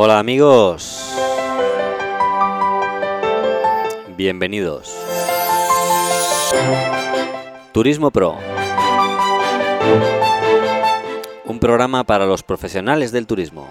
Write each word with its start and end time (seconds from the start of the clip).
Hola 0.00 0.20
amigos. 0.20 1.12
Bienvenidos. 4.16 4.94
Turismo 7.72 8.12
Pro. 8.12 8.36
Un 11.46 11.58
programa 11.58 12.04
para 12.04 12.26
los 12.26 12.44
profesionales 12.44 13.10
del 13.10 13.26
turismo. 13.26 13.68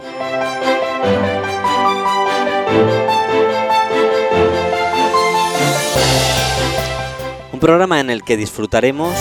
Un 7.53 7.59
programa 7.61 8.01
en 8.01 8.09
el 8.09 8.23
que 8.23 8.35
disfrutaremos 8.35 9.13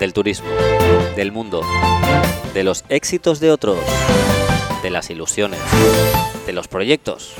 del 0.00 0.12
turismo, 0.12 0.48
del 1.14 1.30
mundo, 1.30 1.62
de 2.54 2.64
los 2.64 2.84
éxitos 2.88 3.38
de 3.38 3.52
otros, 3.52 3.78
las 4.98 5.10
ilusiones, 5.10 5.60
de 6.44 6.52
los 6.52 6.66
proyectos. 6.66 7.32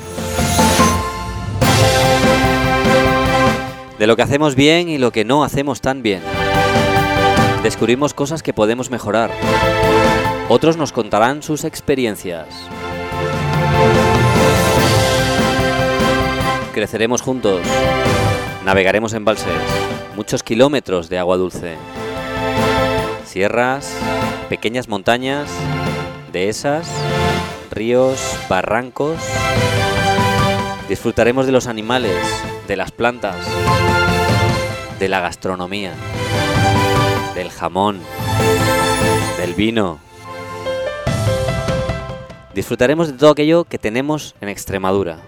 De 3.98 4.06
lo 4.06 4.14
que 4.14 4.22
hacemos 4.22 4.54
bien 4.54 4.88
y 4.88 4.96
lo 4.96 5.10
que 5.10 5.24
no 5.24 5.42
hacemos 5.42 5.80
tan 5.80 6.00
bien. 6.00 6.22
Descubrimos 7.64 8.14
cosas 8.14 8.44
que 8.44 8.52
podemos 8.52 8.92
mejorar. 8.92 9.32
Otros 10.48 10.76
nos 10.76 10.92
contarán 10.92 11.42
sus 11.42 11.64
experiencias. 11.64 12.46
Creceremos 16.72 17.22
juntos. 17.22 17.62
Navegaremos 18.64 19.14
en 19.14 19.24
balses. 19.24 19.52
Muchos 20.14 20.44
kilómetros 20.44 21.08
de 21.08 21.18
agua 21.18 21.36
dulce. 21.36 21.74
Sierras, 23.24 23.92
pequeñas 24.48 24.86
montañas, 24.88 25.50
dehesas, 26.30 26.88
ríos, 27.78 28.20
barrancos. 28.48 29.20
Disfrutaremos 30.88 31.46
de 31.46 31.52
los 31.52 31.68
animales, 31.68 32.16
de 32.66 32.76
las 32.76 32.90
plantas, 32.90 33.36
de 34.98 35.08
la 35.08 35.20
gastronomía, 35.20 35.92
del 37.36 37.50
jamón, 37.50 38.00
del 39.38 39.54
vino. 39.54 40.00
Disfrutaremos 42.52 43.06
de 43.06 43.12
todo 43.12 43.30
aquello 43.30 43.62
que 43.62 43.78
tenemos 43.78 44.34
en 44.40 44.48
Extremadura. 44.48 45.18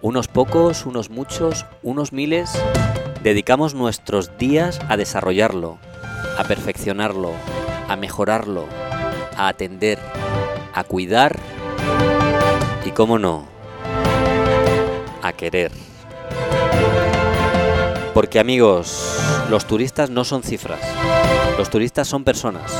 Unos 0.00 0.26
pocos, 0.26 0.86
unos 0.86 1.08
muchos, 1.08 1.66
unos 1.84 2.12
miles, 2.12 2.50
dedicamos 3.22 3.74
nuestros 3.74 4.36
días 4.38 4.80
a 4.88 4.96
desarrollarlo, 4.96 5.78
a 6.36 6.42
perfeccionarlo, 6.42 7.30
a 7.86 7.94
mejorarlo, 7.94 8.66
a 9.36 9.48
atender, 9.48 9.98
a 10.74 10.84
cuidar 10.84 11.38
y, 12.84 12.90
cómo 12.90 13.18
no, 13.18 13.46
a 15.22 15.32
querer. 15.32 15.72
Porque 18.14 18.38
amigos, 18.38 19.18
los 19.50 19.66
turistas 19.66 20.10
no 20.10 20.24
son 20.24 20.42
cifras, 20.42 20.80
los 21.58 21.70
turistas 21.70 22.08
son 22.08 22.24
personas. 22.24 22.72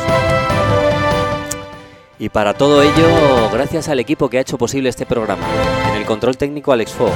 Y 2.19 2.29
para 2.29 2.55
todo 2.55 2.83
ello, 2.83 3.51
gracias 3.53 3.89
al 3.89 3.99
equipo 3.99 4.29
que 4.31 4.39
ha 4.39 4.43
hecho 4.43 4.59
posible 4.59 4.89
este 4.89 5.07
programa. 5.07 5.47
En 5.91 5.97
el 5.97 6.05
control 6.05 6.37
técnico 6.37 6.73
Alex 6.73 6.93
Fo, 6.93 7.11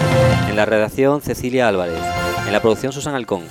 en 0.48 0.56
la 0.56 0.64
redacción 0.64 1.20
Cecilia 1.20 1.68
Álvarez, 1.68 2.00
en 2.46 2.52
la 2.52 2.60
producción 2.60 2.92
Susan 2.92 3.14
Alcón 3.14 3.44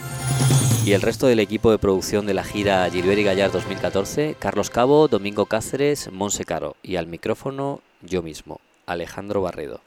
y 0.85 0.93
el 0.93 1.01
resto 1.01 1.25
del 1.25 1.39
equipo 1.39 1.71
de 1.71 1.79
producción 1.79 2.27
de 2.27 2.35
la 2.35 2.43
gira 2.43 2.87
Gilbert 2.91 3.17
y 3.17 3.23
Gallar 3.23 3.51
2014, 3.51 4.35
Carlos 4.37 4.69
Cabo, 4.69 5.07
Domingo 5.07 5.47
Cáceres, 5.47 6.11
Monse 6.11 6.45
Caro 6.45 6.75
y 6.83 6.97
al 6.97 7.07
micrófono 7.07 7.81
yo 8.03 8.21
mismo, 8.21 8.61
Alejandro 8.85 9.41
Barredo. 9.41 9.81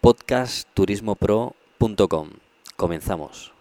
podcastturismopro.com. 0.00 2.30
Comenzamos. 2.76 3.52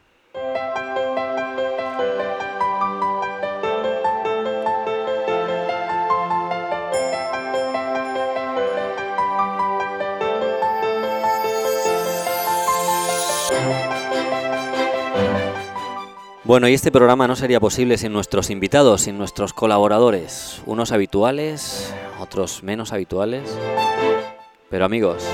Bueno, 16.45 16.67
y 16.67 16.75
este 16.75 16.91
programa 16.91 17.27
no 17.27 17.35
sería 17.35 17.59
posible 17.59 17.97
sin 17.97 18.13
nuestros 18.13 18.51
invitados, 18.51 19.01
sin 19.01 19.17
nuestros 19.17 19.51
colaboradores, 19.51 20.61
unos 20.67 20.91
habituales, 20.91 21.91
otros 22.19 22.61
menos 22.61 22.93
habituales. 22.93 23.57
Pero 24.69 24.85
amigos, 24.85 25.25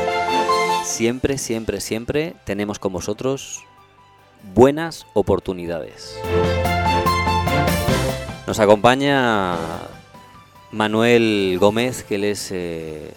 siempre, 0.86 1.38
siempre, 1.38 1.82
siempre 1.82 2.36
tenemos 2.46 2.80
con 2.80 2.94
vosotros 2.94 3.62
buenas 4.54 5.06
oportunidades. 5.14 6.18
Nos 8.48 8.60
acompaña 8.62 9.58
Manuel 10.72 11.58
Gómez, 11.60 12.06
que 12.06 12.16
él 12.16 12.24
es 12.24 12.54
eh, 12.54 13.14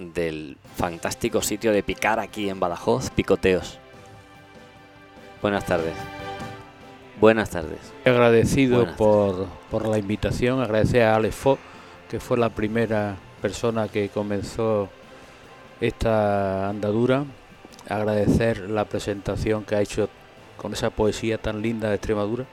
del 0.00 0.56
fantástico 0.76 1.42
sitio 1.42 1.70
de 1.70 1.84
picar 1.84 2.18
aquí 2.18 2.48
en 2.48 2.58
Badajoz, 2.58 3.10
Picoteos. 3.10 3.78
Buenas 5.40 5.64
tardes. 5.64 5.94
Buenas 7.20 7.50
tardes. 7.50 7.80
Agradecido 8.06 8.78
Buenas 8.78 8.96
por, 8.96 9.46
por 9.70 9.86
la 9.86 9.98
invitación, 9.98 10.62
agradecer 10.62 11.02
a 11.02 11.16
Alex 11.16 11.34
Fo, 11.34 11.58
que 12.08 12.18
fue 12.18 12.38
la 12.38 12.48
primera 12.48 13.16
persona 13.42 13.88
que 13.88 14.08
comenzó 14.08 14.88
esta 15.82 16.70
andadura, 16.70 17.24
agradecer 17.90 18.70
la 18.70 18.86
presentación 18.86 19.64
que 19.64 19.74
ha 19.74 19.82
hecho 19.82 20.08
con 20.56 20.72
esa 20.72 20.88
poesía 20.88 21.36
tan 21.36 21.60
linda 21.60 21.90
de 21.90 21.96
Extremadura. 21.96 22.46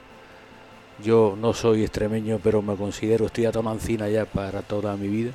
Yo 1.02 1.38
no 1.40 1.54
soy 1.54 1.84
extremeño, 1.84 2.42
pero 2.44 2.62
me 2.62 2.76
considero, 2.76 3.28
estoy 3.28 3.46
a 3.46 3.54
Tonancina 3.54 4.10
ya 4.10 4.26
para 4.26 4.64
toda 4.64 4.98
mi 4.98 5.08
vida. 5.08 5.32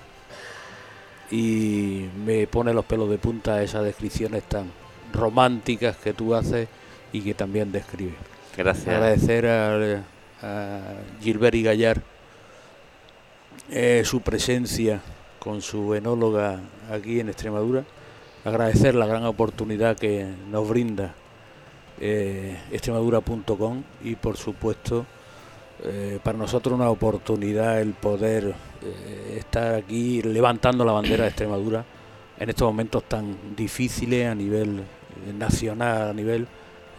Y 1.30 2.10
me 2.26 2.46
pone 2.46 2.74
los 2.74 2.84
pelos 2.84 3.08
de 3.08 3.16
punta 3.16 3.62
esas 3.62 3.82
descripciones 3.82 4.42
tan 4.42 4.70
románticas 5.10 5.96
que 5.96 6.12
tú 6.12 6.34
haces 6.34 6.68
y 7.14 7.22
que 7.22 7.32
también 7.32 7.72
describes. 7.72 8.31
Gracias. 8.56 8.88
Agradecer 8.88 9.46
a, 9.46 10.02
a 10.42 10.80
Gilbert 11.22 11.54
y 11.54 11.62
Gallar 11.62 12.02
eh, 13.70 14.02
su 14.04 14.20
presencia 14.20 15.00
con 15.38 15.62
su 15.62 15.94
enóloga 15.94 16.60
aquí 16.90 17.20
en 17.20 17.28
Extremadura. 17.28 17.84
Agradecer 18.44 18.94
la 18.94 19.06
gran 19.06 19.24
oportunidad 19.24 19.96
que 19.96 20.26
nos 20.50 20.68
brinda 20.68 21.14
eh, 22.00 22.58
extremadura.com 22.70 23.82
y 24.04 24.16
por 24.16 24.36
supuesto 24.36 25.06
eh, 25.84 26.18
para 26.22 26.36
nosotros 26.36 26.74
una 26.74 26.90
oportunidad 26.90 27.80
el 27.80 27.94
poder 27.94 28.54
estar 29.36 29.74
aquí 29.74 30.22
levantando 30.22 30.84
la 30.84 30.92
bandera 30.92 31.22
de 31.22 31.28
Extremadura 31.30 31.84
en 32.38 32.48
estos 32.50 32.66
momentos 32.66 33.04
tan 33.04 33.56
difíciles 33.56 34.26
a 34.26 34.34
nivel 34.34 34.82
nacional, 35.38 36.10
a 36.10 36.12
nivel 36.12 36.46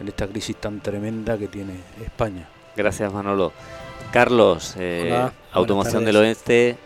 en 0.00 0.08
esta 0.08 0.26
crisis 0.26 0.56
tan 0.56 0.80
tremenda 0.80 1.38
que 1.38 1.48
tiene 1.48 1.74
España. 2.02 2.48
Gracias, 2.76 3.12
Manolo. 3.12 3.52
Carlos, 4.12 4.74
eh, 4.78 5.04
Hola, 5.06 5.32
Automoción 5.52 6.04
del 6.04 6.16
Oeste. 6.16 6.76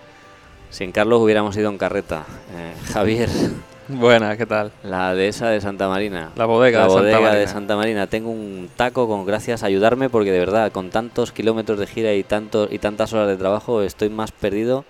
Sin 0.71 0.93
Carlos 0.93 1.21
hubiéramos 1.23 1.57
ido 1.57 1.71
en 1.71 1.79
carreta. 1.79 2.25
Eh, 2.55 2.75
Javier, 2.93 3.29
Buenas, 3.89 4.37
¿qué 4.37 4.45
tal? 4.45 4.71
la 4.83 5.15
dehesa 5.15 5.49
de 5.49 5.61
Santa 5.63 5.89
Marina. 5.89 6.31
La 6.37 6.45
bodega 6.45 6.81
La 6.81 6.85
de 6.85 6.91
Santa 6.91 7.01
bodega 7.01 7.21
Marina. 7.21 7.39
de 7.41 7.47
Santa 7.47 7.77
Marina. 7.77 8.07
Tengo 8.07 8.31
un 8.31 8.69
taco 8.77 9.09
con 9.09 9.25
gracias 9.25 9.63
a 9.63 9.67
ayudarme 9.67 10.11
porque 10.11 10.31
de 10.31 10.39
verdad, 10.39 10.71
con 10.73 10.91
tantos 10.91 11.33
kilómetros 11.33 11.79
de 11.79 11.87
gira 11.87 12.13
y, 12.13 12.23
tantos 12.23 12.69
y 12.71 12.79
tantas 12.79 13.13
horas 13.15 13.29
de 13.29 13.37
trabajo, 13.37 13.81
estoy 13.83 14.11
más 14.11 14.31
perdido 14.31 14.85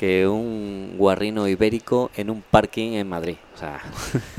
que 0.00 0.26
un 0.26 0.94
guarrino 0.96 1.46
ibérico 1.46 2.10
en 2.16 2.30
un 2.30 2.40
parking 2.40 2.92
en 2.92 3.06
Madrid. 3.06 3.36
O 3.54 3.58
sea, 3.58 3.82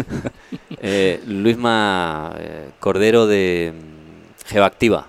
eh, 0.82 1.22
Luisma 1.28 2.34
eh, 2.40 2.70
Cordero 2.80 3.28
de 3.28 3.72
mm, 3.72 4.48
Geoactiva. 4.48 5.06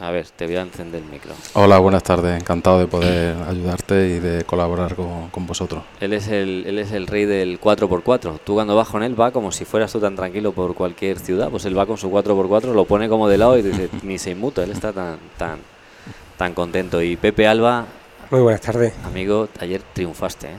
A 0.00 0.10
ver, 0.12 0.26
te 0.28 0.46
voy 0.46 0.56
a 0.56 0.62
encender 0.62 1.02
el 1.02 1.10
micro. 1.10 1.34
Hola, 1.52 1.78
buenas 1.78 2.02
tardes. 2.02 2.40
Encantado 2.40 2.78
de 2.78 2.86
poder 2.86 3.36
ayudarte 3.46 4.08
y 4.08 4.18
de 4.18 4.44
colaborar 4.44 4.94
con, 4.94 5.28
con 5.28 5.46
vosotros. 5.46 5.82
Él 6.00 6.14
es, 6.14 6.28
el, 6.28 6.64
él 6.66 6.78
es 6.78 6.92
el 6.92 7.06
rey 7.06 7.26
del 7.26 7.60
4x4. 7.60 8.40
Tú 8.42 8.54
cuando 8.54 8.74
vas 8.74 8.88
con 8.88 9.02
él 9.02 9.20
va 9.20 9.30
como 9.30 9.52
si 9.52 9.66
fueras 9.66 9.92
tú 9.92 10.00
tan 10.00 10.16
tranquilo 10.16 10.52
por 10.52 10.74
cualquier 10.74 11.18
ciudad. 11.18 11.50
Pues 11.50 11.66
él 11.66 11.78
va 11.78 11.84
con 11.84 11.98
su 11.98 12.10
4x4, 12.10 12.72
lo 12.72 12.86
pone 12.86 13.10
como 13.10 13.28
de 13.28 13.36
lado 13.36 13.58
y 13.58 13.62
dice, 13.62 13.90
ni 14.02 14.16
se 14.16 14.30
inmuta. 14.30 14.64
Él 14.64 14.70
está 14.70 14.90
tan, 14.94 15.18
tan, 15.36 15.58
tan 16.38 16.54
contento. 16.54 17.02
Y 17.02 17.18
Pepe 17.18 17.46
Alba, 17.46 17.84
Muy 18.30 18.40
buenas 18.40 18.60
tardes. 18.60 18.92
amigo, 19.04 19.48
ayer 19.58 19.82
triunfaste. 19.92 20.46
¿eh? 20.48 20.56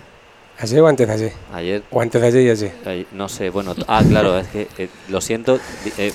¿Ayer 0.60 0.82
o 0.82 0.88
antes 0.88 1.08
de 1.08 1.14
ayer? 1.14 1.34
Ayer. 1.54 1.84
O 1.90 2.02
antes 2.02 2.22
de 2.22 2.28
ayer 2.28 2.42
y 2.44 2.50
ayer. 2.50 2.72
Ay, 2.86 3.08
No 3.14 3.28
sé, 3.30 3.50
bueno, 3.50 3.74
ah, 3.88 4.04
claro, 4.08 4.38
es 4.38 4.48
que 4.48 4.68
eh, 4.78 4.90
lo 5.10 5.22
siento. 5.22 5.58
eh, 5.98 6.12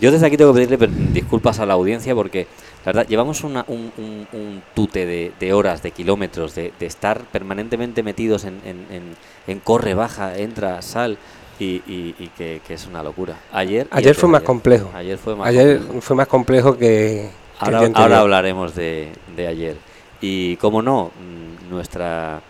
yo 0.00 0.10
desde 0.10 0.26
aquí 0.26 0.36
tengo 0.36 0.52
que 0.54 0.66
pedirle 0.66 0.88
disculpas 1.12 1.60
a 1.60 1.66
la 1.66 1.74
audiencia 1.74 2.14
porque, 2.14 2.46
la 2.84 2.92
verdad, 2.92 3.06
llevamos 3.06 3.44
una- 3.44 3.64
un, 3.68 3.92
un- 3.98 4.26
un 4.32 4.62
tute 4.74 5.06
de, 5.06 5.32
de 5.38 5.52
horas, 5.52 5.82
de 5.82 5.92
kilómetros, 5.92 6.54
de, 6.54 6.72
de 6.80 6.86
estar 6.86 7.20
permanentemente 7.30 8.02
metidos 8.02 8.44
en, 8.44 8.60
en- 8.64 8.86
en- 8.90 9.16
en 9.46 9.60
corre, 9.60 9.94
baja, 9.94 10.36
entra, 10.38 10.82
sal, 10.82 11.18
y, 11.60 11.82
y- 11.86 12.16
y 12.18 12.28
que, 12.36 12.62
que 12.66 12.74
es 12.74 12.86
una 12.86 13.02
locura. 13.02 13.36
Ayer. 13.52 13.86
Ayer 13.92 14.14
fue 14.16 14.28
más 14.28 14.40
ayer. 14.40 14.46
complejo. 14.46 14.90
Ayer 14.94 15.18
fue 15.18 15.36
más 15.36 15.46
Ayer 15.48 15.76
complejo. 15.78 16.00
fue 16.00 16.16
más 16.16 16.26
complejo 16.28 16.72
que, 16.72 16.78
que 16.78 17.20
el 17.20 17.30
Ahora, 17.60 17.78
día 17.78 17.86
anterior. 17.88 18.02
ahora 18.02 18.20
hablaremos 18.20 18.74
de, 18.74 19.12
de 19.36 19.46
ayer. 19.46 19.76
Y 20.26 20.56
como 20.56 20.80
no, 20.80 21.10
mm, 21.20 21.68
nuestra, 21.68 22.40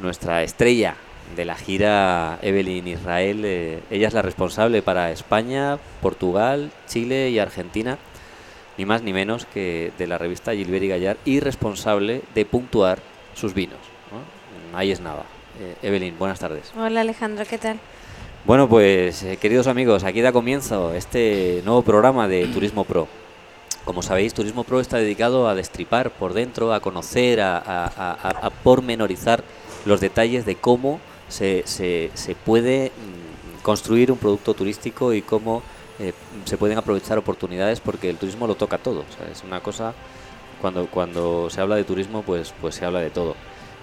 nuestra 0.00 0.42
estrella 0.42 0.96
de 1.36 1.44
la 1.44 1.54
gira 1.54 2.40
Evelyn 2.42 2.88
Israel, 2.88 3.42
eh, 3.44 3.78
ella 3.88 4.08
es 4.08 4.14
la 4.14 4.22
responsable 4.22 4.82
para 4.82 5.12
España, 5.12 5.78
Portugal, 6.02 6.72
Chile 6.88 7.30
y 7.30 7.38
Argentina, 7.38 7.98
ni 8.76 8.84
más 8.84 9.02
ni 9.02 9.12
menos 9.12 9.46
que 9.46 9.92
de 9.96 10.08
la 10.08 10.18
revista 10.18 10.54
Gilbert 10.54 10.82
y 10.82 10.88
Gallar 10.88 11.16
y 11.24 11.38
responsable 11.38 12.22
de 12.34 12.44
puntuar 12.46 12.98
sus 13.34 13.54
vinos. 13.54 13.78
¿no? 14.10 14.76
Ahí 14.76 14.90
es 14.90 15.00
nada. 15.00 15.22
Eh, 15.60 15.76
Evelyn, 15.82 16.18
buenas 16.18 16.40
tardes. 16.40 16.72
Hola 16.76 17.02
Alejandro, 17.02 17.44
¿qué 17.48 17.58
tal? 17.58 17.78
Bueno, 18.44 18.68
pues 18.68 19.22
eh, 19.22 19.36
queridos 19.36 19.68
amigos, 19.68 20.02
aquí 20.02 20.20
da 20.20 20.32
comienzo 20.32 20.94
este 20.94 21.62
nuevo 21.64 21.82
programa 21.82 22.26
de 22.26 22.46
Turismo 22.48 22.82
Pro. 22.82 23.19
Como 23.90 24.02
sabéis, 24.02 24.34
Turismo 24.34 24.62
Pro 24.62 24.78
está 24.78 24.98
dedicado 24.98 25.48
a 25.48 25.56
destripar 25.56 26.12
por 26.12 26.32
dentro, 26.32 26.72
a 26.72 26.78
conocer, 26.78 27.40
a, 27.42 28.52
pormenorizar 28.62 29.42
los 29.84 30.00
detalles 30.00 30.46
de 30.46 30.54
cómo 30.54 31.00
se, 31.28 31.64
puede 32.46 32.92
mm, 32.92 33.62
construir 33.62 34.12
un 34.12 34.18
producto 34.18 34.54
turístico 34.54 35.12
y 35.12 35.22
cómo 35.22 35.64
eh, 35.98 36.12
se 36.44 36.56
pueden 36.56 36.78
aprovechar 36.78 37.18
oportunidades 37.18 37.80
porque 37.80 38.08
el 38.08 38.16
turismo 38.16 38.46
lo 38.46 38.54
toca 38.54 38.78
todo. 38.78 39.04
es 39.28 39.42
una 39.42 39.58
cosa, 39.58 39.92
cuando, 40.60 40.86
cuando 40.86 41.50
se 41.50 41.60
habla 41.60 41.74
de 41.74 41.82
turismo, 41.82 42.22
pues, 42.22 42.54
pues 42.60 42.76
se 42.76 42.84
habla 42.84 43.00
de 43.00 43.10
todo. 43.10 43.34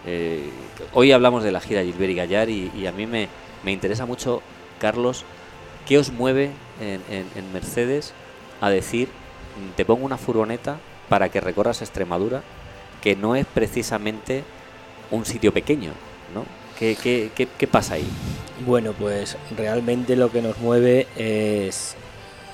Eh, 0.06 0.50
hoy 0.94 1.12
hablamos 1.12 1.44
de 1.44 1.52
la 1.52 1.60
gira 1.60 1.84
Gilbert 1.84 2.12
y 2.12 2.16
Gallar 2.16 2.50
y, 2.50 2.88
a 2.88 2.94
mí 2.94 3.06
me, 3.08 3.28
me 3.62 3.74
interesa 3.74 4.06
mucho, 4.06 4.42
Carlos, 4.80 5.26
¿qué 5.86 5.98
os 5.98 6.14
mueve 6.14 6.52
en, 6.80 7.52
Mercedes 7.52 8.14
a 8.62 8.70
decir, 8.70 9.10
"Mm, 9.10 9.27
te 9.76 9.86
pongo 9.86 10.06
una 10.06 10.18
furgoneta 10.18 10.78
para 11.10 11.30
que 11.30 11.42
recorras 11.42 11.82
Extremadura, 11.82 12.42
que 13.02 13.16
no 13.16 13.36
es 13.36 13.46
precisamente 13.46 14.44
un 15.12 15.26
sitio 15.26 15.54
pequeño, 15.54 15.92
¿no? 16.34 16.46
¿Qué, 16.78 16.96
qué, 17.02 17.32
qué, 17.36 17.48
qué 17.58 17.68
pasa 17.68 17.96
ahí? 17.96 18.08
Bueno, 18.66 18.94
pues 18.94 19.38
realmente 19.56 20.16
lo 20.16 20.32
que 20.32 20.42
nos 20.42 20.58
mueve 20.60 21.08
es 21.16 21.96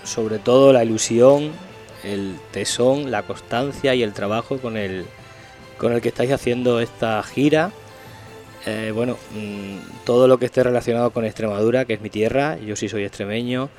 sobre 0.04 0.40
todo 0.40 0.74
la 0.74 0.84
ilusión, 0.84 1.52
el 2.04 2.36
tesón, 2.52 3.12
la 3.12 3.24
constancia 3.24 3.96
y 3.96 4.04
el 4.04 4.14
trabajo 4.14 4.58
con 4.58 4.78
el, 4.78 5.06
con 5.78 5.94
el 5.94 6.02
que 6.02 6.10
estáis 6.10 6.32
haciendo 6.32 6.80
esta 6.80 7.22
gira. 7.24 7.72
Eh, 8.66 8.92
bueno, 8.94 9.18
mm, 9.34 10.06
todo 10.06 10.28
lo 10.28 10.38
que 10.38 10.46
esté 10.46 10.64
relacionado 10.64 11.12
con 11.12 11.26
Extremadura, 11.26 11.86
que 11.86 11.94
es 11.94 12.02
mi 12.02 12.10
tierra, 12.10 12.58
yo 12.58 12.76
sí 12.76 12.88
soy 12.88 13.04
extremeño 13.04 13.70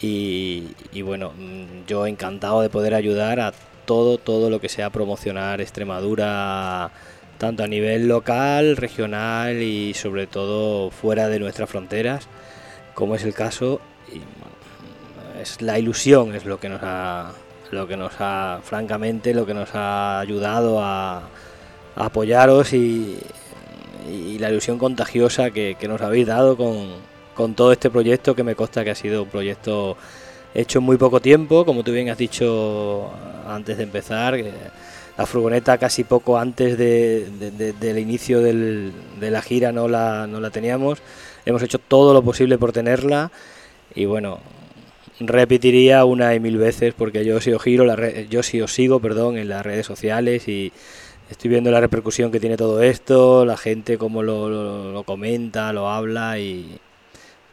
y, 0.00 1.02
bueno, 1.02 1.32
mm, 1.36 1.86
yo 1.86 2.06
encantado 2.06 2.60
de 2.60 2.68
poder 2.68 2.94
ayudar 2.94 3.40
a 3.40 3.52
todo, 3.84 4.18
todo 4.18 4.50
lo 4.50 4.60
que 4.60 4.68
sea 4.68 4.90
promocionar 4.90 5.60
Extremadura 5.60 6.90
tanto 7.38 7.64
a 7.64 7.66
nivel 7.66 8.08
local, 8.08 8.76
regional 8.76 9.60
y 9.60 9.94
sobre 9.94 10.26
todo 10.26 10.90
fuera 10.90 11.28
de 11.28 11.40
nuestras 11.40 11.68
fronteras, 11.68 12.28
como 12.94 13.14
es 13.14 13.24
el 13.24 13.34
caso. 13.34 13.80
Es 15.40 15.60
la 15.60 15.78
ilusión 15.78 16.34
es 16.34 16.44
lo 16.44 16.60
que 16.60 16.68
nos 16.68 16.80
ha, 16.82 17.32
lo 17.70 17.88
que 17.88 17.96
nos 17.96 18.12
ha, 18.20 18.60
francamente, 18.62 19.34
lo 19.34 19.46
que 19.46 19.54
nos 19.54 19.74
ha 19.74 20.20
ayudado 20.20 20.80
a, 20.82 21.28
apoyaros 21.96 22.72
y, 22.72 23.18
y 24.08 24.38
la 24.38 24.50
ilusión 24.50 24.78
contagiosa 24.78 25.50
que, 25.50 25.76
que 25.78 25.88
nos 25.88 26.00
habéis 26.00 26.26
dado 26.26 26.56
con, 26.56 26.94
con 27.34 27.54
todo 27.54 27.72
este 27.72 27.90
proyecto 27.90 28.34
que 28.34 28.42
me 28.44 28.54
consta 28.54 28.84
que 28.84 28.90
ha 28.90 28.94
sido 28.94 29.24
un 29.24 29.28
proyecto 29.28 29.96
hecho 30.54 30.78
en 30.78 30.84
muy 30.84 30.96
poco 30.96 31.20
tiempo, 31.20 31.64
como 31.64 31.82
tú 31.82 31.92
bien 31.92 32.08
has 32.10 32.18
dicho 32.18 33.10
antes 33.46 33.76
de 33.76 33.82
empezar. 33.84 34.36
la 35.16 35.26
furgoneta 35.26 35.78
casi 35.78 36.02
poco 36.02 36.38
antes 36.38 36.76
de- 36.76 37.28
de- 37.38 37.50
de- 37.52 37.72
del 37.72 37.98
inicio 38.00 38.40
de 38.40 39.30
la 39.30 39.42
gira 39.42 39.70
no 39.70 39.86
la, 39.86 40.26
no 40.26 40.40
la 40.40 40.50
teníamos. 40.50 40.98
Hemos 41.46 41.62
hecho 41.62 41.78
todo 41.78 42.12
lo 42.12 42.22
posible 42.22 42.58
por 42.58 42.72
tenerla 42.72 43.30
y 43.94 44.06
bueno, 44.06 44.40
repetiría 45.20 46.04
una 46.04 46.34
y 46.34 46.40
mil 46.40 46.56
veces 46.58 46.94
porque 46.94 47.24
yo 47.24 47.40
sí 47.40 47.52
os 47.52 47.62
giro, 47.62 47.84
yo 48.28 48.42
sí 48.42 48.60
sigo, 48.66 48.98
perdón, 49.00 49.36
en 49.38 49.48
las 49.48 49.64
redes 49.64 49.86
sociales 49.86 50.48
y 50.48 50.72
estoy 51.30 51.50
viendo 51.50 51.70
la 51.70 51.80
repercusión 51.80 52.32
que 52.32 52.40
tiene 52.40 52.56
todo 52.56 52.82
esto, 52.82 53.44
la 53.44 53.56
gente 53.56 53.98
cómo 53.98 54.22
lo, 54.22 54.48
lo- 54.50 54.92
lo 54.92 55.02
comenta, 55.04 55.72
lo 55.72 55.88
habla 55.88 56.38
y 56.38 56.78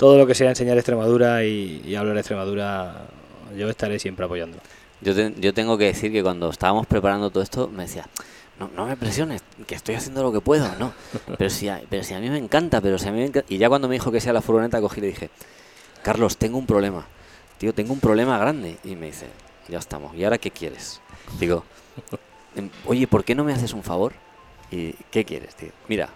todo 0.02 0.18
lo 0.18 0.26
que 0.26 0.34
sea 0.34 0.50
enseñar 0.50 0.78
Extremadura 0.80 1.44
y, 1.46 1.80
y 1.86 1.94
hablar 1.94 2.16
de 2.16 2.22
Extremadura, 2.22 3.04
yo 3.56 3.70
estaré 3.70 4.00
siempre 4.00 4.26
apoyando. 4.26 4.58
Yo, 5.00 5.14
te- 5.14 5.36
yo 5.40 5.54
tengo 5.54 5.78
que 5.78 5.84
decir 5.86 6.12
que 6.12 6.24
cuando 6.24 6.50
estábamos 6.50 6.88
preparando 6.88 7.30
todo 7.30 7.44
esto, 7.44 7.68
me 7.68 7.84
decía, 7.84 8.08
no, 8.60 8.68
no 8.76 8.88
me 8.88 8.98
presiones, 8.98 9.44
que 9.68 9.76
estoy 9.76 9.94
haciendo 9.94 10.24
lo 10.24 10.32
que 10.32 10.42
puedo, 10.42 10.68
no. 10.80 10.92
Pero 11.38 11.52
si, 11.52 11.70
a, 11.70 11.84
pero 11.88 12.04
si 12.04 12.16
a 12.16 12.20
mí 12.20 12.32
me 12.32 12.40
encanta, 12.40 12.82
pero 12.82 12.98
si 12.98 13.10
a 13.10 13.12
mí 13.12 13.20
me 13.20 13.26
encanta. 13.28 13.46
Y 13.54 13.60
ya 13.60 13.70
cuando 13.70 13.88
me 13.88 13.94
dijo 13.94 14.12
que 14.12 14.20
sea 14.20 14.34
la 14.34 14.42
furgoneta, 14.42 14.82
cogí 14.82 14.98
y 14.98 15.02
le 15.02 15.08
dije, 15.10 15.30
Carlos, 16.02 16.36
tengo 16.38 16.58
un 16.58 16.66
problema. 16.66 17.06
Tío, 17.60 17.72
tengo 17.72 17.94
un 17.94 18.00
problema 18.00 18.40
grande. 18.40 18.78
Y 18.84 18.96
me 18.96 19.06
dice, 19.06 19.28
ya 19.70 19.78
estamos. 19.78 20.16
¿Y 20.16 20.24
ahora 20.24 20.40
qué 20.40 20.50
quieres? 20.50 21.00
Digo, 21.40 21.64
"Em, 22.56 22.72
oye, 22.88 23.06
¿por 23.06 23.24
qué 23.24 23.36
no 23.36 23.44
me 23.44 23.54
haces 23.54 23.74
un 23.74 23.84
favor? 23.84 24.14
¿Y 24.72 24.94
qué 25.12 25.26
quieres, 25.26 25.54
tío? 25.54 25.70
Mira, 25.88 26.10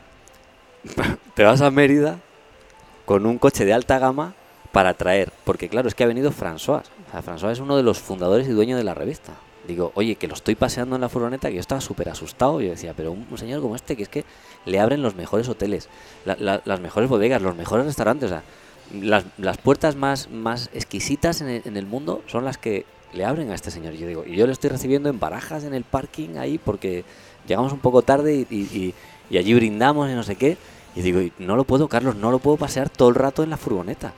te 1.35 1.43
vas 1.43 1.61
a 1.61 1.69
Mérida 1.69 2.17
con 3.05 3.25
un 3.25 3.37
coche 3.37 3.65
de 3.65 3.73
alta 3.73 3.99
gama 3.99 4.33
para 4.71 4.93
traer, 4.93 5.31
porque 5.43 5.69
claro, 5.69 5.87
es 5.87 5.95
que 5.95 6.03
ha 6.03 6.07
venido 6.07 6.31
François. 6.31 6.81
O 7.07 7.11
sea, 7.11 7.21
François 7.23 7.51
es 7.51 7.59
uno 7.59 7.77
de 7.77 7.83
los 7.83 7.99
fundadores 7.99 8.47
y 8.47 8.51
dueños 8.51 8.77
de 8.77 8.83
la 8.83 8.93
revista. 8.93 9.33
Digo, 9.67 9.91
oye, 9.95 10.15
que 10.15 10.27
lo 10.27 10.33
estoy 10.35 10.53
paseando 10.55 10.95
en 10.95 11.01
la 11.01 11.09
furgoneta, 11.09 11.47
que 11.49 11.55
yo 11.55 11.59
estaba 11.61 11.81
súper 11.81 12.09
asustado. 12.09 12.61
Yo 12.61 12.69
decía, 12.69 12.93
pero 12.95 13.11
un, 13.11 13.37
señor 13.37 13.61
como 13.61 13.75
este, 13.75 13.95
que 13.95 14.03
es 14.03 14.09
que 14.09 14.23
le 14.65 14.79
abren 14.79 15.01
los 15.01 15.15
mejores 15.15 15.47
hoteles, 15.49 15.87
la- 16.25 16.35
la- 16.39 16.61
las 16.65 16.79
mejores 16.81 17.09
bodegas, 17.09 17.41
los 17.41 17.55
mejores 17.55 17.85
restaurantes. 17.85 18.27
O 18.31 18.33
sea, 18.33 18.43
las, 18.93 19.25
las 19.39 19.57
puertas 19.57 19.95
más, 19.95 20.29
más 20.29 20.69
exquisitas 20.73 21.41
en 21.41 21.49
el, 21.77 21.85
mundo 21.87 22.21
son 22.27 22.45
las 22.45 22.57
que 22.59 22.85
le 23.13 23.25
abren 23.25 23.49
a 23.49 23.55
este 23.55 23.71
señor. 23.71 23.93
Yo 23.93 24.07
digo, 24.07 24.23
y 24.27 24.35
yo 24.35 24.45
le 24.45 24.53
estoy 24.53 24.69
recibiendo 24.69 25.09
en 25.09 25.19
barajas 25.19 25.63
en 25.63 25.73
el 25.73 25.83
parking 25.83 26.37
ahí 26.37 26.59
porque 26.59 27.03
llegamos 27.47 27.71
un 27.73 27.79
poco 27.79 28.01
tarde 28.03 28.45
y- 28.49 28.55
y- 28.55 28.93
y 29.31 29.37
allí 29.39 29.53
brindamos 29.55 30.09
y 30.11 30.13
no 30.13 30.21
sé 30.21 30.35
qué. 30.35 30.57
Y 30.95 31.01
digo, 31.01 31.21
no 31.39 31.55
lo 31.55 31.65
puedo, 31.65 31.87
Carlos, 31.87 32.15
no 32.15 32.31
lo 32.31 32.39
puedo 32.39 32.57
pasear 32.57 32.89
todo 32.89 33.09
el 33.09 33.15
rato 33.15 33.43
en 33.43 33.49
la 33.49 33.57
furgoneta. 33.57 34.13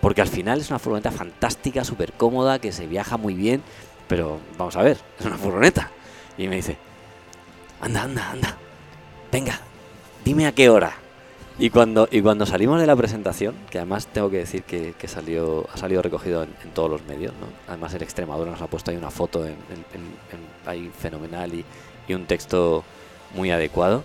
Porque 0.00 0.20
al 0.20 0.28
final 0.28 0.60
es 0.60 0.68
una 0.68 0.78
furgoneta 0.78 1.10
fantástica, 1.10 1.82
súper 1.84 2.12
cómoda, 2.12 2.58
que 2.58 2.72
se 2.72 2.86
viaja 2.86 3.16
muy 3.16 3.34
bien. 3.34 3.62
Pero 4.06 4.38
vamos 4.58 4.76
a 4.76 4.82
ver, 4.82 4.98
es 5.18 5.26
una 5.26 5.38
furgoneta. 5.38 5.90
Y 6.36 6.48
me 6.48 6.56
dice, 6.56 6.76
anda, 7.80 8.02
anda, 8.02 8.30
anda. 8.30 8.56
Venga, 9.32 9.58
dime 10.24 10.46
a 10.46 10.52
qué 10.52 10.68
hora. 10.68 10.92
Y 11.58 11.70
cuando, 11.70 12.08
y 12.10 12.20
cuando 12.20 12.46
salimos 12.46 12.80
de 12.80 12.86
la 12.86 12.96
presentación, 12.96 13.54
que 13.70 13.78
además 13.78 14.08
tengo 14.08 14.28
que 14.28 14.38
decir 14.38 14.64
que, 14.64 14.94
salió, 15.06 15.66
ha 15.72 15.76
salido 15.76 16.02
recogido 16.02 16.42
en, 16.42 16.50
todos 16.74 16.90
los 16.90 17.04
medios, 17.04 17.32
¿no? 17.40 17.46
además 17.68 17.94
el 17.94 18.02
Extremadura 18.02 18.50
nos 18.50 18.60
ha 18.60 18.66
puesto 18.66 18.90
ahí 18.90 18.96
una 18.96 19.12
foto 19.12 19.46
en- 19.46 19.54
ahí 20.66 20.90
fenomenal 20.98 21.54
y, 21.54 21.64
y 22.08 22.14
un 22.14 22.26
texto 22.26 22.82
muy 23.34 23.52
adecuado. 23.52 24.02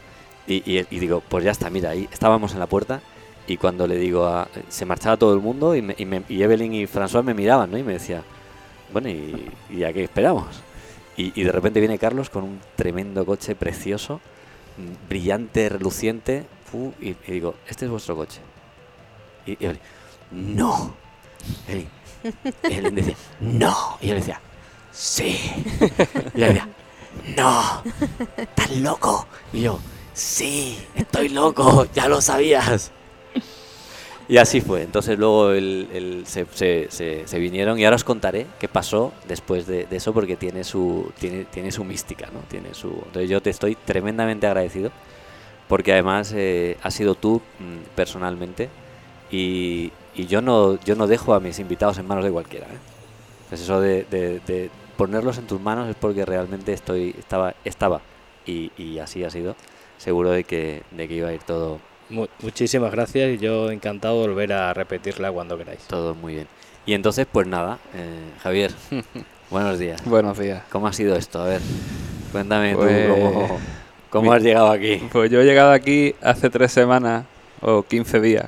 Y, 0.52 0.82
digo, 1.00 1.22
pues 1.30 1.44
ya 1.46 1.52
está, 1.52 1.70
mira, 1.70 1.92
ahí 1.92 2.10
estábamos 2.12 2.54
en 2.54 2.60
la 2.60 2.66
puerta 2.66 3.02
y 3.46 3.58
cuando 3.58 3.86
le 3.86 3.96
digo, 3.98 4.26
a, 4.26 4.48
se 4.68 4.84
marchaba 4.86 5.16
todo 5.16 5.34
el 5.36 5.40
mundo 5.42 5.76
y, 5.76 5.82
me- 5.84 5.96
y, 5.98 6.06
me- 6.06 6.24
y 6.28 6.42
Evelyn 6.42 6.74
y 6.74 6.88
François 6.88 7.24
me 7.24 7.36
miraban 7.36 7.70
¿no? 7.70 7.78
y 7.78 7.84
me 7.84 7.94
decía, 7.94 8.24
bueno, 8.92 9.10
¿y, 9.10 9.84
a 9.84 9.94
qué 9.94 10.04
esperamos? 10.04 10.48
Y, 11.16 11.44
de 11.44 11.52
repente 11.52 11.80
viene 11.80 12.00
Carlos 12.00 12.30
con 12.32 12.44
un 12.46 12.60
tremendo 12.76 13.26
coche 13.26 13.54
precioso, 13.54 14.22
mm, 14.78 15.08
brillante, 15.10 15.70
reluciente, 15.70 16.46
y, 17.02 17.14
digo, 17.32 17.56
este 17.68 17.86
es 17.86 17.92
vuestro 17.92 18.16
coche. 18.16 18.40
Y, 19.46 19.52
Evelyn, 19.64 19.82
no. 20.32 20.96
Evelyn, 21.68 21.90
Evelyn 22.64 22.96
decía, 22.96 23.16
no. 23.42 23.98
Y 24.02 24.08
yo 24.08 24.14
le 24.14 24.20
decía, 24.22 24.42
sí. 24.92 25.38
Y 26.34 26.38
ella 26.38 26.48
decía, 26.48 26.70
no, 27.38 27.84
estás 28.38 28.72
loco. 28.78 29.28
Y 29.52 29.62
yo, 29.62 29.80
sí, 30.14 30.78
estoy 30.96 31.30
loco, 31.30 31.86
ya 31.94 32.08
lo 32.08 32.22
sabías. 32.22 32.92
Y 34.28 34.38
así 34.38 34.62
fue. 34.62 34.84
Entonces 34.84 35.18
luego 35.18 35.52
el- 35.52 35.88
el- 35.92 36.24
se, 36.28 36.46
vinieron 37.40 37.80
y 37.80 37.86
ahora 37.86 37.96
os 37.96 38.04
contaré 38.04 38.46
qué 38.60 38.68
pasó 38.68 39.12
después 39.28 39.66
de, 39.66 39.88
eso 39.92 40.14
porque 40.14 40.36
tiene 40.38 40.64
su, 40.64 41.12
tiene, 41.20 41.46
tiene 41.46 41.72
su 41.72 41.84
mística, 41.84 42.28
¿no? 42.32 42.42
Tiene 42.48 42.74
su, 42.74 42.90
entonces 42.90 43.30
yo 43.30 43.42
te 43.42 43.50
estoy 43.50 43.76
tremendamente 43.76 44.46
agradecido 44.48 44.92
porque 45.68 45.94
además 45.94 46.34
eh, 46.36 46.78
has 46.84 46.94
sido 46.96 47.16
tú 47.16 47.42
mm, 47.60 47.96
personalmente 47.96 48.70
y, 49.32 49.92
y 50.16 50.28
yo 50.28 50.42
no 50.42 50.80
yo 50.84 50.96
no 50.96 51.08
dejo 51.08 51.34
a 51.36 51.40
mis 51.42 51.60
invitados 51.60 51.98
en 52.00 52.08
manos 52.08 52.26
de 52.26 52.32
cualquiera. 52.32 52.68
¿eh? 52.68 52.80
Pues 53.50 53.62
eso 53.62 53.82
de, 53.82 54.06
de- 54.06 54.40
de 54.42 54.72
ponerlos 54.98 55.38
en 55.38 55.48
tus 55.48 55.62
manos 55.62 55.90
es 55.90 55.96
porque 55.96 56.26
realmente 56.26 56.74
estoy 56.74 57.16
estaba 57.18 57.56
estaba 57.66 58.02
y, 58.46 58.72
y 58.78 59.00
así 59.00 59.24
ha 59.24 59.30
sido. 59.32 59.56
Seguro 60.00 60.32
de 60.32 60.44
que, 60.44 60.82
de 60.92 61.08
que 61.08 61.14
iba 61.14 61.30
a 61.30 61.34
ir 61.34 61.42
todo 61.44 61.80
Mu- 62.10 62.26
muchísimas 62.42 62.92
gracias 62.92 63.30
y 63.32 63.38
yo 63.38 63.70
encantado 63.70 64.20
de 64.22 64.28
volver 64.30 64.52
a 64.54 64.74
repetirla 64.74 65.32
cuando 65.32 65.58
queráis. 65.60 65.82
todo 65.82 66.16
muy 66.16 66.34
bien. 66.34 66.48
Y 66.88 66.94
entonces, 66.96 67.28
pues 67.32 67.46
nada, 67.46 67.78
eh, 67.94 68.32
Javier, 68.42 68.72
buenos 69.52 69.78
días. 69.78 70.04
Buenos 70.06 70.40
días. 70.40 70.64
¿Cómo 70.72 70.88
ha 70.88 70.94
sido 70.94 71.16
esto? 71.16 71.40
A 71.40 71.46
ver, 71.46 71.62
cuéntame 72.32 72.74
Pues, 72.76 73.08
tú 73.08 73.14
cómo, 73.22 73.60
cómo 74.10 74.32
mi- 74.32 74.38
has 74.38 74.42
llegado 74.42 74.72
aquí. 74.72 75.08
Pues 75.12 75.30
yo 75.30 75.42
he 75.42 75.46
llegado 75.46 75.72
aquí 75.72 76.16
hace 76.22 76.50
tres 76.50 76.72
semanas 76.72 77.26
o 77.62 77.84
15 77.84 78.20
días. 78.22 78.48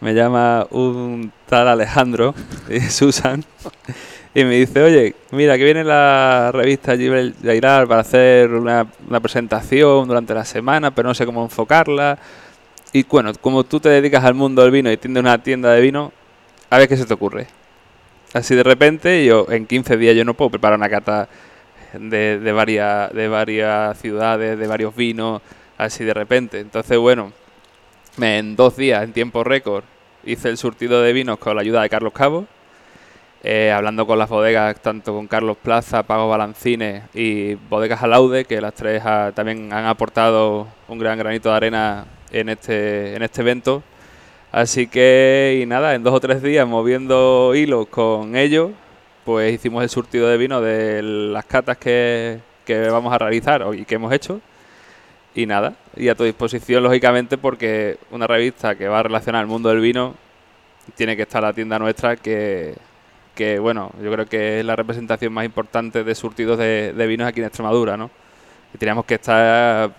Me 0.00 0.14
llama 0.14 0.66
un 0.70 1.30
tal 1.46 1.68
Alejandro 1.68 2.34
y 2.70 2.80
Susan 2.80 3.44
y 4.34 4.44
me 4.44 4.56
dice, 4.56 4.82
oye, 4.82 5.14
mira, 5.30 5.58
que 5.58 5.64
viene 5.64 5.84
la 5.84 6.50
revista 6.52 6.96
Jairal 6.96 7.86
para 7.86 8.00
hacer 8.00 8.50
una, 8.50 8.86
una 9.06 9.20
presentación 9.20 10.08
durante 10.08 10.32
la 10.32 10.44
semana, 10.44 10.90
pero 10.90 11.08
no 11.08 11.14
sé 11.14 11.26
cómo 11.26 11.42
enfocarla. 11.42 12.18
Y 12.94 13.04
bueno, 13.04 13.32
como 13.40 13.64
tú 13.64 13.78
te 13.78 13.90
dedicas 13.90 14.24
al 14.24 14.34
mundo 14.34 14.62
del 14.62 14.70
vino 14.70 14.90
y 14.90 14.96
tienes 14.96 15.20
una 15.20 15.42
tienda 15.42 15.72
de 15.72 15.80
vino, 15.82 16.12
a 16.70 16.78
ver 16.78 16.88
qué 16.88 16.96
se 16.96 17.04
te 17.04 17.12
ocurre. 17.12 17.46
Así 18.32 18.54
de 18.54 18.62
repente, 18.62 19.24
yo 19.26 19.46
en 19.50 19.66
15 19.66 19.98
días 19.98 20.16
yo 20.16 20.24
no 20.24 20.32
puedo 20.32 20.50
preparar 20.50 20.78
una 20.78 20.88
cata 20.88 21.28
de, 21.92 22.38
de, 22.38 22.52
varias, 22.52 23.12
de 23.12 23.28
varias 23.28 23.98
ciudades, 23.98 24.58
de 24.58 24.66
varios 24.66 24.96
vinos, 24.96 25.42
así 25.76 26.04
de 26.04 26.14
repente. 26.14 26.60
Entonces, 26.60 26.96
bueno, 26.96 27.32
en 28.18 28.56
dos 28.56 28.76
días, 28.76 29.02
en 29.02 29.12
tiempo 29.12 29.44
récord, 29.44 29.84
hice 30.24 30.48
el 30.48 30.56
surtido 30.56 31.02
de 31.02 31.12
vinos 31.12 31.38
con 31.38 31.54
la 31.54 31.60
ayuda 31.60 31.82
de 31.82 31.90
Carlos 31.90 32.14
Cabo, 32.14 32.46
eh, 33.44 33.72
hablando 33.72 34.06
con 34.06 34.18
las 34.18 34.28
bodegas, 34.28 34.80
tanto 34.80 35.14
con 35.14 35.26
Carlos 35.26 35.56
Plaza, 35.60 36.04
Pago 36.04 36.28
Balancines 36.28 37.02
y 37.12 37.54
Bodegas 37.54 38.02
Alaude, 38.02 38.44
que 38.44 38.60
las 38.60 38.72
tres 38.74 39.02
ah, 39.04 39.32
también 39.34 39.72
han 39.72 39.86
aportado 39.86 40.68
un 40.86 40.98
gran 41.00 41.18
granito 41.18 41.50
de 41.50 41.56
arena 41.56 42.06
en 42.30 42.48
este, 42.50 43.16
en 43.16 43.22
este 43.22 43.40
evento. 43.42 43.82
Así 44.52 44.86
que, 44.86 45.58
y 45.60 45.66
nada, 45.66 45.94
en 45.94 46.04
dos 46.04 46.14
o 46.14 46.20
tres 46.20 46.42
días 46.42 46.68
moviendo 46.68 47.52
hilos 47.56 47.88
con 47.88 48.36
ellos, 48.36 48.70
pues 49.24 49.52
hicimos 49.54 49.82
el 49.82 49.88
surtido 49.88 50.28
de 50.28 50.36
vino 50.36 50.60
de 50.60 51.02
las 51.02 51.44
catas 51.46 51.78
que, 51.78 52.38
que 52.64 52.90
vamos 52.90 53.12
a 53.12 53.18
realizar 53.18 53.66
y 53.74 53.84
que 53.84 53.96
hemos 53.96 54.12
hecho. 54.12 54.40
Y 55.34 55.46
nada, 55.46 55.74
y 55.96 56.08
a 56.08 56.14
tu 56.14 56.24
disposición, 56.24 56.82
lógicamente, 56.84 57.38
porque 57.38 57.98
una 58.10 58.26
revista 58.26 58.76
que 58.76 58.86
va 58.88 59.00
a 59.00 59.02
relacionar 59.02 59.42
el 59.42 59.48
mundo 59.48 59.70
del 59.70 59.80
vino 59.80 60.14
tiene 60.94 61.16
que 61.16 61.22
estar 61.22 61.42
la 61.42 61.52
tienda 61.52 61.78
nuestra, 61.78 62.16
que, 62.16 62.74
que 63.34 63.58
bueno, 63.58 63.90
yo 64.02 64.12
creo 64.12 64.26
que 64.26 64.60
es 64.60 64.64
la 64.64 64.76
representación 64.76 65.32
más 65.32 65.44
importante 65.44 66.04
de 66.04 66.14
surtidos 66.14 66.58
de, 66.58 66.92
de 66.92 67.06
vinos 67.06 67.26
aquí 67.26 67.40
en 67.40 67.46
Extremadura, 67.46 67.96
¿no? 67.96 68.10
Y 68.74 68.78
teníamos 68.78 69.04
que 69.04 69.14
estar, 69.14 69.92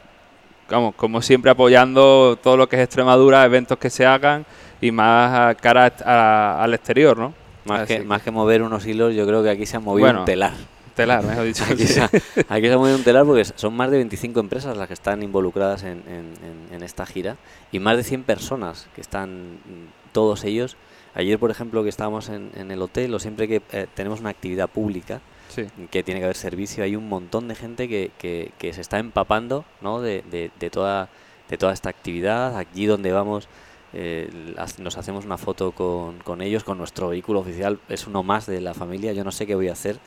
vamos, 0.70 0.96
como 0.96 1.22
siempre 1.22 1.52
apoyando 1.52 2.38
todo 2.42 2.58
lo 2.58 2.68
que 2.70 2.76
es 2.78 2.84
Extremadura, 2.84 3.44
eventos 3.46 3.78
que 3.78 3.90
se 3.90 4.06
hagan 4.06 4.46
y 4.82 4.92
más 4.92 5.32
a 5.52 5.56
cara 5.56 5.92
a- 6.06 6.64
al 6.64 6.74
exterior, 6.74 7.18
¿no? 7.18 7.34
Más 7.66 7.88
que, 7.88 7.98
que- 8.00 8.04
más 8.04 8.22
que 8.22 8.32
mover 8.32 8.62
unos 8.62 8.86
hilos, 8.86 9.14
yo 9.16 9.26
creo 9.26 9.42
que 9.44 9.50
aquí 9.50 9.66
se 9.66 9.78
ha 9.78 9.80
movido 9.80 10.06
Bueno, 10.06 10.20
un 10.22 10.26
telar. 10.26 10.54
Telar, 10.96 11.24
mejor 11.24 11.44
dicho. 11.46 11.64
Aquí 11.64 11.88
se, 11.88 12.02
ha, 12.02 12.06
aquí 12.50 12.68
se 12.68 12.74
ha 12.74 12.78
movido 12.78 12.96
un 12.98 13.04
telar 13.04 13.26
porque 13.26 13.46
son 13.46 13.76
más 13.76 13.90
de 13.90 13.98
25 13.98 14.40
empresas 14.40 14.78
las 14.78 14.88
que 14.88 14.94
están 14.94 15.24
involucradas 15.24 15.82
en, 15.84 16.04
en- 16.08 16.34
en- 16.70 16.76
en 16.76 16.84
esta 16.84 17.06
gira 17.08 17.38
y 17.72 17.80
más 17.80 17.98
de 17.98 18.04
100 18.04 18.24
personas 18.24 18.88
que 18.94 19.02
están, 19.02 19.54
mm, 19.54 20.12
todos 20.12 20.44
ellos. 20.44 20.78
Ayer, 21.16 21.38
por 21.40 21.52
ejemplo, 21.52 21.84
que 21.84 21.90
estábamos 21.90 22.30
en, 22.30 22.52
en 22.56 22.72
el 22.72 22.82
hotel 22.82 23.14
o 23.14 23.20
siempre 23.20 23.48
que 23.48 23.62
eh, 23.72 23.88
tenemos 23.94 24.20
una 24.20 24.30
actividad 24.30 24.70
pública, 24.70 25.22
Sí. 25.50 25.68
que 25.92 26.02
tiene 26.02 26.20
que 26.20 26.26
haber 26.26 26.36
servicio, 26.38 26.84
hay 26.84 26.96
un 26.96 27.08
montón 27.08 27.48
de 27.48 27.54
gente 27.56 27.88
que, 27.88 28.10
que- 28.18 28.52
que 28.58 28.74
se 28.74 28.82
está 28.82 28.98
empapando 28.98 29.66
¿no? 29.82 30.02
de, 30.02 30.24
de- 30.32 30.50
de 30.60 30.70
toda, 30.72 31.10
de 31.50 31.58
toda 31.58 31.74
esta 31.74 31.90
actividad. 31.90 32.58
Allí 32.58 32.88
donde 32.88 33.12
vamos 33.12 33.48
eh, 33.94 34.56
nos 34.80 34.98
hacemos 34.98 35.24
una 35.26 35.38
foto 35.38 35.72
con, 35.72 36.18
con 36.24 36.42
ellos, 36.42 36.64
con 36.64 36.80
nuestro 36.80 37.10
vehículo 37.10 37.42
oficial, 37.42 37.80
es 37.90 38.08
uno 38.08 38.24
más 38.24 38.48
de 38.48 38.60
la 38.62 38.74
familia, 38.74 39.14
yo 39.14 39.24
no 39.24 39.32
sé 39.32 39.46
qué 39.46 39.54
voy 39.54 39.68
a 39.68 39.74
hacer. 39.74 40.00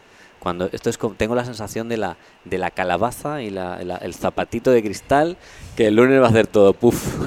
Cuando 0.47 0.69
esto 0.71 0.91
es 0.91 0.99
tengo 1.17 1.35
la 1.35 1.45
sensación 1.45 1.89
de 1.89 1.97
la, 1.97 2.17
de 2.45 2.57
la 2.57 2.71
calabaza 2.71 3.43
y 3.43 3.51
la- 3.51 3.83
la- 3.83 3.97
el 3.97 4.15
zapatito 4.15 4.71
de 4.71 4.81
cristal 4.81 5.37
que 5.77 5.89
el 5.89 5.97
lunes 5.97 6.21
va 6.23 6.27
a 6.27 6.29
hacer 6.29 6.47
todo, 6.47 6.73
puff. 6.73 7.19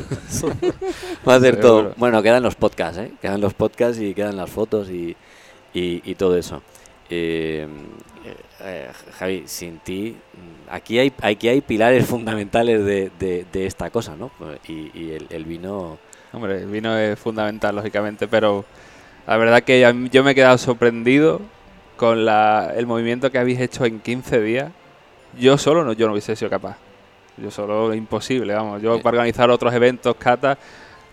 va 1.28 1.34
a 1.34 1.36
hacer 1.36 1.60
todo. 1.60 1.94
Bueno, 1.98 2.24
quedan 2.24 2.44
los 2.44 2.56
podcasts, 2.56 2.98
¿eh? 2.98 3.12
Quedan 3.22 3.42
los 3.42 3.54
podcasts 3.54 4.00
y 4.02 4.14
quedan 4.14 4.38
las 4.38 4.50
fotos 4.50 4.90
y, 4.90 5.18
y, 5.74 6.02
y 6.10 6.16
todo 6.16 6.38
eso. 6.38 6.62
Eh, 7.10 7.68
eh, 8.64 8.90
Javi, 9.18 9.44
sin 9.48 9.80
ti, 9.80 10.16
mm, 10.16 10.74
aquí 10.74 10.98
hay, 11.00 11.12
aquí 11.22 11.50
hay 11.50 11.60
pilares 11.60 12.06
fundamentales 12.06 12.86
de, 12.86 13.12
de- 13.20 13.46
de 13.52 13.66
esta 13.66 13.90
cosa, 13.90 14.16
¿no? 14.16 14.32
Y, 14.66 14.92
y 14.98 15.12
el, 15.12 15.28
el 15.30 15.44
vino, 15.44 15.98
Hombre, 16.32 16.60
el 16.62 16.68
vino 16.68 16.98
es 16.98 17.20
fundamental, 17.20 17.76
lógicamente, 17.76 18.30
pero 18.30 18.64
la 19.28 19.36
verdad 19.36 19.62
que 19.62 19.82
yo 20.10 20.24
me 20.24 20.32
he 20.32 20.36
quedado 20.36 20.58
sorprendido 20.58 21.42
con 22.00 22.24
la, 22.24 22.72
el 22.78 22.88
movimiento 22.88 23.30
que 23.30 23.38
habéis 23.40 23.60
hecho 23.60 23.84
en 23.84 24.00
15 24.00 24.40
días. 24.40 24.72
Yo 25.38 25.58
solo 25.58 25.84
no, 25.84 25.92
yo 25.92 26.06
no 26.08 26.14
hubiese 26.14 26.34
sido 26.34 26.50
capaz. 26.50 26.78
Yo 27.36 27.52
solo 27.52 27.94
imposible, 27.94 28.54
vamos. 28.54 28.82
Yo 28.82 29.02
para 29.02 29.18
organizar 29.18 29.50
otros 29.50 29.74
eventos, 29.74 30.16
cata, 30.16 30.58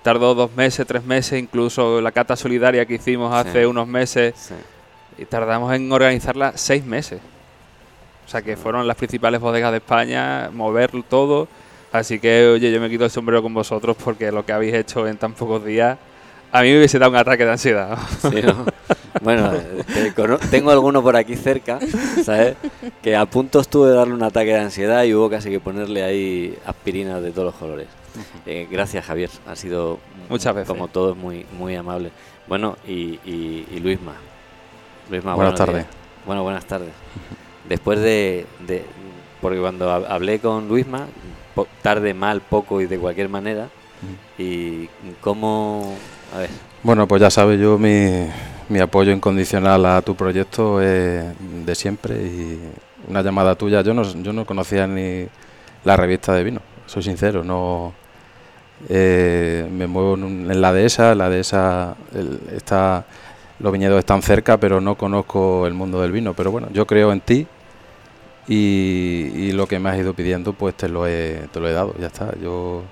tardó 0.05 0.33
dos 0.37 0.55
meses, 0.55 0.87
tres 0.87 1.03
meses, 1.03 1.41
incluso 1.43 2.01
la 2.01 2.13
cata 2.13 2.37
solidaria 2.37 2.87
que 2.87 2.95
hicimos 2.95 3.33
Sí. 3.43 3.49
hace 3.49 3.67
unos 3.67 3.89
meses, 3.89 4.35
sí. 4.37 4.55
y 5.19 5.25
tardamos 5.25 5.75
en 5.75 5.91
organizarla 5.91 6.53
seis 6.55 6.85
meses. 6.85 7.21
O 8.25 8.29
sea 8.29 8.43
que 8.43 8.57
fueron 8.57 8.87
las 8.87 8.97
principales 8.97 9.41
bodegas 9.41 9.73
de 9.73 9.79
España, 9.79 10.51
mover 10.53 10.93
todo. 11.09 11.49
Así 11.91 12.21
que, 12.21 12.47
oye, 12.47 12.71
yo 12.71 12.81
me 12.81 12.89
quito 12.89 13.05
el 13.05 13.11
sombrero 13.11 13.43
con 13.43 13.53
vosotros 13.55 13.97
porque 14.03 14.31
lo 14.31 14.47
que 14.47 14.53
habéis 14.53 14.75
hecho 14.75 15.07
en 15.09 15.17
tan 15.17 15.33
pocos 15.33 15.65
días, 15.65 15.99
a 16.59 16.63
mí 16.63 16.71
me 16.71 16.77
hubiese 16.79 16.99
dado 16.99 17.11
un 17.13 17.17
ataque 17.19 17.45
de 17.45 17.51
ansiedad. 17.53 17.99
Sí, 18.21 18.43
¿no? 18.43 18.65
Bueno, 19.23 19.51
tengo 20.51 20.71
alguno 20.71 21.03
por 21.03 21.17
aquí 21.17 21.37
cerca, 21.37 21.79
¿sabes? 22.25 22.55
Que 23.03 23.17
a 23.17 23.25
punto 23.27 23.61
estuve 23.61 23.89
de 23.89 23.95
darle 23.97 24.13
un 24.15 24.23
ataque 24.23 24.51
de 24.53 24.61
ansiedad 24.61 25.05
y 25.05 25.15
hubo 25.15 25.31
casi 25.31 25.49
que 25.51 25.59
ponerle 25.59 26.03
ahí 26.05 26.57
aspirinas 26.67 27.23
de 27.23 27.31
todos 27.31 27.47
los 27.47 27.55
colores. 27.55 27.87
Eh, 28.45 28.69
gracias, 28.71 29.05
Javier. 29.07 29.31
Ha 29.47 29.57
sido, 29.57 29.99
Muchas 30.29 30.55
veces. 30.55 30.69
como 30.69 30.89
todo, 30.89 31.15
muy, 31.15 31.47
muy 31.59 31.75
amable. 31.77 32.11
Bueno, 32.47 32.77
y, 32.87 33.19
y, 33.25 33.67
y 33.75 33.81
Luisma. 33.81 34.15
Luisma, 35.11 35.35
buenos 35.35 35.55
Buenas 35.55 35.75
días. 35.75 35.85
tardes. 35.87 35.97
Bueno, 36.27 36.43
buenas 36.43 36.65
tardes. 36.67 36.91
Después 37.69 38.01
de, 38.01 38.47
de- 38.67 38.85
Porque 39.41 39.59
cuando 39.61 39.89
hab- 39.91 40.07
hablé 40.11 40.39
con 40.41 40.69
Luisma, 40.69 41.07
tarde, 41.83 42.13
mal, 42.15 42.41
poco 42.43 42.81
y 42.81 42.87
de 42.87 42.99
cualquier 42.99 43.29
manera. 43.29 43.69
¿Y 44.39 44.89
cómo.? 45.23 45.97
A 46.35 46.39
ver. 46.39 46.51
Bueno, 46.83 47.07
pues 47.09 47.21
ya 47.23 47.31
sabes, 47.31 47.61
yo 47.61 47.79
mi, 47.79 48.29
apoyo 48.81 49.13
incondicional 49.13 49.85
a 49.87 50.03
tu 50.03 50.15
proyecto 50.15 50.81
es 50.81 51.25
de 51.65 51.75
siempre 51.75 52.17
y 52.17 52.61
una 53.09 53.23
llamada 53.23 53.55
tuya, 53.55 53.83
yo 53.83 53.95
no, 53.95 54.03
yo 54.03 54.33
no 54.33 54.45
conocía 54.45 54.87
ni 54.87 55.27
la 55.85 55.97
revista 55.97 56.35
de 56.35 56.45
vino, 56.45 56.61
soy 56.87 57.03
sincero, 57.03 57.45
no 57.45 57.93
eh, 58.89 59.69
me 59.73 59.87
muevo 59.87 60.15
en, 60.15 60.25
un- 60.25 60.51
en 60.51 60.61
la 60.61 60.73
dehesa, 60.73 61.15
la 61.15 61.31
dehesa 61.31 61.97
el- 62.15 62.41
está, 62.55 63.07
los 63.61 63.73
viñedos 63.73 63.99
están 63.99 64.23
cerca, 64.23 64.59
pero 64.59 64.81
no 64.81 64.97
conozco 64.97 65.67
el 65.67 65.75
mundo 65.75 66.01
del 66.03 66.13
vino, 66.13 66.35
pero 66.35 66.51
bueno, 66.53 66.69
yo 66.73 66.87
creo 66.87 67.13
en 67.13 67.21
ti 67.21 67.47
y, 68.49 69.31
y 69.35 69.53
lo 69.53 69.67
que 69.67 69.79
me 69.79 69.91
has 69.91 69.99
ido 69.99 70.15
pidiendo 70.15 70.53
pues 70.53 70.75
te 70.77 70.89
lo 70.89 71.07
he, 71.07 71.49
te 71.53 71.61
lo 71.61 71.69
he 71.69 71.73
dado, 71.73 71.95
ya 71.99 72.07
está, 72.09 72.33
yo 72.39 72.83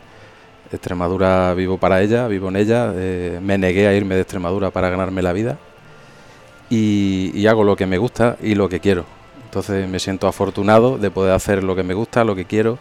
Extremadura 0.72 1.54
vivo 1.54 1.78
para 1.78 2.02
ella, 2.02 2.26
vivo 2.28 2.48
en 2.48 2.56
ella. 2.56 2.92
eh, 2.94 3.38
me 3.42 3.58
negué 3.58 3.86
a 3.86 3.94
irme 3.94 4.14
de 4.14 4.22
Extremadura 4.22 4.70
para 4.70 4.88
ganarme 4.88 5.22
la 5.22 5.32
vida 5.32 5.58
y, 6.70 7.46
hago 7.46 7.64
lo 7.64 7.76
que 7.76 7.86
me 7.86 7.98
gusta 7.98 8.36
y 8.42 8.54
lo 8.54 8.68
que 8.68 8.80
quiero. 8.80 9.04
Entonces 9.44 9.88
me 9.88 10.00
siento 10.00 10.26
afortunado 10.26 10.98
de 10.98 11.10
poder 11.10 11.32
hacer 11.32 11.62
lo 11.62 11.76
que 11.76 11.82
me 11.82 11.94
gusta, 11.94 12.24
lo 12.24 12.34
que 12.34 12.44
quiero 12.44 12.78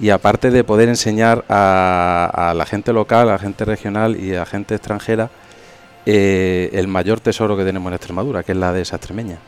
y 0.00 0.10
aparte 0.10 0.50
de 0.50 0.64
poder 0.64 0.88
enseñar 0.88 1.44
a, 1.48 2.52
la 2.56 2.66
gente 2.66 2.92
local, 2.92 3.28
a 3.28 3.32
la 3.32 3.38
gente 3.38 3.64
regional 3.64 4.16
y 4.16 4.34
a 4.34 4.44
gente 4.44 4.74
extranjera 4.74 5.30
eh, 6.04 6.70
el 6.72 6.88
mayor 6.88 7.20
tesoro 7.20 7.56
que 7.56 7.64
tenemos 7.64 7.88
en 7.88 7.94
Extremadura, 7.94 8.42
que 8.42 8.52
es 8.52 8.58
la 8.58 8.72
dehesa 8.72 8.96
extremeña. 8.96 9.38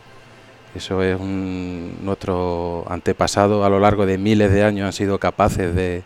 Eso 0.75 1.03
es 1.03 1.19
un, 1.19 1.99
nuestro 2.03 2.85
antepasado 2.89 3.65
a 3.65 3.69
lo 3.69 3.81
largo 3.81 4.07
de 4.07 4.19
miles 4.19 4.53
de 4.53 4.63
años 4.63 4.87
han 4.87 4.93
sido 4.93 5.19
capaces 5.19 5.75
de, 5.75 6.05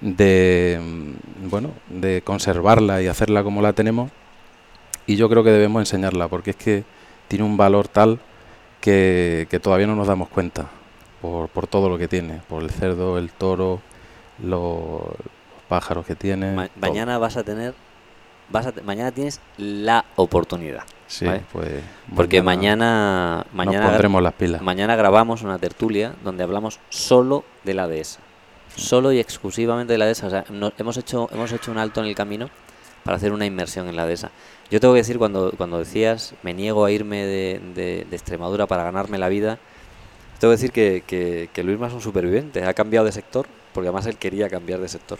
de 0.00 0.80
mm, 0.82 1.48
bueno 1.48 1.70
de 1.88 2.22
conservarla 2.22 3.02
y 3.02 3.06
hacerla 3.08 3.42
como 3.42 3.62
la 3.62 3.72
tenemos 3.72 4.10
y 5.06 5.16
yo 5.16 5.28
creo 5.28 5.42
que 5.44 5.50
debemos 5.50 5.80
enseñarla 5.80 6.28
porque 6.28 6.50
es 6.50 6.56
que 6.56 6.84
tiene 7.28 7.44
un 7.44 7.56
valor 7.56 7.88
tal 7.88 8.18
que, 8.80 9.46
que 9.50 9.58
todavía 9.60 9.86
no 9.86 9.96
nos 9.96 10.06
damos 10.06 10.28
cuenta 10.28 10.66
por, 11.22 11.48
por 11.48 11.66
todo 11.66 11.88
lo 11.88 11.96
que 11.98 12.08
tiene 12.08 12.40
por 12.48 12.62
el 12.62 12.70
cerdo 12.70 13.16
el 13.18 13.30
toro 13.32 13.80
los, 14.42 15.00
los 15.02 15.62
pájaros 15.68 16.04
que 16.04 16.14
tiene. 16.14 16.52
Ma- 16.52 16.68
todo. 16.68 16.80
mañana 16.80 17.16
vas 17.18 17.38
a 17.38 17.42
tener, 17.42 17.72
vas 18.50 18.66
a 18.66 18.72
te- 18.72 18.82
mañana 18.82 19.10
tienes 19.12 19.40
la 19.56 20.04
oportunidad. 20.16 20.82
Sí, 21.06 21.24
¿vale? 21.24 21.40
pues. 21.52 21.82
Porque 22.14 22.42
mañana, 22.42 23.46
mañana, 23.54 23.86
pondremos 23.88 24.22
las 24.22 24.34
pilas. 24.34 24.60
mañana 24.60 24.94
grabamos 24.94 25.40
una 25.42 25.58
tertulia 25.58 26.12
donde 26.22 26.42
hablamos 26.44 26.80
solo 26.90 27.44
de 27.64 27.72
la 27.74 27.88
dehesa. 27.88 28.20
Solo 28.76 29.10
y 29.12 29.18
exclusivamente 29.18 29.92
de 29.94 29.98
la 29.98 30.06
dehesa. 30.06 30.26
O 30.26 30.30
sea, 30.30 30.44
no- 30.50 30.72
hemos, 30.78 30.96
hecho, 30.96 31.28
hemos 31.32 31.50
hecho 31.52 31.70
un 31.70 31.78
alto 31.78 32.00
en 32.00 32.06
el 32.06 32.14
camino 32.14 32.50
para 33.04 33.16
hacer 33.16 33.32
una 33.32 33.46
inmersión 33.46 33.88
en 33.88 33.96
la 33.96 34.06
dehesa. 34.06 34.30
Yo 34.70 34.80
tengo 34.80 34.94
que 34.94 34.98
decir, 35.00 35.18
cuando, 35.18 35.52
cuando 35.56 35.78
decías, 35.78 36.34
me 36.42 36.52
niego 36.54 36.84
a 36.84 36.90
irme 36.90 37.24
de, 37.24 37.60
de- 37.74 38.06
de 38.08 38.16
Extremadura 38.16 38.66
para 38.66 38.84
ganarme 38.84 39.16
la 39.18 39.28
vida, 39.28 39.58
tengo 40.38 40.52
que 40.52 40.56
decir 40.56 40.72
que, 40.72 41.02
que, 41.06 41.48
que 41.52 41.62
Luisma 41.62 41.86
es 41.86 41.94
un 41.94 42.00
superviviente. 42.02 42.64
Ha 42.64 42.74
cambiado 42.74 43.06
de 43.06 43.12
sector, 43.12 43.46
porque 43.72 43.88
además 43.88 44.06
él 44.06 44.16
quería 44.18 44.48
cambiar 44.50 44.80
de 44.80 44.88
sector. 44.88 45.18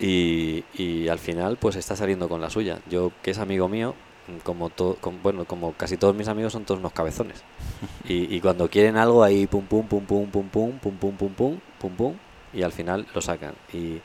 Y, 0.00 0.64
y 0.74 1.08
al 1.08 1.18
final, 1.18 1.56
pues 1.58 1.76
está 1.76 1.96
saliendo 1.96 2.28
con 2.28 2.40
la 2.40 2.50
suya. 2.50 2.78
Yo, 2.90 3.12
que 3.22 3.30
es 3.32 3.38
amigo 3.38 3.68
mío, 3.68 3.94
como, 4.44 4.70
to- 4.70 4.96
com- 5.00 5.18
bueno, 5.22 5.44
como 5.46 5.72
casi 5.72 5.96
todos 5.96 6.14
mis 6.14 6.28
amigos, 6.28 6.52
son 6.52 6.64
todos 6.64 6.80
unos 6.80 6.92
cabezones. 6.92 7.42
Y, 8.08 8.34
y 8.34 8.40
cuando 8.40 8.68
quieren 8.68 8.96
algo, 8.96 9.22
ahí 9.24 9.46
pum 9.46 9.64
pum 9.64 9.86
pum 9.86 10.04
pum 10.04 10.26
pum 10.30 10.48
pum 10.48 10.78
pum 10.78 10.96
pum 10.98 11.16
pum 11.16 11.32
pum 11.34 11.58
pum 11.78 11.90
pum 11.96 12.14
y 12.58 12.62
al 12.62 12.72
final 12.72 13.06
lo 13.14 13.20
sacan. 13.20 13.54
Y. 13.72 14.00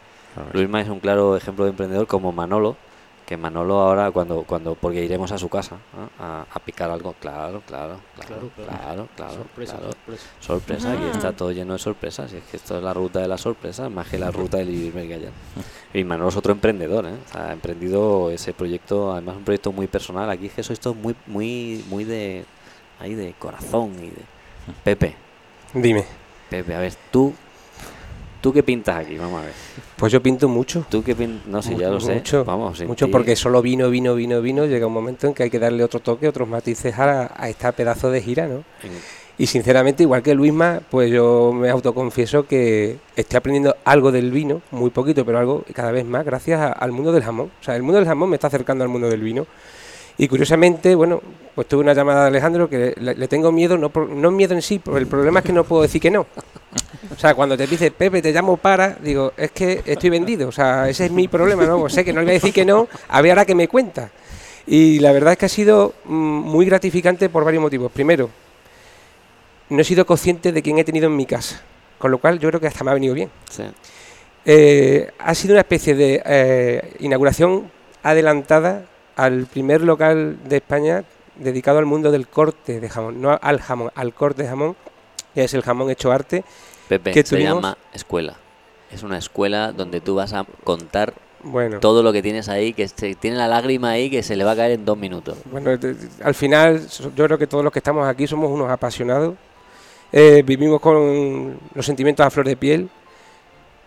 Luisma 0.51 0.81
es 0.81 0.89
un 0.89 0.99
claro 0.99 1.37
ejemplo 1.37 1.65
de 1.65 1.71
emprendedor 1.71 2.07
como 2.07 2.31
Manolo, 2.31 2.75
que 3.25 3.37
Manolo 3.37 3.79
ahora 3.79 4.09
cuando 4.09 4.43
cuando 4.43 4.73
porque 4.73 5.03
iremos 5.03 5.31
a 5.31 5.37
su 5.37 5.47
casa 5.47 5.77
¿no? 5.95 6.09
a, 6.19 6.45
a 6.51 6.59
picar 6.59 6.89
algo, 6.89 7.13
claro, 7.19 7.61
claro, 7.67 7.99
claro, 8.15 8.49
claro, 8.55 9.07
claro, 9.15 9.33
sorpresa, 9.33 9.77
claro. 9.77 9.91
sorpresa. 9.91 10.27
Sorpresa, 10.39 10.93
aquí 10.93 11.03
está 11.11 11.33
todo 11.33 11.51
lleno 11.51 11.73
de 11.73 11.79
sorpresas. 11.79 12.33
Y 12.33 12.37
es 12.37 12.43
que 12.45 12.57
esto 12.57 12.77
es 12.77 12.83
la 12.83 12.93
ruta 12.93 13.19
de 13.19 13.27
las 13.27 13.41
sorpresas, 13.41 13.91
más 13.91 14.07
que 14.07 14.17
la 14.17 14.31
ruta 14.31 14.57
del 14.57 14.71
Ibermer 14.71 15.07
Gallar. 15.07 15.31
Y 15.93 16.03
Manolo 16.03 16.29
es 16.29 16.37
otro 16.37 16.51
emprendedor, 16.51 17.05
¿eh? 17.05 17.13
O 17.27 17.31
sea, 17.31 17.49
ha 17.49 17.53
emprendido 17.53 18.31
ese 18.31 18.53
proyecto, 18.53 19.13
además 19.13 19.37
un 19.37 19.43
proyecto 19.43 19.71
muy 19.71 19.85
personal. 19.85 20.29
Aquí 20.31 20.47
es 20.47 20.53
que 20.53 20.63
sois 20.63 20.79
todos 20.79 20.95
muy, 20.95 21.15
muy, 21.27 21.85
muy 21.89 22.03
de, 22.05 22.45
ahí 22.99 23.13
de 23.13 23.33
corazón 23.37 23.93
y 23.99 24.09
de... 24.09 24.21
Pepe, 24.83 25.15
Dime. 25.73 26.05
Pepe, 26.49 26.75
a 26.75 26.79
ver, 26.79 26.93
tú, 27.11 27.33
¿tú 28.43 28.51
qué 28.53 28.61
pintas 28.61 28.97
aquí? 28.97 29.17
Vamos 29.17 29.41
a 29.41 29.45
ver. 29.45 29.53
Pues 29.95 30.11
yo 30.11 30.21
pinto 30.21 30.47
mucho. 30.49 30.85
¿Tú 30.89 31.01
qué 31.01 31.15
pintas? 31.15 31.47
No 31.47 31.61
sé, 31.61 31.75
ya 31.77 31.89
lo 31.89 31.99
sé. 31.99 32.13
Mucho, 32.15 32.43
Vamos, 32.43 32.79
mucho 32.85 33.05
ti- 33.05 33.11
porque 33.11 33.35
solo 33.37 33.61
vino, 33.61 33.89
vino, 33.89 34.13
vino, 34.13 34.41
vino. 34.41 34.65
Llega 34.65 34.85
un 34.85 34.93
momento 34.93 35.25
en 35.27 35.33
que 35.33 35.43
hay 35.43 35.49
que 35.49 35.59
darle 35.59 35.83
otro 35.83 36.01
toque, 36.01 36.27
otros 36.27 36.47
matices 36.47 36.99
a, 36.99 37.31
a 37.35 37.47
esta 37.49 37.71
pedazo 37.71 38.11
de 38.11 38.21
gira, 38.21 38.45
¿no? 38.47 38.63
Y 39.37 39.47
sinceramente, 39.47 40.03
igual 40.03 40.21
que 40.21 40.35
Luisma, 40.35 40.81
pues 40.91 41.09
yo 41.09 41.51
me 41.53 41.69
autoconfieso 41.69 42.45
que 42.45 42.97
estoy 43.15 43.37
aprendiendo 43.37 43.75
algo 43.85 44.11
del 44.11 44.29
vino, 44.29 44.61
muy 44.71 44.91
poquito, 44.91 45.25
pero 45.25 45.39
algo 45.39 45.63
cada 45.73 45.91
vez 45.91 46.05
más, 46.05 46.23
gracias 46.25 46.59
a- 46.59 46.71
al 46.73 46.91
mundo 46.91 47.11
del 47.13 47.23
jamón. 47.23 47.49
O 47.59 47.63
sea, 47.63 47.75
el 47.75 47.81
mundo 47.81 47.97
del 47.97 48.07
jamón 48.07 48.29
me 48.29 48.35
está 48.35 48.47
acercando 48.47 48.83
al 48.83 48.89
mundo 48.91 49.09
del 49.09 49.21
vino. 49.21 49.47
Y 50.17 50.27
curiosamente, 50.27 50.93
bueno, 50.95 51.21
pues 51.55 51.67
tuve 51.67 51.81
una 51.81 51.93
llamada 51.93 52.21
de 52.23 52.27
Alejandro 52.27 52.69
que 52.69 52.93
le, 52.99 53.15
le 53.15 53.27
tengo 53.27 53.51
miedo, 53.51 53.77
no, 53.77 53.89
por- 53.89 54.09
no 54.09 54.29
miedo 54.31 54.53
en 54.53 54.61
sí, 54.61 54.79
pero 54.83 54.97
el 54.97 55.07
problema 55.07 55.39
es 55.39 55.45
que 55.45 55.53
no 55.53 55.63
puedo 55.63 55.81
decir 55.81 56.01
que 56.01 56.11
no. 56.11 56.25
O 57.15 57.19
sea, 57.19 57.33
cuando 57.35 57.57
te 57.57 57.67
dice 57.67 57.91
Pepe, 57.91 58.21
te 58.21 58.31
llamo 58.31 58.57
para, 58.57 58.95
digo, 59.01 59.33
es 59.37 59.51
que 59.51 59.81
estoy 59.85 60.09
vendido. 60.09 60.49
O 60.49 60.51
sea, 60.51 60.87
ese 60.89 61.05
es 61.05 61.11
mi 61.11 61.27
problema, 61.27 61.65
¿no? 61.65 61.79
Pues 61.79 61.93
sé 61.93 62.05
que 62.05 62.13
no 62.13 62.19
le 62.21 62.25
voy 62.25 62.31
a 62.31 62.33
decir 62.35 62.53
que 62.53 62.65
no, 62.65 62.87
a 63.09 63.21
ver 63.21 63.31
ahora 63.31 63.45
que 63.45 63.55
me 63.55 63.67
cuenta. 63.67 64.09
Y 64.65 64.99
la 64.99 65.11
verdad 65.11 65.33
es 65.33 65.37
que 65.39 65.45
ha 65.45 65.49
sido 65.49 65.93
mm, 66.05 66.13
muy 66.13 66.65
gratificante 66.65 67.29
por 67.29 67.43
varios 67.43 67.61
motivos. 67.61 67.91
Primero, 67.91 68.29
no 69.69 69.81
he 69.81 69.83
sido 69.83 70.05
consciente 70.05 70.51
de 70.51 70.61
quién 70.61 70.77
he 70.79 70.83
tenido 70.83 71.07
en 71.07 71.15
mi 71.15 71.25
casa, 71.25 71.61
con 71.97 72.11
lo 72.11 72.17
cual 72.19 72.39
yo 72.39 72.49
creo 72.49 72.61
que 72.61 72.67
hasta 72.67 72.83
me 72.83 72.91
ha 72.91 72.93
venido 72.93 73.13
bien. 73.13 73.29
sí. 73.49 73.63
Eh, 74.45 75.09
ha 75.19 75.33
sido 75.35 75.53
una 75.53 75.61
especie 75.61 75.95
de 75.95 76.21
eh, 76.25 76.93
inauguración 76.99 77.71
adelantada 78.03 78.83
al 79.15 79.45
primer 79.45 79.81
local 79.81 80.37
de 80.45 80.57
España 80.57 81.03
dedicado 81.35 81.79
al 81.79 81.85
mundo 81.85 82.11
del 82.11 82.27
corte 82.27 82.79
de 82.79 82.89
jamón, 82.89 83.21
no 83.21 83.37
al 83.41 83.61
jamón, 83.61 83.91
al 83.95 84.13
corte 84.13 84.43
de 84.43 84.49
jamón, 84.49 84.75
que 85.33 85.43
es 85.43 85.53
el 85.53 85.61
jamón 85.61 85.89
hecho 85.89 86.11
arte. 86.11 86.43
Pepe, 86.87 87.11
¿Qué 87.11 87.23
se 87.23 87.41
llama 87.41 87.77
escuela. 87.93 88.35
Es 88.91 89.03
una 89.03 89.17
escuela 89.17 89.71
donde 89.71 90.01
tú 90.01 90.15
vas 90.15 90.33
a 90.33 90.45
contar 90.63 91.13
Bueno, 91.41 91.79
todo 91.79 92.03
lo 92.03 92.13
que 92.13 92.21
tienes 92.21 92.49
ahí, 92.49 92.73
que 92.73 92.87
se, 92.87 93.15
tiene 93.15 93.37
la 93.37 93.47
lágrima 93.47 93.91
ahí 93.91 94.09
que 94.09 94.21
se 94.21 94.35
le 94.35 94.43
va 94.43 94.51
a 94.51 94.55
caer 94.55 94.73
en 94.73 94.85
dos 94.85 94.97
minutos. 94.97 95.37
bueno, 95.51 95.71
al 96.23 96.35
final 96.35 96.87
yo 97.15 97.25
creo 97.25 97.37
que 97.37 97.47
todos 97.47 97.63
los 97.63 97.73
que 97.73 97.79
estamos 97.79 98.07
aquí 98.07 98.27
somos 98.27 98.51
unos 98.51 98.69
apasionados, 98.69 99.35
eh, 100.11 100.43
vivimos 100.45 100.79
con 100.79 101.59
los 101.73 101.85
sentimientos 101.85 102.25
a 102.25 102.29
flor 102.29 102.45
de 102.45 102.55
piel. 102.55 102.89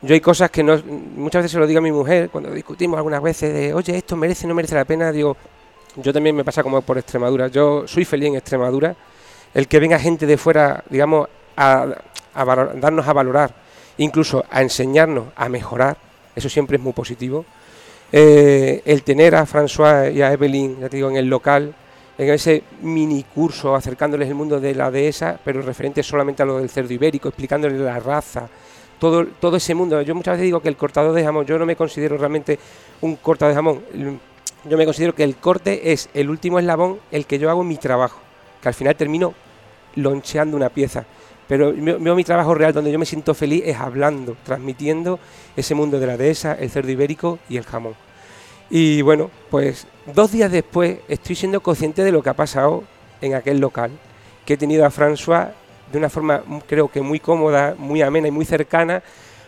Yo 0.03 0.15
hay 0.15 0.21
cosas 0.21 0.51
que 0.51 0.63
no, 0.63 0.81
muchas 1.17 1.41
veces 1.41 1.53
se 1.53 1.59
lo 1.59 1.67
digo 1.67 1.79
a 1.79 1.83
mi 1.83 1.91
mujer 1.93 2.29
cuando 2.31 2.51
discutimos 2.53 2.99
algunas 2.99 3.23
veces 3.23 3.53
de, 3.53 3.75
oye, 3.75 3.97
esto 3.97 4.15
merece, 4.17 4.47
no 4.47 4.55
merece 4.55 4.75
la 4.75 4.85
pena. 4.85 5.11
Digo, 5.11 5.37
yo 5.97 6.13
también 6.13 6.37
me 6.37 6.45
pasa 6.45 6.63
como 6.63 6.83
por 6.83 6.99
Extremadura. 6.99 7.49
Yo 7.49 7.89
soy 7.89 8.05
feliz 8.05 8.29
en 8.29 8.37
Extremadura. 8.37 8.95
El 9.55 9.67
que 9.69 9.81
venga 9.81 9.99
gente 9.99 10.27
de 10.27 10.37
fuera, 10.37 10.85
digamos, 10.91 11.29
a, 11.57 11.87
valor- 12.35 12.79
darnos 12.79 13.09
a 13.09 13.13
valorar, 13.15 13.55
incluso 13.97 14.45
a 14.51 14.61
enseñarnos 14.61 15.29
a 15.35 15.49
mejorar, 15.49 15.97
eso 16.35 16.51
siempre 16.51 16.77
es 16.77 16.83
muy 16.83 16.93
positivo. 16.93 17.47
Eh, 18.13 18.83
el 18.85 19.03
tener 19.03 19.35
a 19.35 19.47
François 19.47 20.13
y 20.13 20.21
a 20.21 20.31
Evelyn, 20.33 20.79
ya 20.81 20.91
te 20.91 20.97
digo, 20.97 21.09
en 21.09 21.17
el 21.17 21.27
local, 21.27 21.75
en 22.19 22.31
ese 22.31 22.63
mini 22.83 23.25
curso 23.35 23.75
acercándoles 23.75 24.29
el 24.29 24.35
mundo 24.35 24.61
de 24.61 24.75
la 24.75 24.91
dehesa, 24.91 25.39
pero 25.43 25.63
referente 25.63 26.03
solamente 26.03 26.43
a 26.43 26.47
lo 26.47 26.59
del 26.59 26.69
cerdo 26.69 26.93
ibérico, 26.93 27.29
explicándoles 27.29 27.81
la 27.81 27.99
raza, 27.99 28.49
todo, 28.99 29.27
todo 29.41 29.57
ese 29.57 29.75
mundo. 29.75 30.01
Yo 30.03 30.15
muchas 30.15 30.33
veces 30.33 30.45
digo 30.45 30.61
que 30.61 30.69
el 30.69 30.77
cortador 30.77 31.13
de 31.13 31.25
jamón, 31.25 31.47
yo 31.47 31.59
no 31.59 31.67
me 31.67 31.77
considero 31.77 32.17
realmente 32.17 32.59
un 33.01 33.17
cortador 33.17 33.53
de 33.53 33.57
jamón, 33.57 33.81
yo 34.65 34.77
me 34.77 34.85
considero 34.85 35.15
que 35.15 35.25
el 35.25 35.37
corte 35.37 35.93
es 35.93 36.09
el 36.15 36.29
último 36.31 36.59
eslabón, 36.59 36.99
el 37.11 37.27
que 37.27 37.39
yo 37.39 37.51
hago 37.51 37.63
en 37.63 37.69
mi 37.69 37.77
trabajo, 37.77 38.19
que 38.61 38.69
al 38.69 38.75
final 38.75 38.97
termino 38.97 39.35
loncheando 39.95 40.57
una 40.57 40.69
pieza. 40.69 41.05
Pero 41.49 41.73
veo 41.73 42.17
mi 42.17 42.25
trabajo 42.25 42.55
real 42.55 42.73
donde 42.73 42.91
yo 42.91 42.99
me 42.99 43.07
siento 43.07 43.33
feliz 43.33 43.63
es 43.65 43.77
hablando, 43.77 44.37
transmitiendo 44.45 45.21
ese 45.57 45.75
mundo 45.77 46.01
de 46.01 46.07
la 46.07 46.17
dehesa, 46.17 46.55
el 46.55 46.71
cerdo 46.71 46.91
ibérico 46.91 47.39
y 47.49 47.57
el 47.57 47.65
jamón. 47.65 47.95
Y 48.69 49.01
bueno, 49.03 49.31
pues 49.49 49.87
dos 50.13 50.33
días 50.33 50.51
después 50.51 50.99
estoy 51.07 51.37
siendo 51.37 51.61
consciente 51.61 52.03
de 52.03 52.11
lo 52.11 52.23
que 52.23 52.31
ha 52.31 52.35
pasado 52.35 52.83
en 53.21 53.35
aquel 53.35 53.61
local, 53.61 53.93
que 54.45 54.55
he 54.55 54.57
tenido 54.57 54.85
a 54.85 54.91
François 54.91 55.51
de 55.91 55.99
una 55.99 56.09
forma 56.09 56.43
mm, 56.47 56.59
creo 56.67 56.89
que 56.89 57.01
muy 57.01 57.21
cómoda, 57.21 57.75
muy 57.79 58.03
amena 58.03 58.29
y 58.29 58.31
muy 58.31 58.45
cercana, 58.45 59.03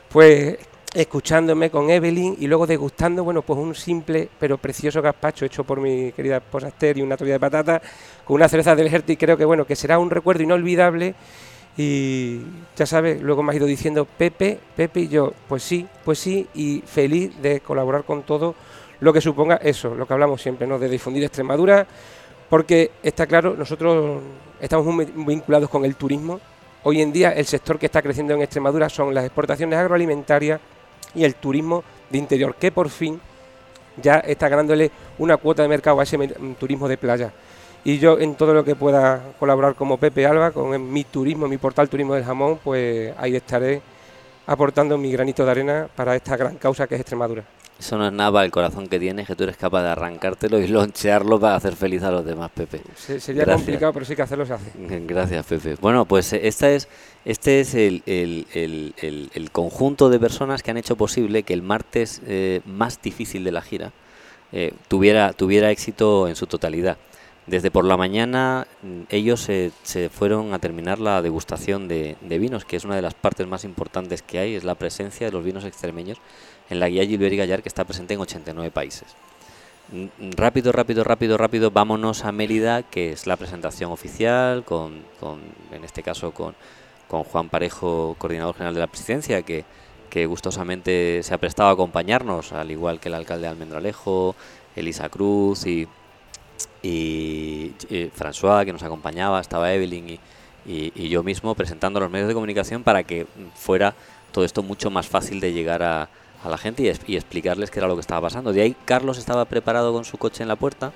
pues 0.09 0.59
escuchándome 0.95 1.71
con 1.71 1.91
Evelyn 1.91 2.37
y 2.39 2.47
luego 2.47 2.67
degustando, 2.67 3.23
bueno, 3.23 3.43
pues 3.43 3.59
un 3.59 3.75
simple 3.75 4.29
pero 4.39 4.57
precioso 4.57 5.03
gazpacho 5.03 5.45
hecho 5.45 5.65
por 5.65 5.81
mi 5.81 6.13
querida 6.13 6.39
esposa 6.39 6.69
Esther 6.69 6.99
y 6.99 7.03
una 7.03 7.17
tortilla 7.17 7.35
de 7.35 7.41
patata 7.41 7.83
con 8.25 8.37
una 8.37 8.49
cereza 8.49 8.75
del 8.75 8.93
Herty, 8.93 9.17
creo 9.17 9.37
que 9.37 9.45
bueno, 9.45 9.67
que 9.67 9.77
será 9.77 9.99
un 9.99 10.11
recuerdo 10.11 10.43
inolvidable 10.43 11.15
y 11.77 12.41
ya 12.77 12.87
sabes, 12.87 13.23
luego 13.23 13.43
me 13.43 13.51
has 13.51 13.57
ido 13.57 13.67
diciendo 13.67 14.05
Pepe, 14.05 14.59
Pepe 14.75 15.01
y 15.01 15.09
yo, 15.09 15.33
pues 15.47 15.63
sí, 15.63 15.87
pues 16.05 16.19
sí, 16.19 16.49
y 16.55 16.83
feliz 16.85 17.41
de 17.41 17.61
colaborar 17.61 18.05
con 18.05 18.25
todo 18.25 18.57
lo 19.01 19.13
que 19.13 19.21
suponga 19.21 19.57
eso, 19.57 19.95
lo 19.95 20.07
que 20.07 20.13
hablamos 20.13 20.43
siempre, 20.43 20.67
¿no? 20.67 20.79
De 20.79 20.89
difundir 20.89 21.23
Extremadura, 21.23 21.87
porque 22.49 22.91
está 23.03 23.27
claro, 23.27 23.55
nosotros 23.57 24.23
estamos 24.61 24.87
muy 24.87 25.05
vinculados 25.05 25.69
con 25.69 25.85
el 25.85 25.97
turismo. 25.97 26.41
Hoy 26.85 27.03
en 27.03 27.13
día 27.13 27.33
el 27.33 27.45
sector 27.45 27.79
que 27.79 27.87
está 27.87 28.01
creciendo 28.03 28.35
en 28.35 28.43
Extremadura 28.43 28.89
son 28.89 29.13
las 29.15 29.25
exportaciones 29.25 29.79
agroalimentarias 29.79 30.61
y 31.15 31.25
el 31.25 31.35
turismo 31.35 31.85
de 32.11 32.19
interior, 32.19 32.55
que 32.55 32.73
por 32.73 32.89
fin 32.89 33.21
ya 34.01 34.17
está 34.21 34.49
ganándole 34.49 34.91
una 35.19 35.37
cuota 35.37 35.63
de 35.63 35.69
mercado 35.69 35.99
a 36.01 36.05
ese 36.05 36.17
mer- 36.17 36.37
turismo 36.59 36.89
de 36.89 36.97
playa. 36.97 37.33
Y 37.85 37.99
yo 37.99 38.19
en 38.19 38.35
todo 38.35 38.55
lo 38.55 38.65
que 38.65 38.75
pueda 38.75 39.21
colaborar 39.39 39.75
como 39.75 39.99
Pepe 39.99 40.27
Alba, 40.27 40.51
con 40.51 40.93
mi 40.93 41.05
turismo, 41.05 41.49
mi 41.49 41.59
portal 41.59 41.89
Turismo 41.89 42.15
del 42.15 42.25
Jamón, 42.25 42.59
pues 42.63 43.13
ahí 43.19 43.37
estaré 43.37 43.81
aportando 44.47 44.97
mi 44.97 45.13
granito 45.13 45.45
de 45.45 45.51
arena 45.51 45.89
para 45.95 46.17
esta 46.17 46.37
gran 46.37 46.57
causa 46.57 46.87
que 46.87 46.95
es 46.95 47.01
Extremadura. 47.01 47.45
Eso 47.79 47.97
no 47.97 48.07
es 48.09 48.13
nada 48.13 48.33
para 48.33 48.45
el 48.45 48.51
corazón 48.51 48.89
que 48.89 48.99
tienes, 48.99 49.27
que 49.29 49.37
tú 49.37 49.45
eres 49.45 49.57
capaz 49.57 49.83
de 49.83 49.89
arrancártelo 49.91 50.59
y 50.59 50.67
lonchearlo 50.67 51.39
para 51.39 51.55
hacer 51.55 51.77
feliz 51.77 52.03
a 52.03 52.11
los 52.11 52.25
demás, 52.25 52.51
Pepe. 52.53 52.81
Se- 52.97 53.21
sería 53.21 53.45
Gracias. 53.45 53.65
complicado, 53.65 53.93
pero 53.93 54.05
sí 54.05 54.17
que 54.17 54.23
hacerlo 54.23 54.45
se 54.47 54.55
hace. 54.55 54.71
Gracias, 55.07 55.47
Pepe. 55.47 55.77
Bueno, 55.81 56.05
pues 56.05 56.33
eh, 56.33 56.41
esta 56.49 56.69
es, 56.71 56.89
este 57.25 57.61
es 57.61 57.75
el, 57.75 58.03
el- 58.07 58.47
el- 58.53 58.95
el- 59.01 59.31
el 59.33 59.51
conjunto 59.53 60.11
de 60.11 60.19
personas 60.19 60.65
que 60.65 60.73
han 60.73 60.77
hecho 60.77 60.97
posible 60.97 61.45
que 61.45 61.55
el 61.55 61.63
martes 61.63 62.21
eh, 62.27 62.63
más 62.67 63.01
difícil 63.01 63.45
de 63.45 63.53
la 63.53 63.63
gira 63.63 63.93
eh, 64.51 64.73
tuviera, 64.89 65.33
tuviera 65.33 65.71
éxito 65.71 66.27
en 66.27 66.35
su 66.35 66.47
totalidad. 66.49 66.97
Desde 67.47 67.71
por 67.71 67.85
la 67.85 67.97
mañana 67.97 68.67
mm, 68.83 69.03
ellos 69.09 69.41
se, 69.41 69.71
se 69.85 70.09
fueron 70.09 70.53
a 70.53 70.59
terminar 70.59 70.99
la 70.99 71.23
degustación 71.23 71.87
de, 71.87 72.17
de 72.23 72.39
vinos, 72.41 72.65
que 72.65 72.77
es 72.77 72.85
una 72.85 72.97
de 72.97 73.03
las 73.03 73.15
partes 73.15 73.47
más 73.47 73.65
importantes 73.65 74.21
que 74.23 74.39
hay, 74.41 74.55
es 74.57 74.65
la 74.65 74.75
presencia 74.75 75.27
de 75.29 75.33
los 75.33 75.45
vinos 75.45 75.65
extremeños 75.65 76.19
en 76.71 76.81
la 76.81 76.89
guía 76.89 77.05
Gilbert 77.07 77.33
y 77.33 77.37
Gallar, 77.37 77.63
que 77.63 77.69
está 77.69 77.85
presente 77.85 78.15
en 78.15 78.21
89 78.21 78.71
países. 78.71 79.09
Mm, 79.93 80.31
Rápido, 80.37 80.73
rápido, 80.73 81.03
rápido, 81.05 81.37
rápido, 81.39 81.71
vámonos 81.71 82.25
a 82.25 82.33
Mérida, 82.33 82.83
que 82.83 83.13
es 83.13 83.27
la 83.27 83.37
presentación 83.37 83.91
oficial, 83.93 84.65
con, 84.65 85.03
con 85.21 85.41
en 85.73 85.85
este 85.85 86.03
caso 86.03 86.33
con, 86.33 86.55
con 87.09 87.25
Juan 87.25 87.49
Parejo, 87.49 88.15
coordinador 88.19 88.55
general 88.55 88.75
de 88.75 88.81
la 88.81 88.87
presidencia, 88.87 89.43
que, 89.43 89.65
que 90.11 90.27
gustosamente 90.27 91.23
se 91.23 91.33
ha 91.35 91.39
prestado 91.39 91.71
a 91.71 91.73
acompañarnos, 91.73 92.53
al 92.53 92.71
igual 92.71 93.01
que 93.01 93.09
el 93.09 93.15
alcalde 93.15 93.43
de 93.43 93.49
Almendralejo, 93.49 94.35
Elisa 94.77 95.09
Cruz 95.09 95.67
y, 95.67 95.89
y, 96.83 97.73
François, 98.17 98.65
que 98.65 98.73
nos 98.73 98.83
acompañaba, 98.83 99.41
estaba 99.41 99.73
Evelyn 99.73 100.11
y, 100.11 100.21
y- 100.95 101.09
yo 101.09 101.23
mismo 101.23 101.55
presentando 101.55 101.99
los 102.01 102.11
medios 102.11 102.29
de 102.29 102.35
comunicación 102.35 102.83
para 102.83 103.03
que 103.05 103.27
fuera 103.55 103.95
todo 104.33 104.45
esto 104.45 104.63
mucho 104.63 104.91
más 104.91 105.07
fácil 105.09 105.41
de 105.41 105.53
llegar 105.53 105.83
a, 105.83 106.09
a 106.45 106.49
la 106.49 106.59
gente 106.59 106.83
y, 106.83 106.89
es- 106.89 107.01
y 107.07 107.17
explicarles 107.17 107.71
qué 107.71 107.79
era 107.81 107.89
lo 107.89 107.95
que 107.95 108.01
estaba 108.01 108.21
pasando. 108.23 108.53
De 108.53 108.63
ahí 108.63 108.77
Carlos 108.85 109.19
estaba 109.19 109.45
preparado 109.47 109.93
con 109.93 110.05
su 110.05 110.19
coche 110.19 110.43
en 110.43 110.49
la 110.49 110.57
puerta. 110.57 110.93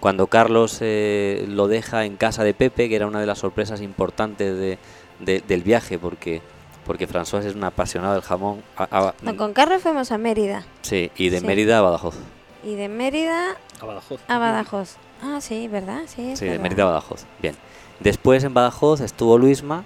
Cuando 0.00 0.26
Carlos 0.26 0.78
eh, 0.80 1.46
lo 1.48 1.68
deja 1.68 2.04
en 2.04 2.16
casa 2.16 2.44
de 2.44 2.52
Pepe, 2.54 2.88
que 2.88 2.96
era 2.96 3.06
una 3.06 3.18
de 3.20 3.26
las 3.26 3.38
sorpresas 3.38 3.80
importantes 3.80 4.56
de- 4.56 4.78
de- 5.20 5.40
del 5.40 5.62
viaje, 5.62 5.98
porque 5.98 6.42
porque 6.84 7.08
François 7.08 7.44
es 7.44 7.56
un 7.56 7.64
apasionado 7.64 8.12
del 8.14 8.22
jamón. 8.22 8.62
a- 8.76 8.84
a- 9.08 9.14
No, 9.22 9.36
con 9.36 9.52
Carlos 9.54 9.82
fuimos 9.82 10.12
a 10.12 10.18
Mérida. 10.18 10.64
sí, 10.82 11.10
y 11.16 11.30
de 11.30 11.40
Sí. 11.40 11.46
Mérida 11.46 11.78
a 11.78 11.80
Badajoz. 11.80 12.14
Y 12.62 12.76
de 12.76 12.88
Mérida 12.88 13.56
A 13.80 13.86
Badajoz. 13.86 14.20
a 14.28 14.38
Badajoz. 14.38 14.96
Ah, 15.20 15.40
sí, 15.40 15.66
¿verdad? 15.66 16.02
Sí, 16.06 16.36
Sí, 16.36 16.44
de. 16.44 16.58
Mérida 16.60 16.84
a 16.84 16.86
Badajoz. 16.86 17.24
Bien. 17.42 17.56
Después 17.98 18.44
en 18.44 18.54
Badajoz 18.54 19.00
estuvo 19.00 19.36
Luisma, 19.36 19.84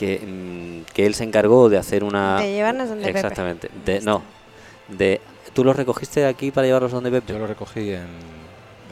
que, 0.00 0.18
mm, 0.18 0.92
que 0.94 1.04
él 1.06 1.14
se 1.14 1.24
encargó 1.24 1.68
de 1.68 1.76
hacer 1.76 2.02
una... 2.04 2.40
De 2.40 2.52
llevarnos 2.52 2.88
donde 2.88 3.04
Pepe. 3.04 3.18
Exactamente. 3.18 3.70
De, 3.84 3.94
Ahí 3.96 4.00
no, 4.02 4.22
de, 4.88 5.20
¿tú 5.52 5.62
los 5.62 5.76
recogiste 5.76 6.24
aquí 6.24 6.50
para 6.50 6.66
llevarlos 6.66 6.90
donde 6.90 7.10
Pepe? 7.10 7.34
Yo 7.34 7.38
lo 7.38 7.46
recogí 7.46 7.92
en 7.92 8.40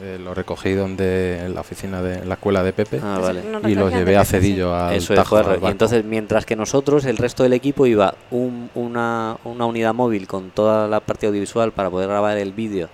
eh, 0.01 0.17
lo 0.17 0.33
recogí 0.33 0.71
donde 0.73 1.39
en 1.45 1.53
la 1.55 1.59
oficina 1.61 2.01
de 2.01 2.19
en 2.19 2.29
la 2.29 2.35
escuela 2.35 2.63
de 2.63 2.71
Pepe 2.71 3.01
Ah, 3.03 3.19
vale. 3.21 3.41
y 3.41 3.43
los 3.51 3.61
recogían 3.63 3.99
llevé 3.99 4.11
de 4.11 4.17
a 4.17 4.21
Pepe. 4.21 4.31
Cedillo 4.39 4.73
al 4.73 4.95
Eso 4.95 5.13
es, 5.13 5.19
Tajo, 5.19 5.35
al 5.37 5.59
Y 5.61 5.65
entonces, 5.65 6.05
mientras 6.05 6.45
que 6.45 6.55
nosotros, 6.55 7.03
el 7.05 7.17
resto 7.17 7.43
del 7.43 7.51
equipo 7.53 7.85
iba 7.85 8.13
un- 8.31 8.69
una, 8.75 9.35
una 9.43 9.65
unidad 9.65 9.93
móvil 9.93 10.25
con 10.27 10.51
toda 10.51 10.87
la 10.87 10.99
parte 11.01 11.27
audiovisual 11.27 11.71
para 11.73 11.89
poder 11.89 12.07
grabar 12.07 12.37
el 12.37 12.53
vídeo 12.53 12.87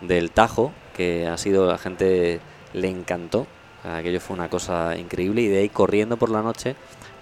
del 0.00 0.30
Tajo, 0.32 0.72
que 0.96 1.28
ha 1.28 1.36
sido, 1.36 1.66
la 1.66 1.78
gente 1.78 2.40
le 2.72 2.88
encantó. 2.88 3.46
Aquello 3.84 4.18
fue 4.20 4.34
una 4.34 4.48
cosa 4.48 4.96
increíble. 4.98 5.42
Y 5.42 5.48
de 5.48 5.58
ahí 5.58 5.68
corriendo 5.68 6.16
por 6.16 6.30
la 6.30 6.42
noche, 6.42 6.74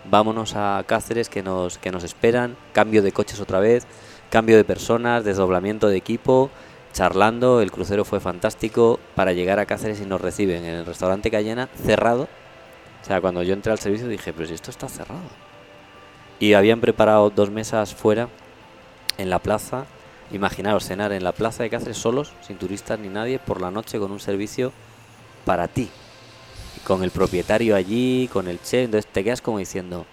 vámonos 0.05 0.55
a 0.57 0.83
Cáceres 0.87 1.29
que 1.29 1.43
nos, 1.43 1.79
que 1.79 1.91
nos 1.91 2.05
esperan. 2.05 2.57
Cambio 2.73 3.03
de 3.03 3.13
coches 3.13 3.41
otra 3.41 3.61
vez, 3.61 3.87
cambio 4.31 4.57
de 4.57 4.65
personas, 4.65 5.25
desdoblamiento 5.25 5.89
de 5.89 5.97
equipo. 5.97 6.51
Charlando, 6.93 7.61
el 7.61 7.71
crucero 7.71 8.05
fue 8.05 8.19
fantástico 8.19 8.99
para 9.15 9.33
llegar 9.33 9.59
a 9.59 9.67
Cáceres 9.67 10.01
y 10.01 10.07
nos 10.07 10.21
reciben 10.21 10.65
en 10.65 10.75
el 10.75 10.87
restaurante 10.87 11.31
Cayena 11.31 11.69
cerrado 11.85 12.29
o 13.03 13.05
sea, 13.05 13.21
cuando 13.21 13.43
yo 13.43 13.55
entré 13.55 13.73
al 13.73 13.79
servicio 13.79 14.09
dije, 14.09 14.33
pero 14.33 14.47
si 14.47 14.55
esto 14.55 14.71
está 14.71 14.89
cerrado. 14.89 15.23
Y 16.41 16.55
habían 16.55 16.81
preparado 16.81 17.31
dos 17.31 17.51
mesas 17.51 17.95
fuera, 17.95 18.29
en 19.17 19.31
la 19.31 19.39
plaza. 19.39 19.87
Imaginaros 20.31 20.85
cenar 20.85 21.13
en 21.13 21.25
la 21.25 21.33
plaza 21.33 21.63
de 21.63 21.71
Cáceres 21.71 21.97
solos, 21.97 22.33
sin 22.43 22.59
turistas 22.59 22.99
ni 22.99 23.09
nadie, 23.09 23.39
por 23.39 23.61
la 23.61 23.71
noche 23.71 23.99
con 23.99 24.13
un 24.13 24.21
servicio 24.21 24.73
para 25.45 25.69
ti. 25.69 25.89
Con 26.89 27.05
el 27.05 27.11
propietario 27.13 27.77
allí, 27.77 28.29
con 28.33 28.49
el 28.49 28.61
chef. 28.61 28.87
Entonces 28.87 29.09
te 29.13 29.23
quedas 29.23 29.41
como 29.43 29.59
diciendo, 29.59 30.07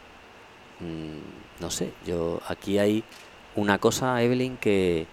"Mm, 0.82 1.62
no 1.62 1.72
sé, 1.72 1.92
yo 2.06 2.42
aquí 2.48 2.78
hay 2.78 3.04
una 3.56 3.80
cosa, 3.80 4.22
Evelyn, 4.22 4.58
que, 4.58 5.08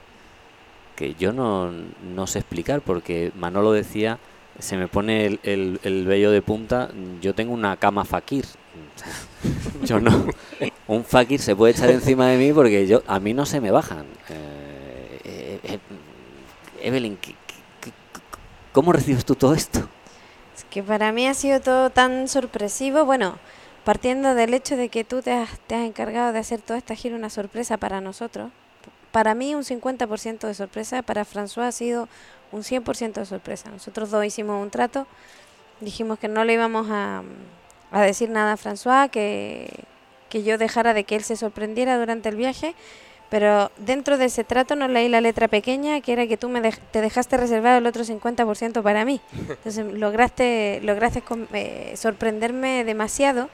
que 0.96 1.14
yo 1.14 1.32
no, 1.32 1.70
no 2.14 2.26
sé 2.26 2.40
explicar, 2.40 2.80
porque 2.82 3.32
Manolo 3.36 3.72
decía 3.72 4.18
se 4.58 4.76
me 4.76 4.86
pone 4.86 5.24
el, 5.24 5.40
el, 5.44 5.80
el 5.82 6.04
vello 6.06 6.30
de 6.30 6.42
punta, 6.42 6.90
yo 7.22 7.34
tengo 7.34 7.54
una 7.54 7.76
cama 7.78 8.04
fakir. 8.04 8.44
Yo 9.84 9.98
no. 10.00 10.26
Un 10.86 11.04
fakir 11.04 11.40
se 11.40 11.56
puede 11.56 11.72
echar 11.72 11.90
encima 11.90 12.26
de 12.28 12.36
mí 12.38 12.52
porque 12.52 12.86
yo 12.86 13.02
a 13.06 13.18
mí 13.18 13.34
no 13.34 13.44
se 13.46 13.60
me 13.60 13.70
bajan. 13.70 14.04
Eh, 14.28 15.20
eh, 15.24 15.60
eh, 15.64 15.78
Evelyn, 16.82 17.16
¿qué- 17.16 17.34
qué- 17.80 17.90
qué- 17.90 18.20
¿cómo 18.72 18.92
recibes 18.92 19.24
tú 19.24 19.34
todo 19.34 19.54
esto? 19.54 19.81
Que 20.70 20.82
para 20.82 21.12
mí 21.12 21.26
ha 21.26 21.34
sido 21.34 21.60
todo 21.60 21.90
tan 21.90 22.28
sorpresivo. 22.28 23.04
Bueno, 23.04 23.38
partiendo 23.84 24.34
del 24.34 24.54
hecho 24.54 24.76
de 24.76 24.88
que 24.88 25.04
tú 25.04 25.22
te 25.22 25.32
has, 25.32 25.58
te 25.66 25.74
has 25.74 25.86
encargado 25.86 26.32
de 26.32 26.38
hacer 26.38 26.60
toda 26.60 26.78
esta 26.78 26.94
gira 26.94 27.16
una 27.16 27.30
sorpresa 27.30 27.76
para 27.76 28.00
nosotros. 28.00 28.50
Para 29.10 29.34
mí 29.34 29.54
un 29.54 29.62
50% 29.62 30.46
de 30.46 30.54
sorpresa, 30.54 31.02
para 31.02 31.24
François 31.24 31.66
ha 31.66 31.72
sido 31.72 32.08
un 32.50 32.62
100% 32.62 33.12
de 33.14 33.26
sorpresa. 33.26 33.70
Nosotros 33.70 34.10
dos 34.10 34.24
hicimos 34.24 34.62
un 34.62 34.70
trato, 34.70 35.06
dijimos 35.80 36.18
que 36.18 36.28
no 36.28 36.44
le 36.44 36.54
íbamos 36.54 36.88
a, 36.90 37.22
a 37.90 38.00
decir 38.02 38.30
nada 38.30 38.54
a 38.54 38.56
François, 38.56 39.10
que, 39.10 39.84
que 40.30 40.42
yo 40.42 40.56
dejara 40.56 40.94
de 40.94 41.04
que 41.04 41.16
él 41.16 41.24
se 41.24 41.36
sorprendiera 41.36 41.98
durante 41.98 42.30
el 42.30 42.36
viaje, 42.36 42.74
pero 43.32 43.70
dentro 43.78 44.18
de 44.18 44.26
ese 44.26 44.44
trato 44.44 44.76
no 44.76 44.88
leí 44.88 45.08
la 45.08 45.22
letra 45.22 45.48
pequeña, 45.48 46.02
que 46.02 46.12
era 46.12 46.26
que 46.26 46.36
tú 46.36 46.50
me 46.50 46.60
dej- 46.60 46.78
te 46.90 47.00
dejaste 47.00 47.38
reservado 47.38 47.78
el 47.78 47.86
otro 47.86 48.04
50% 48.04 48.82
para 48.82 49.06
mí. 49.06 49.22
Entonces 49.48 49.86
lograste, 49.94 50.80
lograste 50.82 51.22
eh, 51.54 51.94
sorprenderme 51.96 52.84
demasiado 52.84 53.48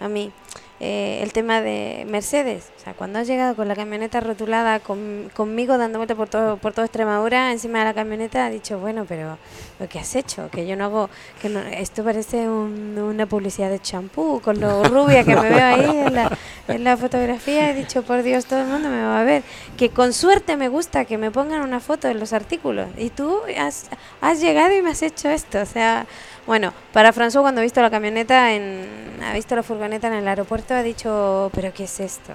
a 0.00 0.08
mí. 0.08 0.32
Eh, 0.80 1.20
el 1.22 1.32
tema 1.32 1.60
de 1.62 2.04
Mercedes, 2.10 2.72
o 2.76 2.80
sea, 2.82 2.94
cuando 2.94 3.20
has 3.20 3.28
llegado 3.28 3.54
con 3.54 3.68
la 3.68 3.76
camioneta 3.76 4.18
rotulada 4.20 4.80
con- 4.80 5.30
conmigo 5.32 5.78
dando 5.78 5.98
vuelta 6.00 6.16
por 6.16 6.28
todo, 6.28 6.56
por 6.56 6.72
toda 6.72 6.86
Extremadura 6.86 7.52
encima 7.52 7.78
de 7.78 7.84
la 7.84 7.94
camioneta, 7.94 8.44
ha 8.44 8.50
dicho, 8.50 8.80
bueno, 8.80 9.06
pero 9.08 9.38
lo 9.78 9.88
que 9.88 10.00
has 10.00 10.16
hecho, 10.16 10.50
que 10.50 10.66
yo 10.66 10.74
no 10.74 10.84
hago, 10.86 11.10
que 11.40 11.48
no- 11.48 11.60
esto 11.60 12.02
parece 12.02 12.48
un- 12.48 12.98
una 12.98 13.24
publicidad 13.26 13.70
de 13.70 13.78
champú, 13.78 14.40
con 14.42 14.58
lo 14.60 14.82
rubia 14.82 15.22
que 15.24 15.36
me 15.36 15.48
veo 15.48 15.64
ahí 15.64 15.96
en 16.06 16.12
la, 16.14 16.36
en 16.66 16.82
la 16.82 16.96
fotografía, 16.96 17.70
he 17.70 17.74
dicho, 17.74 18.02
por 18.02 18.24
Dios, 18.24 18.44
todo 18.46 18.60
el 18.62 18.66
mundo 18.66 18.88
me 18.90 19.00
va 19.00 19.20
a 19.20 19.24
ver, 19.24 19.44
que 19.78 19.90
con 19.90 20.12
suerte 20.12 20.56
me 20.56 20.68
gusta 20.68 21.04
que 21.04 21.18
me 21.18 21.30
pongan 21.30 21.62
una 21.62 21.78
foto 21.78 22.08
en 22.08 22.18
los 22.18 22.32
artículos, 22.32 22.88
y 22.98 23.10
tú 23.10 23.38
has, 23.56 23.88
has 24.20 24.40
llegado 24.40 24.74
y 24.74 24.82
me 24.82 24.90
has 24.90 25.02
hecho 25.02 25.30
esto, 25.30 25.60
o 25.62 25.66
sea, 25.66 26.04
bueno, 26.46 26.72
para 26.92 27.12
François 27.12 27.40
cuando 27.42 27.60
ha 27.60 27.64
visto 27.64 27.80
la 27.80 27.90
camioneta, 27.90 28.52
en, 28.52 28.86
ha 29.22 29.32
visto 29.32 29.56
la 29.56 29.62
furgoneta 29.62 30.08
en 30.08 30.14
el 30.14 30.28
aeropuerto, 30.28 30.74
ha 30.74 30.82
dicho, 30.82 31.50
pero 31.54 31.72
¿qué 31.72 31.84
es 31.84 32.00
esto? 32.00 32.32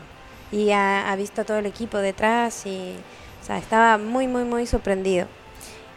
Y 0.52 0.72
ha, 0.72 1.12
ha 1.12 1.15
visto 1.15 1.45
todo 1.45 1.58
el 1.60 1.65
equipo 1.67 1.98
detrás 2.00 2.65
y, 2.65 2.95
o 3.41 3.45
sea, 3.45 3.58
estaba 3.60 3.98
muy, 4.00 4.28
muy, 4.28 4.43
muy 4.45 4.65
sorprendido. 4.65 5.28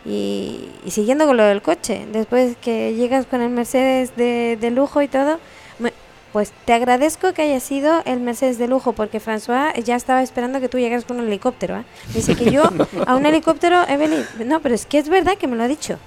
Y, 0.04 0.68
y 0.84 0.90
siguiendo 0.90 1.26
con 1.26 1.36
lo 1.36 1.44
del 1.44 1.62
coche, 1.62 2.06
después 2.12 2.56
que 2.60 2.94
llegas 2.94 3.24
con 3.26 3.40
el 3.40 3.50
Mercedes 3.50 4.14
de, 4.16 4.58
de 4.60 4.70
lujo 4.70 5.00
y 5.00 5.08
todo, 5.08 5.38
me- 5.78 5.92
pues 6.32 6.52
te 6.64 6.72
agradezco 6.72 7.32
que 7.32 7.42
haya 7.42 7.60
sido 7.60 8.02
el 8.04 8.18
Mercedes 8.20 8.58
de 8.58 8.66
lujo, 8.66 8.92
porque 8.94 9.20
François 9.20 9.72
ya 9.84 9.94
estaba 9.96 10.22
esperando 10.22 10.60
que 10.60 10.68
tú 10.68 10.78
llegaras 10.78 11.04
con 11.04 11.20
un 11.20 11.28
helicóptero. 11.28 11.76
¿eh? 11.78 11.84
Dice 12.14 12.34
que 12.34 12.50
yo 12.50 12.64
a 13.06 13.14
un 13.14 13.26
helicóptero, 13.26 13.86
Evelyn, 13.88 14.24
no, 14.46 14.60
pero 14.60 14.74
es 14.74 14.86
que 14.86 14.98
es 14.98 15.08
verdad 15.08 15.38
que 15.38 15.46
me 15.46 15.56
lo 15.56 15.62
ha 15.62 15.68
dicho. 15.68 15.98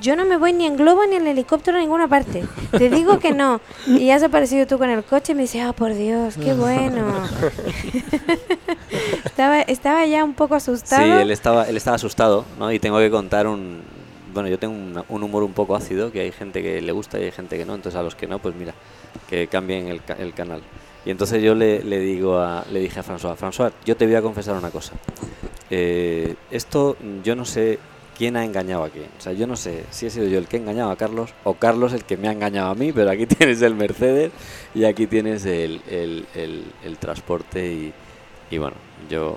Yo 0.00 0.14
no 0.14 0.24
me 0.24 0.36
voy 0.36 0.52
ni 0.52 0.66
en 0.66 0.76
globo 0.76 1.04
ni 1.06 1.16
en 1.16 1.26
helicóptero 1.26 1.78
a 1.78 1.80
ninguna 1.80 2.06
parte. 2.06 2.44
Te 2.70 2.90
digo 2.90 3.18
que 3.18 3.32
no. 3.32 3.60
Y 3.86 4.10
has 4.10 4.22
aparecido 4.22 4.66
tú 4.66 4.78
con 4.78 4.90
el 4.90 5.02
coche 5.04 5.32
y 5.32 5.34
me 5.34 5.42
dice, 5.42 5.62
ah, 5.62 5.72
por 5.72 5.94
Dios, 5.94 6.36
qué 6.36 6.54
bueno. 6.54 7.06
estaba, 9.24 9.62
estaba 9.62 10.04
ya 10.06 10.24
un 10.24 10.34
poco 10.34 10.54
asustado. 10.54 11.02
Sí, 11.02 11.10
él 11.10 11.30
estaba, 11.30 11.64
él 11.64 11.76
estaba 11.76 11.96
asustado, 11.96 12.44
¿no? 12.58 12.72
Y 12.72 12.78
tengo 12.78 12.98
que 12.98 13.10
contar 13.10 13.46
un... 13.46 13.82
Bueno, 14.34 14.50
yo 14.50 14.58
tengo 14.58 15.02
un 15.08 15.22
humor 15.22 15.42
un 15.42 15.54
poco 15.54 15.74
ácido, 15.74 16.12
que 16.12 16.20
hay 16.20 16.30
gente 16.30 16.62
que 16.62 16.82
le 16.82 16.92
gusta 16.92 17.18
y 17.18 17.24
hay 17.24 17.32
gente 17.32 17.56
que 17.56 17.64
no. 17.64 17.74
Entonces 17.74 17.98
a 17.98 18.02
los 18.02 18.14
que 18.14 18.26
no, 18.26 18.38
pues 18.38 18.54
mira, 18.54 18.74
que 19.30 19.46
cambien 19.46 19.88
el, 19.88 20.02
el 20.18 20.34
canal. 20.34 20.60
Y 21.06 21.10
entonces 21.10 21.42
yo 21.42 21.54
le, 21.54 21.82
le 21.82 22.00
digo 22.00 22.38
a, 22.38 22.64
le 22.70 22.80
dije 22.80 23.00
a 23.00 23.02
François, 23.02 23.36
François, 23.36 23.72
yo 23.84 23.96
te 23.96 24.06
voy 24.06 24.16
a 24.16 24.22
confesar 24.22 24.56
una 24.56 24.70
cosa. 24.70 24.92
Eh, 25.70 26.34
esto 26.50 26.96
yo 27.24 27.34
no 27.34 27.44
sé 27.44 27.78
quién 28.16 28.36
ha 28.36 28.44
engañado 28.44 28.84
a 28.84 28.88
quién. 28.90 29.08
O 29.18 29.20
sea, 29.20 29.32
yo 29.32 29.46
no 29.46 29.56
sé 29.56 29.84
si 29.90 30.06
he 30.06 30.10
sido 30.10 30.26
yo 30.26 30.38
el 30.38 30.46
que 30.48 30.56
he 30.56 30.60
engañado 30.60 30.90
a 30.90 30.96
Carlos 30.96 31.34
o 31.44 31.54
Carlos 31.54 31.92
el 31.92 32.04
que 32.04 32.16
me 32.16 32.28
ha 32.28 32.32
engañado 32.32 32.70
a 32.70 32.74
mí, 32.74 32.92
pero 32.92 33.10
aquí 33.10 33.26
tienes 33.26 33.60
el 33.62 33.74
Mercedes 33.74 34.32
y 34.74 34.84
aquí 34.84 35.06
tienes 35.06 35.44
el, 35.44 35.80
el- 35.88 36.26
el- 36.34 36.64
el 36.84 36.98
transporte 36.98 37.66
y, 37.72 37.92
y 38.50 38.58
bueno, 38.58 38.76
yo 39.10 39.36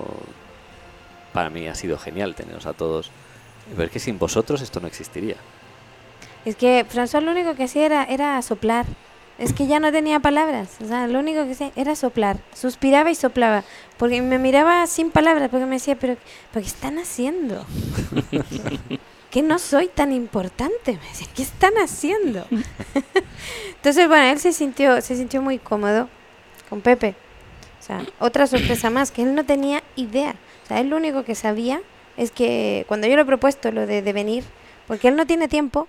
para 1.32 1.50
mí 1.50 1.68
ha 1.68 1.74
sido 1.74 1.98
genial 1.98 2.34
teneros 2.34 2.66
a 2.66 2.72
todos. 2.72 3.10
Pero 3.70 3.84
es 3.84 3.90
que 3.90 4.00
sin 4.00 4.18
vosotros 4.18 4.62
esto 4.62 4.80
no 4.80 4.86
existiría. 4.88 5.36
Es 6.44 6.56
que 6.56 6.84
François 6.86 7.20
lo 7.22 7.30
único 7.30 7.54
que 7.54 7.64
hacía 7.64 7.86
era, 7.86 8.04
era 8.04 8.40
soplar. 8.42 8.86
Es 9.40 9.54
que 9.54 9.66
ya 9.66 9.80
no 9.80 9.90
tenía 9.90 10.20
palabras. 10.20 10.76
O 10.84 10.86
sea, 10.86 11.06
lo 11.06 11.18
único 11.18 11.44
que 11.46 11.52
hacía 11.52 11.72
era 11.74 11.96
soplar. 11.96 12.36
Suspiraba 12.54 13.10
y 13.10 13.14
soplaba. 13.14 13.64
Porque 13.96 14.20
me 14.20 14.38
miraba 14.38 14.86
sin 14.86 15.10
palabras, 15.10 15.48
porque 15.48 15.64
me 15.64 15.76
decía, 15.76 15.96
pero, 15.98 16.18
¿pero 16.52 16.62
qué 16.62 16.68
están 16.68 16.98
haciendo? 16.98 17.64
que 19.30 19.40
no 19.42 19.58
soy 19.58 19.88
tan 19.88 20.12
importante. 20.12 20.92
Me 20.92 21.08
decía, 21.08 21.26
¿qué 21.34 21.42
están 21.42 21.72
haciendo? 21.78 22.46
Entonces, 23.76 24.08
bueno, 24.08 24.24
él 24.24 24.38
se 24.38 24.52
sintió, 24.52 25.00
se 25.00 25.16
sintió 25.16 25.40
muy 25.40 25.58
cómodo 25.58 26.10
con 26.68 26.82
Pepe. 26.82 27.14
O 27.80 27.82
sea, 27.82 28.04
otra 28.18 28.46
sorpresa 28.46 28.90
más, 28.90 29.10
que 29.10 29.22
él 29.22 29.34
no 29.34 29.46
tenía 29.46 29.82
idea. 29.96 30.34
O 30.64 30.66
sea, 30.68 30.80
él 30.80 30.90
lo 30.90 30.98
único 30.98 31.24
que 31.24 31.34
sabía 31.34 31.80
es 32.18 32.30
que 32.30 32.84
cuando 32.88 33.06
yo 33.06 33.16
le 33.16 33.22
he 33.22 33.24
propuesto 33.24 33.72
lo 33.72 33.86
de, 33.86 34.02
de 34.02 34.12
venir, 34.12 34.44
porque 34.86 35.08
él 35.08 35.16
no 35.16 35.26
tiene 35.26 35.48
tiempo, 35.48 35.88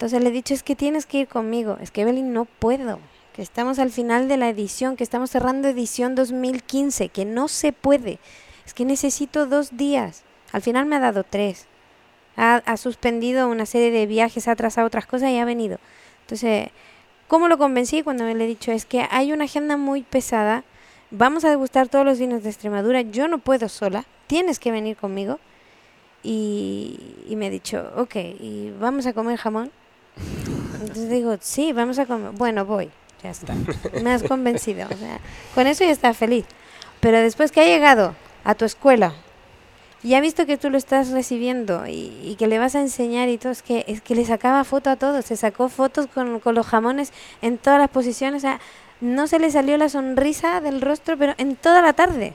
entonces 0.00 0.22
le 0.22 0.30
he 0.30 0.32
dicho, 0.32 0.54
es 0.54 0.62
que 0.62 0.74
tienes 0.74 1.04
que 1.04 1.18
ir 1.18 1.28
conmigo. 1.28 1.76
Es 1.78 1.90
que 1.90 2.00
Evelyn 2.00 2.32
no 2.32 2.46
puedo. 2.46 3.00
Que 3.34 3.42
estamos 3.42 3.78
al 3.78 3.90
final 3.90 4.28
de 4.28 4.38
la 4.38 4.48
edición, 4.48 4.96
que 4.96 5.04
estamos 5.04 5.28
cerrando 5.28 5.68
edición 5.68 6.14
2015, 6.14 7.10
que 7.10 7.26
no 7.26 7.48
se 7.48 7.74
puede. 7.74 8.18
Es 8.64 8.72
que 8.72 8.86
necesito 8.86 9.44
dos 9.44 9.76
días. 9.76 10.22
Al 10.52 10.62
final 10.62 10.86
me 10.86 10.96
ha 10.96 11.00
dado 11.00 11.22
tres. 11.22 11.66
Ha, 12.38 12.62
ha 12.64 12.76
suspendido 12.78 13.46
una 13.46 13.66
serie 13.66 13.90
de 13.90 14.06
viajes, 14.06 14.48
ha 14.48 14.52
atrasado 14.52 14.86
otras 14.86 15.04
cosas 15.04 15.28
y 15.32 15.38
ha 15.38 15.44
venido. 15.44 15.76
Entonces, 16.22 16.70
¿cómo 17.28 17.48
lo 17.48 17.58
convencí 17.58 18.02
cuando 18.02 18.24
me 18.24 18.34
le 18.34 18.44
he 18.44 18.48
dicho? 18.48 18.72
Es 18.72 18.86
que 18.86 19.06
hay 19.10 19.34
una 19.34 19.44
agenda 19.44 19.76
muy 19.76 20.00
pesada. 20.00 20.64
Vamos 21.10 21.44
a 21.44 21.50
degustar 21.50 21.88
todos 21.88 22.06
los 22.06 22.18
vinos 22.18 22.42
de 22.42 22.48
Extremadura. 22.48 23.02
Yo 23.02 23.28
no 23.28 23.36
puedo 23.36 23.68
sola. 23.68 24.06
Tienes 24.28 24.58
que 24.60 24.70
venir 24.70 24.96
conmigo. 24.96 25.40
Y, 26.22 27.16
y 27.28 27.36
me 27.36 27.48
ha 27.48 27.50
dicho, 27.50 27.92
ok, 27.96 28.16
¿y 28.16 28.72
vamos 28.80 29.04
a 29.04 29.12
comer 29.12 29.36
jamón? 29.36 29.70
Entonces 30.80 31.10
digo, 31.10 31.36
sí, 31.40 31.72
vamos 31.72 31.98
a 31.98 32.06
comer. 32.06 32.32
Bueno, 32.32 32.64
voy. 32.64 32.90
Ya 33.22 33.30
está. 33.30 33.54
Me 34.02 34.12
has 34.12 34.22
convencido. 34.22 34.86
O 34.86 34.96
sea, 34.96 35.20
con 35.54 35.66
eso 35.66 35.84
ya 35.84 35.90
está 35.90 36.14
feliz. 36.14 36.46
Pero 37.00 37.18
después 37.18 37.52
que 37.52 37.60
ha 37.60 37.64
llegado 37.64 38.14
a 38.44 38.54
tu 38.54 38.64
escuela 38.64 39.14
y 40.02 40.14
ha 40.14 40.20
visto 40.20 40.46
que 40.46 40.56
tú 40.56 40.70
lo 40.70 40.78
estás 40.78 41.10
recibiendo 41.10 41.86
y, 41.86 42.18
y 42.22 42.36
que 42.38 42.46
le 42.46 42.58
vas 42.58 42.74
a 42.74 42.80
enseñar 42.80 43.28
y 43.28 43.36
todo, 43.36 43.52
es 43.52 43.62
que, 43.62 43.84
es 43.86 44.00
que 44.00 44.14
le 44.14 44.24
sacaba 44.24 44.64
foto 44.64 44.90
a 44.90 44.96
todos. 44.96 45.26
Se 45.26 45.36
sacó 45.36 45.68
fotos 45.68 46.06
con, 46.06 46.40
con 46.40 46.54
los 46.54 46.66
jamones 46.66 47.12
en 47.42 47.58
todas 47.58 47.78
las 47.78 47.90
posiciones. 47.90 48.38
O 48.38 48.46
sea, 48.46 48.60
no 49.00 49.26
se 49.26 49.38
le 49.38 49.50
salió 49.50 49.76
la 49.76 49.88
sonrisa 49.88 50.60
del 50.60 50.80
rostro, 50.80 51.16
pero 51.18 51.34
en 51.38 51.56
toda 51.56 51.82
la 51.82 51.92
tarde. 51.92 52.34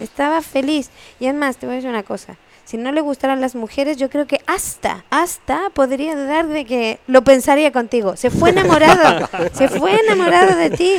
Estaba 0.00 0.42
feliz. 0.42 0.90
Y 1.20 1.26
es 1.26 1.34
más, 1.34 1.56
te 1.56 1.66
voy 1.66 1.74
a 1.74 1.76
decir 1.76 1.90
una 1.90 2.02
cosa. 2.02 2.36
Si 2.64 2.78
no 2.78 2.92
le 2.92 3.02
gustaran 3.02 3.40
las 3.40 3.54
mujeres, 3.54 3.98
yo 3.98 4.08
creo 4.08 4.26
que 4.26 4.40
hasta, 4.46 5.04
hasta 5.10 5.70
podría 5.70 6.16
dudar 6.16 6.46
de 6.46 6.64
que 6.64 6.98
lo 7.06 7.22
pensaría 7.22 7.72
contigo. 7.72 8.16
Se 8.16 8.30
fue 8.30 8.50
enamorado, 8.50 9.28
se 9.52 9.68
fue 9.68 10.00
enamorado 10.00 10.56
de 10.56 10.70
ti. 10.70 10.96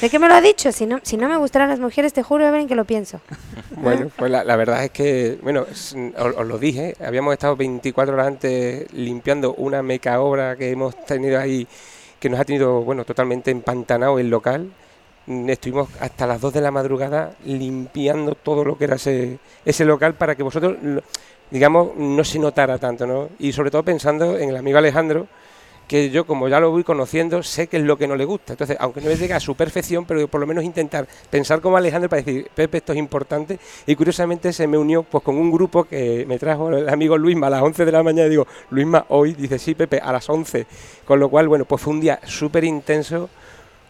¿De 0.00 0.08
qué 0.08 0.18
me 0.18 0.28
lo 0.28 0.34
ha 0.34 0.40
dicho? 0.40 0.72
Si 0.72 0.86
no, 0.86 1.00
si 1.02 1.18
no 1.18 1.28
me 1.28 1.36
gustaran 1.36 1.68
las 1.68 1.78
mujeres, 1.78 2.14
te 2.14 2.22
juro, 2.22 2.46
Evelyn, 2.46 2.68
que 2.68 2.74
lo 2.74 2.86
pienso. 2.86 3.20
Bueno, 3.72 4.10
pues 4.16 4.30
la, 4.30 4.56
verdad 4.56 4.84
es 4.84 4.90
que, 4.90 5.38
bueno, 5.42 5.66
os 5.68 6.46
lo 6.46 6.58
dije, 6.58 6.96
habíamos 7.04 7.34
estado 7.34 7.56
24 7.56 8.14
horas 8.14 8.26
antes 8.26 8.90
limpiando 8.94 9.54
una 9.54 9.82
meca 9.82 10.20
obra 10.20 10.56
que 10.56 10.70
hemos 10.70 11.04
tenido 11.04 11.38
ahí, 11.38 11.66
que 12.18 12.30
nos 12.30 12.40
ha 12.40 12.44
tenido, 12.44 12.82
bueno, 12.82 13.04
totalmente 13.04 13.50
empantanado 13.50 14.18
el 14.18 14.30
local. 14.30 14.70
Mm, 15.26 15.50
Estuvimos 15.50 15.88
hasta 16.00 16.26
las 16.26 16.40
2 16.40 16.52
de 16.54 16.60
la 16.60 16.70
madrugada 16.70 17.34
limpiando 17.44 18.34
todo 18.34 18.64
lo 18.64 18.78
que 18.78 18.84
era 18.84 18.96
ese, 18.96 19.38
ese 19.64 19.84
local 19.84 20.14
para 20.14 20.34
que 20.36 20.42
vosotros, 20.42 20.76
digamos, 21.50 21.96
no 21.96 22.24
se 22.24 22.38
notara 22.38 22.78
tanto, 22.78 23.06
¿no? 23.06 23.28
Y 23.38 23.52
sobre 23.52 23.70
todo 23.70 23.82
pensando 23.82 24.38
en 24.38 24.50
el 24.50 24.56
amigo 24.56 24.78
Alejandro, 24.78 25.26
que 25.86 26.10
yo 26.10 26.26
como 26.26 26.48
ya 26.48 26.58
lo 26.60 26.70
voy 26.70 26.82
conociendo, 26.84 27.42
sé 27.42 27.68
que 27.68 27.76
es 27.76 27.82
lo 27.82 27.96
que 27.96 28.08
no 28.08 28.16
le 28.16 28.24
gusta. 28.24 28.52
Entonces, 28.54 28.76
aunque 28.80 29.00
no 29.00 29.10
llegue 29.10 29.34
a 29.34 29.40
su 29.40 29.54
perfección, 29.54 30.04
pero 30.04 30.26
por 30.28 30.40
lo 30.40 30.46
menos 30.46 30.64
intentar 30.64 31.06
pensar 31.30 31.60
como 31.60 31.76
Alejandro 31.76 32.08
para 32.08 32.22
decir, 32.22 32.48
Pepe, 32.54 32.78
esto 32.78 32.92
es 32.92 32.98
importante. 32.98 33.58
Y 33.86 33.94
curiosamente 33.94 34.52
se 34.52 34.66
me 34.66 34.78
unió 34.78 35.02
pues 35.04 35.22
con 35.22 35.36
un 35.36 35.50
grupo 35.50 35.84
que 35.84 36.24
me 36.26 36.38
trajo 36.38 36.70
el 36.70 36.88
amigo 36.88 37.16
Luisma 37.16 37.46
a 37.46 37.50
las 37.50 37.62
11 37.62 37.84
de 37.84 37.92
la 37.92 38.02
mañana 38.02 38.26
y 38.26 38.30
digo, 38.30 38.46
Luisma, 38.70 39.06
hoy, 39.10 39.34
dice, 39.34 39.58
sí, 39.58 39.74
Pepe, 39.74 40.00
a 40.00 40.12
las 40.12 40.28
11. 40.28 40.66
Con 41.04 41.20
lo 41.20 41.28
cual, 41.28 41.48
bueno, 41.48 41.64
pues 41.64 41.80
fue 41.80 41.94
un 41.94 42.00
día 42.00 42.18
súper 42.24 42.64
intenso, 42.64 43.30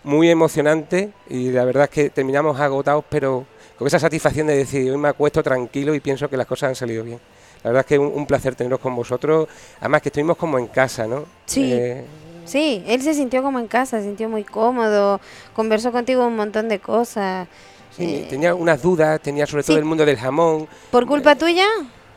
muy 0.06 0.30
emocionante 0.30 1.10
y 1.28 1.50
la 1.50 1.64
verdad 1.64 1.84
es 1.84 1.90
que 1.90 2.10
terminamos 2.10 2.58
agotados, 2.60 3.04
pero 3.08 3.44
con 3.76 3.86
esa 3.88 3.98
satisfacción 3.98 4.46
de 4.46 4.56
decir, 4.56 4.90
hoy 4.90 4.96
me 4.96 5.08
acuesto 5.08 5.42
tranquilo 5.42 5.94
y 5.94 6.00
pienso 6.00 6.30
que 6.30 6.36
las 6.36 6.46
cosas 6.46 6.68
han 6.70 6.74
salido 6.76 7.02
bien. 7.04 7.20
La 7.64 7.70
verdad 7.70 7.80
es 7.80 7.86
que 7.86 7.94
es 7.96 8.00
un, 8.00 8.12
un 8.14 8.24
placer 8.26 8.54
teneros 8.54 8.78
con 8.78 8.94
vosotros, 8.94 9.48
además 9.80 10.00
que 10.02 10.08
estuvimos 10.10 10.36
como 10.36 10.58
en 10.58 10.68
casa, 10.68 11.06
¿no? 11.06 11.24
Sí. 11.46 11.72
Eh, 11.72 12.04
Sí, 12.44 12.84
él 12.86 13.02
se 13.02 13.12
sintió 13.12 13.42
como 13.42 13.58
en 13.58 13.66
casa, 13.66 13.98
se 13.98 14.04
sintió 14.04 14.28
muy 14.28 14.44
cómodo, 14.44 15.20
conversó 15.52 15.90
contigo 15.90 16.24
un 16.24 16.36
montón 16.36 16.68
de 16.68 16.78
cosas. 16.78 17.48
sí, 17.90 18.04
Eh, 18.04 18.26
tenía 18.30 18.54
unas 18.54 18.80
dudas, 18.80 19.20
tenía 19.20 19.44
sobre 19.48 19.64
todo 19.64 19.74
sí. 19.74 19.80
el 19.80 19.84
mundo 19.84 20.06
del 20.06 20.16
jamón. 20.16 20.68
Por 20.92 21.06
culpa 21.06 21.34
tuya, 21.34 21.66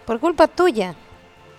por 0.06 0.20
culpa 0.20 0.48
tuya, 0.48 0.94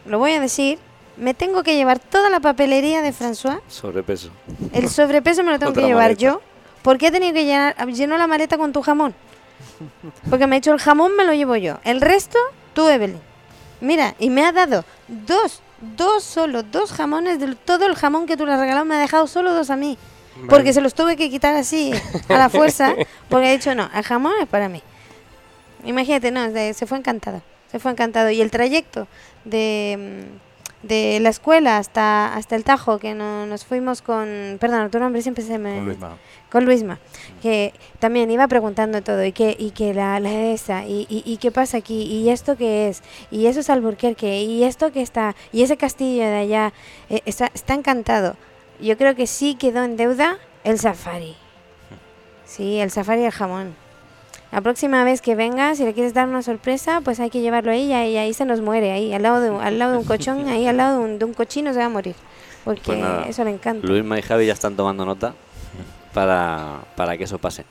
lo 0.06 0.20
voy 0.20 0.30
a 0.34 0.40
decir, 0.40 0.78
me 1.20 1.35
tengo 1.35 1.62
que 1.62 1.76
llevar 1.76 1.98
toda 1.98 2.30
la 2.30 2.40
papelería 2.40 3.02
de 3.02 3.12
François, 3.12 3.61
Sobrepeso. 3.68 4.30
el 4.72 4.88
sobrepeso 4.88 5.42
me 5.44 5.52
lo 5.52 5.59
tengo 5.59 5.70
Otra 5.70 5.83
que 5.83 5.88
llevar 5.88 6.04
maleta. 6.04 6.20
yo, 6.20 6.40
porque 6.83 7.09
he 7.09 7.11
tenido 7.11 7.35
que 7.35 7.44
llenar, 7.44 7.76
llenó 7.88 8.16
la 8.16 8.26
maleta 8.26 8.56
con 8.56 8.72
tu 8.72 8.83
jamón. 8.83 9.14
Porque 10.28 10.46
me 10.46 10.56
ha 10.56 10.59
dicho 10.61 10.72
el 10.72 10.80
jamón 10.80 11.14
me 11.16 11.24
lo 11.24 11.35
llevo 11.35 11.56
yo, 11.56 11.78
el 11.85 12.00
resto 12.00 12.38
tú, 12.72 12.88
Evelyn. 12.88 13.20
Mira, 13.80 14.14
y 14.18 14.30
me 14.30 14.44
ha 14.44 14.52
dado 14.52 14.85
dos, 15.09 15.62
dos 15.96 16.24
solo, 16.24 16.62
dos 16.62 16.92
jamones 16.92 17.38
de 17.38 17.54
todo 17.54 17.87
el 17.87 17.94
jamón 17.94 18.26
que 18.26 18.37
tú 18.37 18.46
le 18.46 18.52
has 18.52 18.61
regalado, 18.61 18.85
me 18.85 18.94
ha 18.96 18.98
dejado 19.00 19.26
solo 19.26 19.52
dos 19.54 19.70
a 19.70 19.76
mí. 19.76 19.96
Porque 20.48 20.72
se 20.72 20.80
los 20.80 20.94
tuve 20.94 21.16
que 21.16 21.28
quitar 21.28 21.54
así, 21.54 21.92
a 22.28 22.38
la 22.38 22.48
fuerza, 22.48 22.94
porque 23.28 23.50
he 23.50 23.52
dicho, 23.59 23.74
no, 23.74 23.90
el 23.94 24.02
jamón 24.02 24.33
es 24.40 24.48
para 24.48 24.70
mí. 24.70 24.83
Imagínate, 25.85 26.30
no, 26.30 26.50
se 26.50 26.87
fue 26.87 26.98
encantado, 26.98 27.42
se 27.70 27.78
fue 27.78 27.90
encantado. 27.90 28.30
Y 28.30 28.40
el 28.40 28.50
trayecto 28.50 29.06
de, 29.44 30.24
mm, 30.33 30.49
de 30.82 31.20
la 31.20 31.28
escuela 31.28 31.76
hasta, 31.78 32.34
hasta 32.34 32.56
el 32.56 32.64
Tajo, 32.64 32.98
que 32.98 33.14
no- 33.14 33.44
nos 33.46 33.64
fuimos 33.64 34.00
con, 34.02 34.56
perdón, 34.60 34.90
tu 34.90 34.98
nombre 34.98 35.20
siempre 35.22 35.44
se 35.44 35.58
me... 35.58 35.74
Con 35.76 35.84
Luisma. 35.86 36.16
Con 36.50 36.64
Luisma, 36.64 36.98
que 37.42 37.72
también 37.98 38.30
iba 38.30 38.48
preguntando 38.48 39.02
todo, 39.02 39.24
y 39.24 39.32
que, 39.32 39.54
y 39.58 39.70
que 39.70 39.94
la, 39.94 40.18
la 40.20 40.32
esa, 40.32 40.84
y, 40.86 41.06
y, 41.08 41.22
y 41.24 41.36
qué 41.36 41.50
pasa 41.52 41.76
aquí, 41.76 42.02
y 42.02 42.30
esto 42.30 42.56
qué 42.56 42.88
es, 42.88 43.02
y 43.30 43.46
eso 43.46 43.60
es 43.60 43.70
Alburquerque, 43.70 44.42
y 44.42 44.64
esto 44.64 44.90
que 44.90 45.02
está, 45.02 45.36
y 45.52 45.62
ese 45.62 45.76
castillo 45.76 46.22
de 46.24 46.36
allá, 46.38 46.72
eh, 47.08 47.20
está, 47.26 47.50
está 47.54 47.74
encantado. 47.74 48.36
Yo 48.80 48.96
creo 48.96 49.14
que 49.14 49.26
sí 49.26 49.54
quedó 49.54 49.84
en 49.84 49.96
deuda 49.96 50.38
el 50.64 50.78
safari. 50.78 51.36
Sí, 52.46 52.80
el 52.80 52.90
safari 52.90 53.20
y 53.22 53.26
el 53.26 53.30
jamón. 53.32 53.76
La 54.52 54.60
próxima 54.60 55.04
vez 55.04 55.20
que 55.20 55.36
vengas, 55.36 55.78
si 55.78 55.84
le 55.84 55.94
quieres 55.94 56.12
dar 56.12 56.28
una 56.28 56.42
sorpresa, 56.42 57.00
pues 57.04 57.20
hay 57.20 57.30
que 57.30 57.40
llevarlo 57.40 57.70
ahí 57.70 57.84
y 57.86 57.92
ahí, 58.16 58.34
se 58.34 58.44
nos 58.44 58.60
muere, 58.60 58.90
ahí, 58.90 59.12
al 59.12 59.22
lado 59.22 59.40
de, 59.40 59.50
un- 59.50 59.60
al 59.60 59.78
lado 59.78 59.92
de 59.92 59.98
un 59.98 60.04
cochón, 60.04 60.48
ahí 60.48 60.66
al 60.66 60.76
lado 60.76 60.98
de 60.98 61.04
un, 61.04 61.18
de 61.20 61.24
un 61.24 61.34
cochino 61.34 61.72
se 61.72 61.78
va 61.78 61.84
a 61.84 61.88
morir. 61.88 62.16
Porque 62.64 62.82
Pues 62.84 62.98
nada, 62.98 63.26
eso 63.28 63.44
le 63.44 63.50
encanta. 63.50 63.86
Luisma 63.86 64.18
y 64.18 64.22
Javi 64.22 64.46
ya 64.46 64.52
están 64.52 64.74
tomando 64.76 65.06
nota 65.06 65.34
para, 66.12 66.80
para 66.96 67.16
que 67.16 67.24
eso 67.24 67.38
pase. 67.38 67.64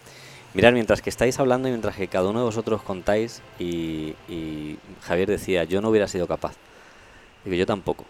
Mirad, 0.53 0.71
mientras 0.73 1.01
que 1.01 1.09
estáis 1.09 1.37
hablando 1.39 1.67
y 1.67 1.71
mientras 1.71 1.95
que 1.95 2.07
cada 2.07 2.29
uno 2.29 2.39
de 2.39 2.45
vosotros 2.45 2.81
contáis, 2.81 3.41
y, 3.59 4.15
y 4.27 4.77
Javier 5.03 5.27
decía, 5.29 5.65
yo 5.65 5.81
no 5.81 5.89
hubiera 5.89 6.07
sido 6.07 6.27
capaz. 6.27 6.55
Digo, 7.43 7.55
yo 7.57 7.65
tampoco. 7.65 8.05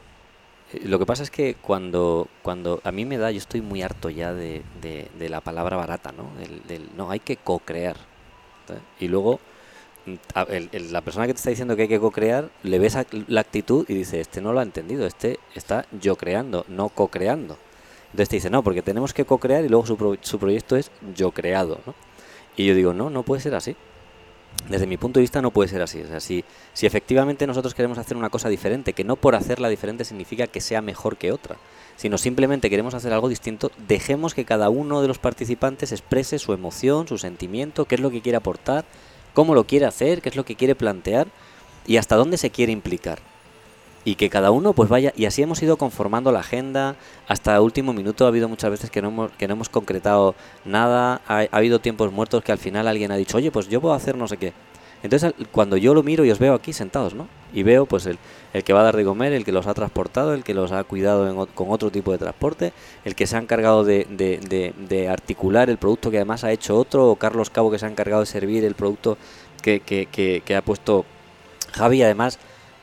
Eh, 0.74 0.82
Lo 0.86 1.00
que 1.00 1.06
pasa 1.06 1.24
es 1.24 1.32
que 1.32 1.56
cuando, 1.56 2.28
cuando 2.44 2.80
a 2.84 2.92
mí 2.92 3.04
me 3.04 3.18
da, 3.18 3.32
yo 3.32 3.40
estoy 3.40 3.62
muy 3.62 3.82
harto 3.82 4.10
ya 4.10 4.34
de, 4.34 4.62
de- 4.82 5.10
de 5.18 5.30
la 5.30 5.42
palabra 5.42 5.76
barata, 5.76 6.12
¿no? 6.14 6.30
Del, 6.40 6.62
del- 6.68 6.90
no, 6.96 7.10
hay 7.12 7.20
que 7.20 7.36
co-crear. 7.36 7.98
Y 9.00 9.08
luego, 9.08 9.40
mm, 10.06 10.14
el- 10.72 10.92
la 10.94 11.02
persona 11.02 11.28
que 11.28 11.34
te 11.34 11.38
está 11.38 11.50
diciendo 11.50 11.76
que 11.76 11.84
hay 11.84 11.88
que 11.88 12.00
co-crear, 12.00 12.50
le 12.64 12.80
ves 12.80 12.98
la 13.28 13.42
actitud 13.42 13.86
y 13.88 13.94
dice, 13.94 14.20
este 14.22 14.42
no 14.42 14.54
lo 14.54 14.60
ha 14.60 14.64
entendido, 14.64 15.06
este 15.06 15.40
está 15.56 15.86
yo 16.00 16.16
creando, 16.16 16.66
no 16.68 16.90
co-creando. 16.90 17.58
Entonces 18.06 18.30
te 18.30 18.36
dice, 18.38 18.50
no, 18.50 18.64
porque 18.64 18.82
tenemos 18.82 19.14
que 19.14 19.26
co-crear 19.26 19.64
y 19.64 19.70
luego 19.70 19.86
su, 19.86 19.96
pro- 19.98 20.18
su 20.22 20.40
proyecto 20.40 20.76
es 20.76 20.90
yo 21.16 21.32
creado, 21.32 21.80
¿no? 21.86 21.94
Y 22.58 22.66
yo 22.66 22.74
digo, 22.76 22.94
no, 22.94 23.10
no 23.10 23.24
puede 23.24 23.42
ser 23.42 23.54
así. 23.56 23.76
Desde 24.68 24.88
mi 24.88 24.98
punto 24.98 25.20
de 25.20 25.22
vista 25.22 25.42
no 25.42 25.52
puede 25.52 25.70
ser 25.70 25.82
así. 25.82 26.02
O 26.02 26.08
sea, 26.08 26.20
si, 26.20 26.44
si 26.74 26.86
efectivamente 26.86 27.46
nosotros 27.48 27.74
queremos 27.76 27.98
hacer 27.98 28.18
una 28.18 28.30
cosa 28.30 28.50
diferente, 28.50 28.94
que 28.94 29.04
no 29.04 29.16
por 29.16 29.36
hacerla 29.36 29.70
diferente 29.70 30.04
significa 30.06 30.48
que 30.48 30.60
sea 30.60 30.82
mejor 30.82 31.18
que 31.18 31.32
otra, 31.32 31.56
sino 32.00 32.18
simplemente 32.18 32.70
queremos 32.70 32.94
hacer 32.94 33.12
algo 33.12 33.28
distinto, 33.28 33.72
dejemos 33.90 34.34
que 34.34 34.46
cada 34.46 34.70
uno 34.70 35.02
de 35.02 35.10
los 35.10 35.20
participantes 35.20 35.92
exprese 35.92 36.40
su 36.40 36.54
emoción, 36.54 37.10
su 37.10 37.18
sentimiento, 37.18 37.84
qué 37.84 37.96
es 37.96 38.02
lo 38.02 38.10
que 38.10 38.22
quiere 38.22 38.38
aportar, 38.38 38.86
cómo 39.34 39.54
lo 39.54 39.66
quiere 39.66 39.86
hacer, 39.86 40.22
qué 40.22 40.30
es 40.30 40.38
lo 40.38 40.46
que 40.46 40.56
quiere 40.56 40.76
plantear 40.76 41.28
y 41.86 41.98
hasta 41.98 42.16
dónde 42.16 42.38
se 42.38 42.52
quiere 42.52 42.72
implicar. 42.72 43.20
Y 44.06 44.16
que 44.16 44.30
cada 44.30 44.50
uno 44.52 44.72
pues 44.72 44.88
vaya, 44.88 45.12
y 45.18 45.26
así 45.26 45.42
hemos 45.42 45.62
ido 45.62 45.76
conformando 45.76 46.32
la 46.32 46.40
agenda, 46.40 46.96
hasta 47.28 47.60
último 47.60 47.92
minuto 47.92 48.24
ha 48.24 48.30
habido 48.30 48.48
muchas 48.48 48.72
veces 48.72 48.90
que 48.90 49.02
no 49.02 49.10
hemos, 49.10 49.32
que 49.32 49.50
no 49.50 49.56
hemos 49.56 49.68
concretado 49.68 50.36
nada, 50.64 51.20
ha, 51.28 51.40
ha 51.40 51.58
habido 51.58 51.80
tiempos 51.80 52.14
muertos 52.14 52.46
que 52.46 52.54
al 52.54 52.60
final 52.60 52.88
alguien 52.88 53.12
ha 53.12 53.18
dicho, 53.18 53.36
oye, 53.36 53.52
pues 53.52 53.68
yo 53.68 53.82
puedo 53.82 53.94
hacer 53.94 54.16
no 54.16 54.26
sé 54.30 54.38
qué. 54.38 54.54
Entonces 55.04 55.34
cuando 55.52 55.78
yo 55.78 55.94
lo 55.94 56.04
miro 56.04 56.26
y 56.26 56.32
os 56.32 56.40
veo 56.40 56.54
aquí 56.54 56.74
sentados, 56.74 57.14
¿no? 57.14 57.28
Y 57.54 57.64
veo 57.64 57.86
pues 57.86 58.06
el, 58.06 58.18
el 58.54 58.64
que 58.64 58.74
va 58.74 58.82
a 58.82 58.84
dar 58.84 58.96
de 58.98 59.04
comer, 59.06 59.34
el 59.34 59.46
que 59.46 59.52
los 59.52 59.66
ha 59.66 59.74
transportado, 59.74 60.34
el 60.34 60.44
que 60.44 60.54
los 60.54 60.72
ha 60.72 60.84
cuidado 60.84 61.28
en 61.30 61.46
con 61.54 61.72
otro 61.72 61.90
tipo 61.90 62.12
de 62.12 62.18
transporte, 62.18 62.74
el 63.06 63.16
que 63.16 63.26
se 63.26 63.36
ha 63.38 63.40
encargado 63.40 63.84
de, 63.84 64.06
de- 64.10 64.38
de- 64.40 64.74
de 64.78 65.08
articular 65.10 65.70
el 65.70 65.78
producto 65.78 66.12
que 66.12 66.18
además 66.18 66.44
ha 66.44 66.52
hecho 66.52 66.78
otro, 66.78 67.08
o 67.10 67.16
Carlos 67.16 67.50
Cabo 67.50 67.72
que 67.72 67.80
se 67.80 67.86
ha 67.86 67.90
encargado 67.90 68.22
de 68.22 68.26
servir 68.28 68.64
el 68.66 68.76
producto 68.76 69.18
que, 69.62 69.80
que- 69.80 70.06
que- 70.08 70.42
que 70.46 70.56
ha 70.56 70.62
puesto 70.62 71.06
Javi, 71.74 72.04
además, 72.04 72.38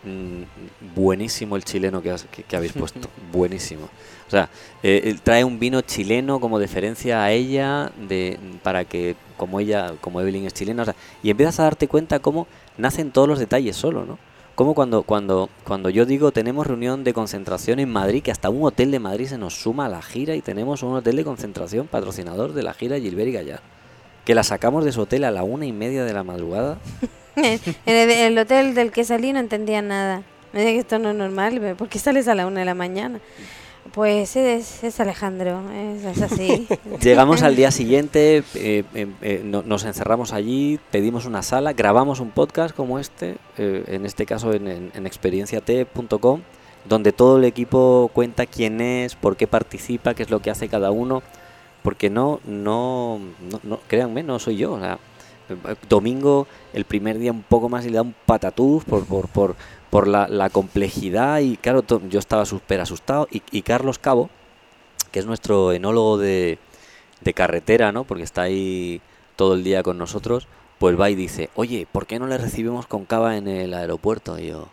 mm, 0.05 0.95
buenísimo 0.95 1.57
el 1.57 1.65
chileno 1.65 2.03
que, 2.03 2.11
has- 2.13 2.25
que- 2.31 2.43
que 2.45 2.57
habéis 2.57 2.73
puesto, 2.93 3.09
buenísimo. 3.33 3.89
O 4.27 4.31
sea, 4.31 4.49
eh, 4.83 5.17
trae 5.23 5.45
un 5.45 5.59
vino 5.59 5.81
chileno 5.83 6.41
como 6.41 6.59
deferencia 6.59 7.23
a 7.23 7.33
ella, 7.33 7.93
de, 8.09 8.39
para 8.63 8.85
que, 8.85 9.17
como 9.37 9.61
ella, 9.61 9.95
como 10.01 10.21
Evelyn 10.21 10.47
es 10.47 10.55
chilena, 10.55 10.83
o 10.83 10.85
sea, 10.85 10.97
y 11.23 11.31
empiezas 11.31 11.61
a 11.61 11.65
darte 11.65 11.87
cuenta 11.89 12.19
cómo 12.19 12.47
nacen 12.77 13.11
todos 13.13 13.29
los 13.29 13.39
detalles 13.39 13.77
solo, 13.77 14.05
¿no? 14.05 14.19
cómo 14.57 14.75
cuando, 14.75 15.03
cuando, 15.03 15.51
cuando 15.65 15.91
yo 15.91 16.07
digo 16.07 16.33
tenemos 16.33 16.67
reunión 16.67 17.05
de 17.05 17.13
concentración 17.13 17.79
en 17.79 17.91
Madrid, 17.91 18.23
que 18.23 18.33
hasta 18.33 18.49
un 18.49 18.65
hotel 18.65 18.91
de 18.91 18.99
Madrid 18.99 19.27
se 19.27 19.39
nos 19.39 19.55
suma 19.55 19.85
a 19.85 19.89
la 19.89 20.03
gira 20.03 20.35
y 20.35 20.41
tenemos 20.41 20.83
un 20.83 20.95
hotel 20.95 21.15
de 21.15 21.25
concentración 21.25 21.87
patrocinador 21.87 22.55
de 22.55 22.63
la 22.63 22.73
gira 22.73 22.99
Gilbert 22.99 23.29
y 23.29 23.33
Gallar, 23.33 23.61
que 24.25 24.35
la 24.35 24.43
sacamos 24.43 24.85
de 24.85 24.93
su 24.93 25.03
hotel 25.03 25.25
a 25.25 25.31
la 25.31 25.45
una 25.45 25.67
y 25.67 25.73
media 25.73 26.05
de 26.05 26.13
la 26.15 26.25
madrugada. 26.25 26.79
en 27.37 27.61
el, 27.85 28.11
el 28.11 28.39
hotel 28.39 28.75
del 28.75 28.91
que 28.93 29.05
salí 29.05 29.33
no 29.33 29.39
entendía 29.39 29.83
nada. 29.83 30.23
Me 30.55 30.61
decía 30.61 30.73
que 30.73 30.81
esto 30.81 30.99
no 30.99 31.11
es 31.11 31.17
normal, 31.17 31.75
¿por 31.77 31.91
qué 31.91 31.99
sales 31.99 32.27
a 32.27 32.35
la 32.35 32.47
una 32.47 32.61
de 32.61 32.67
la 32.67 32.75
mañana? 32.75 33.21
Pues 33.93 34.37
es, 34.37 34.83
es 34.85 35.01
Alejandro, 35.01 35.61
es, 35.73 36.05
es 36.05 36.23
así. 36.23 36.67
Llegamos 37.03 37.43
al 37.43 37.57
día 37.57 37.71
siguiente, 37.71 38.39
eh, 38.55 38.85
eh, 38.95 39.07
eh, 39.23 39.43
no- 39.45 39.63
nos 39.63 39.85
encerramos 39.85 40.33
allí, 40.33 40.79
pedimos 40.91 41.25
una 41.25 41.43
sala, 41.43 41.73
grabamos 41.73 42.21
un 42.21 42.31
podcast 42.31 42.75
como 42.75 42.99
este, 42.99 43.37
eh, 43.59 43.85
en 43.89 44.05
este 44.05 44.27
caso 44.27 44.53
en, 44.53 44.69
en, 44.69 44.91
en 44.95 45.07
experienciat.com, 45.07 46.41
donde 46.89 47.13
todo 47.13 47.39
el 47.39 47.45
equipo 47.45 48.11
cuenta 48.13 48.47
quién 48.47 48.81
es, 48.81 49.15
por 49.15 49.37
qué 49.37 49.47
participa, 49.47 50.15
qué 50.15 50.23
es 50.25 50.31
lo 50.31 50.41
que 50.41 50.51
hace 50.51 50.69
cada 50.69 50.91
uno, 50.91 51.23
porque 51.83 52.11
no, 52.11 52.41
no, 52.45 53.19
no, 53.51 53.61
no- 53.63 53.81
créanme, 53.89 54.23
no 54.23 54.39
soy 54.39 54.57
yo. 54.57 54.73
o 54.75 54.81
sea, 54.81 54.99
eh, 55.49 55.55
domingo, 55.89 56.47
el 56.73 56.85
primer 56.85 57.19
día 57.19 57.31
un 57.31 57.43
poco 57.43 57.69
más 57.69 57.85
y 57.87 57.91
le 57.91 57.97
da 57.97 58.03
un 58.03 58.15
patatús 58.27 58.85
por, 58.85 59.05
por, 59.07 59.29
por, 59.29 59.55
por 59.97 60.09
la, 60.09 60.51
complejidad 60.51 61.39
y 61.39 61.57
claro, 61.57 61.83
yo 62.11 62.19
estaba 62.19 62.45
súper 62.45 62.83
asustado 62.83 63.29
y, 63.31 63.63
Carlos 63.63 63.99
Cabo, 63.99 64.29
que 65.11 65.21
es 65.21 65.25
nuestro 65.25 65.73
enólogo 65.73 66.19
de, 66.19 66.59
carretera, 67.35 67.93
¿no? 67.93 68.05
Porque 68.05 68.23
está 68.23 68.43
ahí 68.43 69.01
todo 69.37 69.55
el 69.55 69.65
día 69.65 69.83
con 69.83 69.97
nosotros, 69.97 70.49
pues 70.79 71.01
va 71.01 71.09
y 71.09 71.15
dice, 71.15 71.49
oye, 71.55 71.89
¿por 71.91 72.07
qué 72.07 72.19
no 72.19 72.27
le 72.27 72.37
recibimos 72.37 72.87
con 72.87 73.07
cava 73.07 73.39
en 73.39 73.49
el 73.49 73.73
aeropuerto? 73.73 74.39
Y 74.39 74.49
yo, 74.49 74.69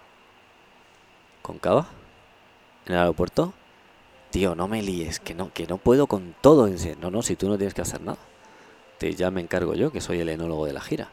¿con 1.41 1.57
cava? 1.57 1.87
¿En 2.85 2.95
el 2.95 2.99
aeropuerto? 2.99 3.53
Tío, 4.29 4.55
no 4.55 4.67
me 4.67 4.81
líes, 4.81 5.21
que 5.21 5.33
no, 5.35 5.53
que 5.53 5.67
no 5.67 5.77
puedo 5.77 6.07
con 6.07 6.35
todo. 6.41 6.65
Dice, 6.65 6.97
no, 6.99 7.11
no, 7.11 7.21
si 7.21 7.37
tú 7.37 7.47
no 7.47 7.55
tienes 7.55 7.73
que 7.73 7.81
hacer 7.81 8.01
nada. 8.01 8.19
Te, 8.97 9.13
ya 9.15 9.31
me 9.31 9.39
encargo 9.39 9.73
yo, 9.73 9.89
que 9.89 10.01
soy 10.01 10.19
el 10.19 10.27
enólogo 10.27 10.65
de 10.65 10.73
la 10.73 10.81
gira. 10.81 11.11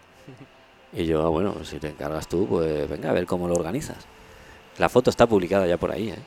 Y 0.93 1.05
yo, 1.07 1.23
ah, 1.25 1.29
bueno, 1.29 1.55
si 1.65 1.79
te 1.79 1.89
encargas 1.89 2.27
tú, 2.29 2.47
pues 2.49 2.89
venga, 2.89 3.11
a 3.11 3.13
ver 3.13 3.27
cómo 3.27 3.47
lo 3.47 3.55
organizas. 3.55 3.99
La 4.79 4.89
foto 4.89 5.11
está 5.11 5.27
publicada 5.27 5.67
ya 5.67 5.77
por 5.77 5.93
ahí, 5.93 6.11
¿eh? 6.11 6.19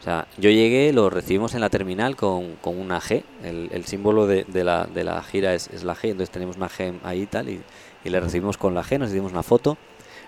O 0.00 0.02
sea, 0.02 0.26
yo 0.38 0.48
llegué, 0.48 0.92
lo 0.94 1.10
recibimos 1.10 1.54
en 1.54 1.60
la 1.60 1.68
terminal 1.68 2.16
con, 2.16 2.56
con 2.62 2.78
una 2.80 3.00
G. 3.00 3.22
El, 3.44 3.68
el 3.70 3.84
símbolo 3.84 4.26
de, 4.26 4.44
de 4.44 4.64
la, 4.64 4.86
de 4.86 5.04
la 5.04 5.22
gira 5.22 5.54
es, 5.54 5.68
es 5.68 5.84
la 5.84 5.94
G, 5.94 6.04
entonces 6.10 6.30
tenemos 6.30 6.56
una 6.56 6.70
G 6.70 6.94
ahí 7.04 7.26
tal, 7.26 7.50
y, 7.50 7.60
y 8.04 8.08
le 8.08 8.18
recibimos 8.18 8.56
con 8.56 8.74
la 8.74 8.82
G, 8.82 8.98
nos 8.98 9.10
hicimos 9.10 9.32
una 9.32 9.42
foto. 9.42 9.76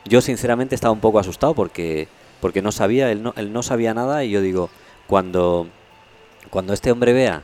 Yo 0.04 0.20
sinceramente 0.20 0.74
estaba 0.74 0.92
un 0.92 1.00
poco 1.00 1.18
asustado 1.18 1.54
porque, 1.54 2.06
porque 2.40 2.60
no 2.60 2.70
sabía, 2.70 3.10
él 3.10 3.22
no, 3.22 3.32
él 3.36 3.52
no 3.52 3.62
sabía 3.62 3.94
nada 3.94 4.24
y 4.24 4.30
yo 4.30 4.42
digo, 4.42 4.68
cuando, 5.06 5.66
cuando 6.50 6.74
este 6.74 6.92
hombre 6.92 7.14
vea 7.14 7.42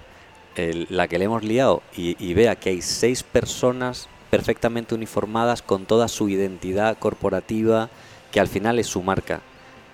el- 0.56 0.86
la 0.90 1.08
que 1.08 1.18
le 1.18 1.24
hemos 1.24 1.44
liado 1.44 1.82
y, 1.96 2.22
y 2.22 2.34
vea 2.34 2.56
que 2.56 2.70
hay 2.70 2.82
seis 2.82 3.22
personas 3.22 4.08
perfectamente 4.30 4.94
uniformadas 4.94 5.62
con 5.62 5.86
toda 5.86 6.08
su 6.08 6.28
identidad 6.28 6.98
corporativa, 6.98 7.88
que 8.30 8.40
al 8.40 8.48
final 8.48 8.78
es 8.78 8.86
su 8.86 9.02
marca, 9.02 9.40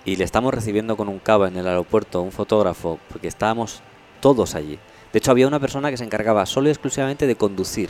y 0.03 0.17
le 0.17 0.23
estamos 0.23 0.53
recibiendo 0.53 0.97
con 0.97 1.09
un 1.09 1.19
cava 1.19 1.47
en 1.47 1.57
el 1.57 1.67
aeropuerto, 1.67 2.21
un 2.21 2.31
fotógrafo, 2.31 2.99
porque 3.09 3.27
estábamos 3.27 3.81
todos 4.21 4.55
allí. 4.55 4.77
De 5.11 5.19
hecho, 5.19 5.31
había 5.31 5.47
una 5.47 5.59
persona 5.59 5.89
que 5.89 5.97
se 5.97 6.03
encargaba 6.03 6.45
solo 6.45 6.67
y 6.67 6.71
exclusivamente 6.71 7.27
de 7.27 7.35
conducir 7.35 7.89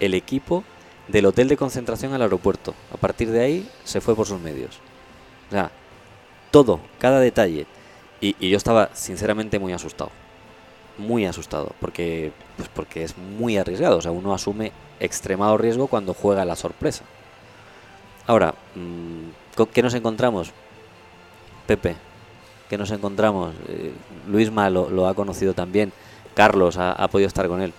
el 0.00 0.14
equipo 0.14 0.64
del 1.08 1.26
hotel 1.26 1.48
de 1.48 1.56
concentración 1.56 2.12
al 2.14 2.22
aeropuerto. 2.22 2.74
A 2.92 2.96
partir 2.96 3.30
de 3.30 3.40
ahí 3.40 3.70
se 3.84 4.00
fue 4.00 4.16
por 4.16 4.26
sus 4.26 4.40
medios. 4.40 4.80
O 5.48 5.52
sea, 5.52 5.70
todo, 6.50 6.80
cada 6.98 7.20
detalle. 7.20 7.66
Y, 8.20 8.34
y 8.40 8.48
yo 8.48 8.56
estaba 8.56 8.90
sinceramente 8.94 9.58
muy 9.58 9.72
asustado. 9.72 10.10
Muy 10.98 11.26
asustado, 11.26 11.72
porque, 11.80 12.32
pues 12.56 12.68
porque 12.72 13.02
es 13.02 13.16
muy 13.18 13.56
arriesgado. 13.56 13.98
O 13.98 14.02
sea, 14.02 14.12
uno 14.12 14.32
asume 14.32 14.72
extremado 15.00 15.58
riesgo 15.58 15.88
cuando 15.88 16.14
juega 16.14 16.44
la 16.44 16.54
sorpresa. 16.56 17.04
Ahora, 18.26 18.54
mm, 18.74 19.56
¿co- 19.56 19.66
¿qué 19.70 19.82
nos 19.82 19.94
encontramos? 19.94 20.52
Pepe, 21.66 21.96
¿qué 22.68 22.78
nos 22.78 22.90
encontramos? 22.90 23.54
Eh, 23.68 23.92
Luisma 24.28 24.70
lo, 24.70 24.88
lo 24.90 25.08
ha 25.08 25.14
conocido 25.14 25.54
también. 25.54 25.92
Carlos 26.34 26.76
ha, 26.78 26.92
ha 26.92 27.08
podido 27.08 27.28
estar 27.28 27.48
con 27.48 27.60
él. 27.60 27.72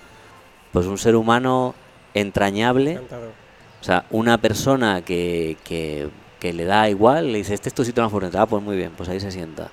Pues 0.71 0.85
un 0.87 0.97
ser 0.97 1.15
humano 1.15 1.73
entrañable. 2.13 2.91
Encantador. 2.93 3.31
O 3.81 3.83
sea, 3.83 4.05
una 4.09 4.37
persona 4.39 5.03
que, 5.03 5.57
que, 5.63 6.09
que 6.39 6.53
le 6.53 6.65
da 6.65 6.89
igual, 6.89 7.31
le 7.31 7.37
dice, 7.39 7.53
este 7.53 7.69
es 7.69 7.75
tu 7.75 7.85
sitio 7.85 8.01
en 8.01 8.05
la 8.05 8.09
furgoneta, 8.09 8.41
ah, 8.41 8.45
pues 8.47 8.63
muy 8.63 8.75
bien, 8.75 8.91
pues 8.97 9.07
ahí 9.09 9.19
se 9.19 9.31
sienta. 9.31 9.69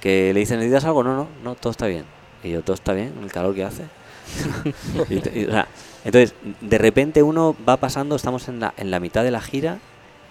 Que 0.00 0.32
le 0.34 0.40
dice, 0.40 0.54
¿necesitas 0.56 0.84
algo? 0.84 1.02
No, 1.02 1.14
no, 1.16 1.28
no, 1.42 1.54
todo 1.54 1.70
está 1.70 1.86
bien. 1.86 2.04
Y 2.44 2.50
yo, 2.52 2.62
todo 2.62 2.74
está 2.74 2.92
bien, 2.92 3.12
el 3.22 3.32
calor 3.32 3.54
que 3.54 3.64
hace. 3.64 3.84
Entonces, 6.04 6.34
de 6.60 6.78
repente 6.78 7.22
uno 7.22 7.56
va 7.66 7.78
pasando, 7.78 8.16
estamos 8.16 8.48
en 8.48 8.60
la, 8.60 8.74
en 8.76 8.90
la 8.90 9.00
mitad 9.00 9.24
de 9.24 9.30
la 9.30 9.40
gira 9.40 9.78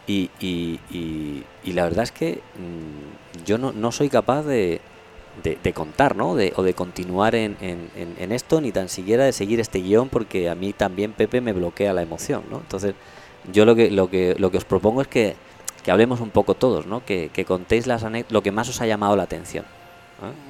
y, 0.07 0.29
y, 0.39 1.43
la 1.65 1.83
verdad 1.83 2.03
es 2.03 2.11
que 2.11 2.41
mm, 2.55 3.43
yo 3.45 3.57
no, 3.57 3.71
no 3.71 3.91
soy 3.91 4.09
capaz 4.09 4.43
de, 4.43 4.81
de, 5.43 5.73
contar, 5.73 6.15
¿no? 6.15 6.35
De, 6.35 6.53
o 6.55 6.63
de 6.63 6.73
continuar 6.73 7.33
en, 7.35 7.57
en- 7.61 7.89
en- 8.19 8.31
esto, 8.31 8.61
ni 8.61 8.71
tan 8.71 8.89
siquiera 8.89 9.25
de 9.25 9.33
seguir 9.33 9.59
este 9.59 9.79
guion, 9.79 10.09
porque 10.09 10.49
a 10.49 10.55
mí 10.55 10.73
también 10.73 11.13
Pepe 11.13 11.41
me 11.41 11.53
bloquea 11.53 11.93
la 11.93 12.03
emoción, 12.03 12.43
¿no? 12.51 12.57
Entonces, 12.57 12.93
yo 13.51 13.65
lo 13.65 13.75
que, 13.75 13.89
lo 13.91 14.09
que, 14.09 14.35
lo 14.37 14.51
que 14.51 14.57
os 14.57 14.65
propongo 14.65 15.01
es 15.01 15.07
que, 15.07 15.35
que 15.83 15.91
hablemos 15.91 16.21
un 16.21 16.29
poco 16.29 16.53
todos, 16.53 16.85
¿no? 16.85 17.03
Que, 17.05 17.29
que 17.33 17.45
contéis 17.45 17.87
las 17.87 18.05
lo 18.29 18.43
que 18.43 18.51
más 18.51 18.69
os 18.69 18.81
ha 18.81 18.85
llamado 18.87 19.15
la 19.15 19.23
atención. 19.23 19.65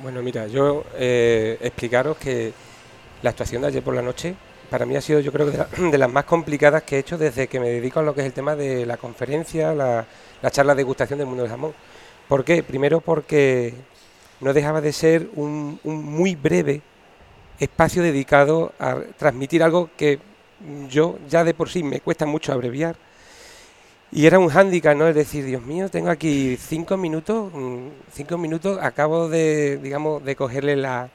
Bueno, 0.01 0.21
mira, 0.21 0.47
yo 0.47 0.83
eh, 0.95 1.57
explicaros 1.61 2.17
que 2.17 2.53
la 3.21 3.31
actuación 3.31 3.61
de 3.61 3.69
ayer 3.69 3.83
por 3.83 3.95
la 3.95 4.01
noche 4.01 4.35
para 4.69 4.85
mí 4.85 4.95
ha 4.95 5.01
sido 5.01 5.19
yo 5.19 5.31
creo 5.31 5.47
de, 5.47 5.57
la- 5.57 5.67
de 5.91 5.97
las 5.97 6.11
más 6.11 6.25
complicadas 6.25 6.83
que 6.83 6.97
he 6.97 6.99
hecho 6.99 7.17
desde 7.17 7.47
que 7.47 7.59
me 7.59 7.69
dedico 7.69 7.99
a 7.99 8.03
lo 8.03 8.13
que 8.13 8.21
es 8.21 8.27
el 8.27 8.33
tema 8.33 8.55
de 8.55 8.85
la 8.85 8.97
conferencia, 8.97 9.73
la, 9.73 10.05
la 10.41 10.51
charla 10.51 10.73
de 10.75 10.79
degustación 10.79 11.19
del 11.19 11.27
mundo 11.27 11.43
del 11.43 11.51
jamón. 11.51 11.73
¿Por 12.27 12.43
qué? 12.45 12.63
Primero 12.63 13.01
porque 13.01 13.73
no 14.41 14.53
dejaba 14.53 14.81
de 14.81 14.93
ser 14.93 15.29
un, 15.35 15.79
un 15.83 16.03
muy 16.03 16.35
breve 16.35 16.81
espacio 17.59 18.03
dedicado 18.03 18.73
a 18.79 18.97
transmitir 19.17 19.63
algo 19.63 19.89
que 19.97 20.19
yo 20.89 21.17
ya 21.29 21.43
de 21.43 21.53
por 21.53 21.69
sí 21.69 21.83
me 21.83 22.01
cuesta 22.01 22.25
mucho 22.25 22.53
abreviar. 22.53 22.95
Y 24.15 24.27
era 24.27 24.37
un 24.37 24.49
hándicap, 24.49 24.95
¿no? 24.95 25.07
Es 25.07 25.15
decir, 25.15 25.43
Dios 25.43 25.63
mío, 25.63 25.89
tengo 25.89 26.09
aquí 26.11 26.55
cinco 26.57 26.97
minutos, 26.97 27.51
mm, 27.51 27.87
cinco 28.13 28.37
minutos, 28.37 28.77
acabo 28.79 29.27
de, 29.27 29.77
digamos, 29.77 30.23
de 30.23 30.35
cogerle 30.35 30.75
la, 30.75 31.09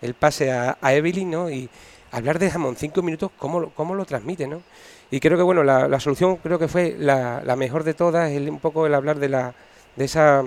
el 0.00 0.14
pase 0.14 0.50
a, 0.50 0.78
a 0.80 0.94
Evelyn, 0.94 1.30
¿no? 1.30 1.50
Y 1.50 1.68
hablar 2.10 2.38
de 2.38 2.50
jamón 2.50 2.76
cinco 2.76 3.02
minutos, 3.02 3.30
¿cómo, 3.36 3.70
cómo 3.74 3.94
lo 3.94 4.06
transmite, 4.06 4.46
¿no? 4.46 4.62
Y 5.10 5.20
creo 5.20 5.36
que, 5.36 5.42
bueno, 5.42 5.62
la, 5.62 5.88
la 5.88 6.00
solución 6.00 6.36
creo 6.36 6.58
que 6.58 6.68
fue 6.68 6.96
la, 6.98 7.42
la 7.44 7.54
mejor 7.56 7.84
de 7.84 7.92
todas, 7.94 8.30
el, 8.30 8.48
un 8.48 8.60
poco 8.60 8.86
el 8.86 8.94
hablar 8.94 9.18
de 9.18 9.28
la 9.28 9.54
de 9.96 10.04
esa 10.06 10.42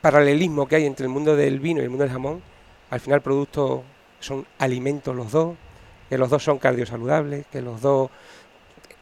paralelismo 0.00 0.66
que 0.68 0.76
hay 0.76 0.86
entre 0.86 1.04
el 1.06 1.10
mundo 1.12 1.36
del 1.36 1.60
vino 1.60 1.80
y 1.80 1.84
el 1.84 1.90
mundo 1.90 2.04
del 2.04 2.12
jamón. 2.12 2.42
Al 2.90 3.00
final, 3.00 3.22
productos 3.22 3.82
son 4.20 4.46
alimentos 4.58 5.14
los 5.16 5.32
dos, 5.32 5.56
que 6.08 6.18
los 6.18 6.30
dos 6.30 6.42
son 6.44 6.58
cardiosaludables, 6.58 7.46
que 7.50 7.62
los 7.62 7.80
dos 7.80 8.10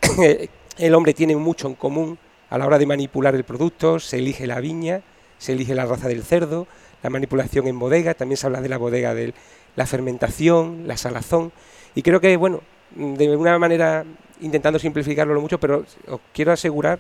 el 0.78 0.94
hombre 0.94 1.14
tiene 1.14 1.37
mucho 1.37 1.68
en 1.68 1.74
común 1.74 2.18
a 2.50 2.58
la 2.58 2.66
hora 2.66 2.78
de 2.78 2.87
manipular 2.87 3.35
el 3.35 3.44
producto, 3.44 3.98
se 3.98 4.18
elige 4.18 4.46
la 4.46 4.61
viña, 4.61 5.02
se 5.38 5.52
elige 5.52 5.74
la 5.74 5.87
raza 5.87 6.08
del 6.08 6.22
cerdo, 6.22 6.66
la 7.02 7.11
manipulación 7.11 7.66
en 7.66 7.78
bodega, 7.78 8.14
también 8.14 8.37
se 8.37 8.46
habla 8.46 8.61
de 8.61 8.68
la 8.68 8.78
bodega 8.78 9.14
de 9.14 9.35
la 9.74 9.87
fermentación, 9.87 10.87
la 10.87 10.96
salazón, 10.96 11.52
y 11.94 12.02
creo 12.02 12.20
que, 12.20 12.37
bueno, 12.37 12.61
de 12.94 13.28
alguna 13.28 13.58
manera 13.58 14.04
intentando 14.40 14.78
simplificarlo 14.78 15.35
lo 15.35 15.40
mucho, 15.40 15.58
pero 15.58 15.85
os 16.08 16.20
quiero 16.32 16.52
asegurar 16.52 16.98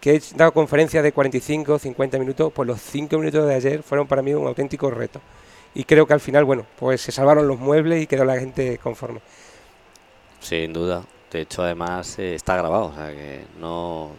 que 0.00 0.16
he 0.16 0.20
dado 0.36 0.52
conferencias 0.52 1.02
de 1.02 1.12
45, 1.12 1.78
50 1.78 2.18
minutos, 2.18 2.52
pues 2.52 2.66
los 2.66 2.80
5 2.80 3.16
minutos 3.18 3.46
de 3.46 3.54
ayer 3.54 3.82
fueron 3.82 4.06
para 4.06 4.22
mí 4.22 4.34
un 4.34 4.46
auténtico 4.46 4.90
reto. 4.90 5.20
Y 5.74 5.84
creo 5.84 6.06
que 6.06 6.12
al 6.12 6.20
final, 6.20 6.44
bueno, 6.44 6.66
pues 6.78 7.00
se 7.00 7.10
salvaron 7.10 7.48
los 7.48 7.58
muebles 7.58 8.02
y 8.02 8.06
quedó 8.06 8.24
la 8.24 8.38
gente 8.38 8.78
conforme. 8.78 9.20
Sin 10.40 10.72
duda. 10.72 11.04
De 11.34 11.40
hecho, 11.40 11.64
además 11.64 12.16
eh, 12.20 12.36
está 12.36 12.56
grabado, 12.56 12.84
o 12.84 12.94
sea 12.94 13.10
que 13.10 13.44
no 13.58 14.12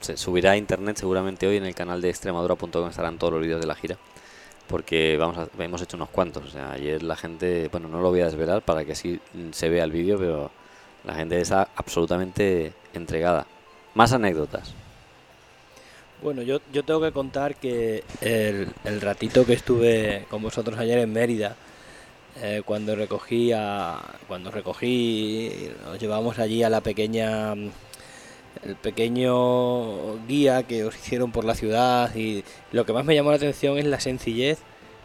se 0.00 0.16
subirá 0.16 0.52
a 0.52 0.56
internet 0.56 0.96
seguramente 0.96 1.46
hoy 1.46 1.58
en 1.58 1.66
el 1.66 1.74
canal 1.74 2.00
de 2.00 2.08
extremadura.com 2.08 2.88
estarán 2.88 3.18
todos 3.18 3.34
los 3.34 3.42
vídeos 3.42 3.60
de 3.60 3.66
la 3.66 3.74
gira. 3.74 3.98
Porque 4.66 5.18
vamos 5.18 5.46
hemos 5.58 5.82
hecho 5.82 5.98
unos 5.98 6.08
cuantos. 6.08 6.56
Ayer 6.56 7.02
la 7.02 7.16
gente, 7.16 7.68
bueno, 7.70 7.88
no 7.88 8.00
lo 8.00 8.08
voy 8.08 8.22
a 8.22 8.24
desvelar 8.24 8.62
para 8.62 8.86
que 8.86 8.94
mm, 8.94 9.50
se 9.52 9.68
vea 9.68 9.84
el 9.84 9.92
vídeo, 9.92 10.18
pero 10.18 10.50
la 11.04 11.14
gente 11.14 11.38
está 11.38 11.68
absolutamente 11.76 12.72
entregada. 12.94 13.46
Más 13.92 14.14
anécdotas. 14.14 14.72
Bueno, 16.22 16.40
yo, 16.40 16.60
yo 16.72 16.82
tengo 16.82 17.02
que 17.02 17.12
contar 17.12 17.56
que 17.56 18.04
el 18.22 19.00
ratito 19.02 19.44
que 19.44 19.52
estuve 19.52 20.24
con 20.30 20.40
vosotros 20.40 20.78
ayer 20.78 21.00
en 21.00 21.12
Mérida, 21.12 21.56
eh, 22.42 22.62
cuando 22.64 22.96
recogí 22.96 23.52
a, 23.52 24.00
cuando 24.26 24.50
recogí, 24.50 25.70
nos 25.84 25.98
llevamos 25.98 26.38
allí 26.38 26.62
a 26.62 26.70
la 26.70 26.80
pequeña 26.80 27.54
mm, 27.54 27.70
el 28.64 28.76
pequeño 28.76 30.26
guía 30.26 30.62
que 30.62 30.84
os 30.84 30.94
hicieron 30.94 31.32
por 31.32 31.44
la 31.44 31.54
ciudad 31.54 32.14
y 32.14 32.44
lo 32.72 32.86
que 32.86 32.92
más 32.92 33.04
me 33.04 33.14
llamó 33.14 33.30
la 33.30 33.36
atención 33.36 33.78
es 33.78 33.84
la 33.84 34.00
sencillez, 34.00 34.58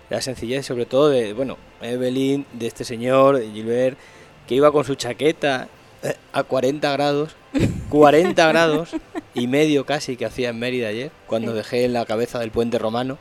la 0.10 0.22
sencillez 0.22 0.66
sobre 0.66 0.86
todo 0.86 1.10
de, 1.10 1.34
bueno, 1.34 1.58
Evelyn, 1.82 2.46
de 2.54 2.68
este 2.68 2.84
señor, 2.84 3.38
de 3.38 3.52
Gilbert, 3.52 3.98
que 4.48 4.56
iba 4.56 4.72
con 4.72 4.86
su 4.86 4.96
chaqueta 4.96 5.68
eh, 6.04 6.16
a 6.32 6.44
40 6.44 6.92
grados, 6.92 7.36
40 7.90 8.48
grados 8.48 8.92
y 9.34 9.48
medio 9.48 9.86
casi 9.86 10.16
que 10.16 10.26
hacía 10.26 10.50
en 10.50 10.60
Mérida 10.60 10.90
ayer, 10.90 11.12
cuando 11.28 11.54
dejé 11.54 11.86
en 11.86 11.94
la 11.94 12.06
cabeza 12.06 12.40
del 12.40 12.52
puente 12.52 12.80
romano 12.80 13.18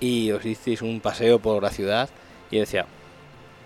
y 0.00 0.30
os 0.30 0.44
hicisteis 0.44 0.82
un 0.82 1.00
paseo 1.00 1.40
por 1.40 1.62
la 1.62 1.70
ciudad 1.70 2.08
y 2.50 2.58
decía, 2.58 2.86